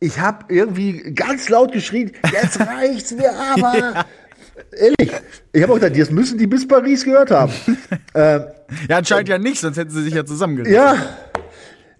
ich 0.00 0.18
habe 0.20 0.44
irgendwie 0.52 1.14
ganz 1.14 1.48
laut 1.48 1.72
geschrien, 1.72 2.12
jetzt 2.30 2.60
reicht's 2.60 3.12
mir 3.12 3.32
aber. 3.32 3.78
Ja. 3.78 4.04
Ehrlich, 4.72 5.12
ich 5.52 5.62
habe 5.62 5.72
auch 5.72 5.80
gedacht, 5.80 5.98
das 5.98 6.10
müssen 6.10 6.36
die 6.36 6.46
bis 6.46 6.68
Paris 6.68 7.04
gehört 7.04 7.30
haben. 7.30 7.52
ähm, 8.14 8.44
ja, 8.88 8.98
anscheinend 8.98 9.28
ja 9.30 9.38
nicht, 9.38 9.60
sonst 9.60 9.78
hätten 9.78 9.90
sie 9.90 10.02
sich 10.02 10.14
ja 10.14 10.26
zusammengerissen. 10.26 10.74
Ja, 10.74 10.96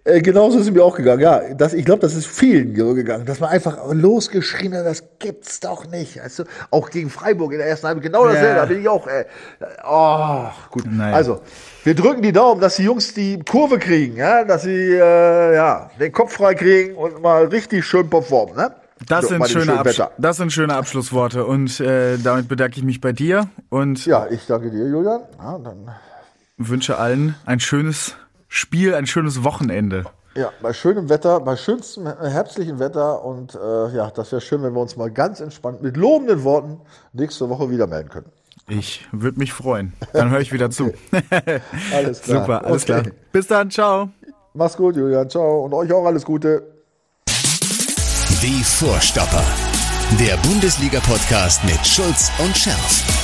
äh, 0.06 0.20
genauso 0.20 0.58
ist 0.58 0.66
es 0.66 0.70
mir 0.70 0.84
auch 0.84 0.96
gegangen, 0.96 1.20
ja. 1.20 1.54
Das, 1.54 1.72
ich 1.72 1.84
glaube, 1.84 2.02
das 2.02 2.14
ist 2.14 2.26
vielen 2.26 2.76
so 2.76 2.92
gegangen, 2.92 3.24
dass 3.24 3.40
man 3.40 3.48
einfach 3.48 3.78
losgeschrien 3.90 4.74
hat, 4.74 4.84
das 4.84 5.02
gibt's 5.18 5.60
doch 5.60 5.86
nicht. 5.90 6.20
Also, 6.20 6.44
auch 6.70 6.90
gegen 6.90 7.08
Freiburg 7.08 7.52
in 7.52 7.58
der 7.58 7.68
ersten 7.68 7.86
Halbzeit, 7.86 8.04
genau 8.04 8.26
dasselbe, 8.26 8.48
ja. 8.48 8.54
da 8.54 8.64
bin 8.66 8.80
ich 8.82 8.88
auch, 8.88 9.06
äh, 9.06 9.24
oh, 9.88 10.44
gut. 10.70 10.84
Naja. 10.86 11.16
Also, 11.16 11.40
wir 11.84 11.94
drücken 11.94 12.20
die 12.20 12.32
Daumen, 12.32 12.60
dass 12.60 12.76
die 12.76 12.84
Jungs 12.84 13.14
die 13.14 13.38
Kurve 13.38 13.78
kriegen, 13.78 14.16
ja, 14.16 14.44
dass 14.44 14.64
sie, 14.64 14.70
äh, 14.70 15.54
ja, 15.54 15.90
den 15.98 16.12
Kopf 16.12 16.34
frei 16.34 16.54
kriegen 16.54 16.96
und 16.96 17.22
mal 17.22 17.46
richtig 17.46 17.86
schön 17.86 18.10
performen, 18.10 18.56
ne? 18.56 18.74
Das, 19.08 19.22
so, 19.22 19.28
sind 19.28 19.48
schöne 19.48 19.82
das 20.18 20.36
sind 20.36 20.52
schöne 20.52 20.74
Abschlussworte 20.74 21.44
und 21.44 21.80
äh, 21.80 22.16
damit 22.18 22.48
bedanke 22.48 22.78
ich 22.78 22.84
mich 22.84 23.00
bei 23.00 23.12
dir 23.12 23.48
und 23.68 24.06
ja, 24.06 24.26
ich 24.30 24.46
danke 24.46 24.70
dir, 24.70 24.86
Julian. 24.86 25.20
Ja, 25.38 25.58
wünsche 26.56 26.98
allen 26.98 27.34
ein 27.44 27.60
schönes 27.60 28.14
Spiel, 28.54 28.94
ein 28.94 29.06
schönes 29.08 29.42
Wochenende. 29.42 30.04
Ja, 30.36 30.52
bei 30.62 30.72
schönem 30.72 31.08
Wetter, 31.08 31.40
bei 31.40 31.56
schönstem 31.56 32.06
herbstlichen 32.06 32.78
Wetter 32.78 33.24
und 33.24 33.56
äh, 33.56 33.96
ja, 33.96 34.12
das 34.12 34.30
wäre 34.30 34.40
schön, 34.40 34.62
wenn 34.62 34.72
wir 34.74 34.80
uns 34.80 34.96
mal 34.96 35.10
ganz 35.10 35.40
entspannt 35.40 35.82
mit 35.82 35.96
lobenden 35.96 36.44
Worten 36.44 36.80
nächste 37.12 37.48
Woche 37.48 37.68
wieder 37.68 37.88
melden 37.88 38.10
können. 38.10 38.30
Ich 38.68 39.08
würde 39.10 39.40
mich 39.40 39.52
freuen. 39.52 39.92
Dann 40.12 40.30
höre 40.30 40.38
ich 40.38 40.52
wieder 40.52 40.70
zu. 40.70 40.94
alles 41.92 42.22
klar. 42.22 42.42
Super, 42.42 42.64
alles 42.64 42.84
okay. 42.84 43.02
klar. 43.02 43.14
Bis 43.32 43.48
dann, 43.48 43.72
ciao. 43.72 44.10
Mach's 44.52 44.76
gut, 44.76 44.94
Julian. 44.94 45.28
Ciao. 45.28 45.64
Und 45.64 45.74
euch 45.74 45.92
auch 45.92 46.06
alles 46.06 46.24
Gute. 46.24 46.62
Die 48.40 48.62
Vorstopper. 48.62 49.44
Der 50.20 50.36
Bundesliga-Podcast 50.48 51.64
mit 51.64 51.84
Schulz 51.84 52.30
und 52.38 52.56
Scherf. 52.56 53.23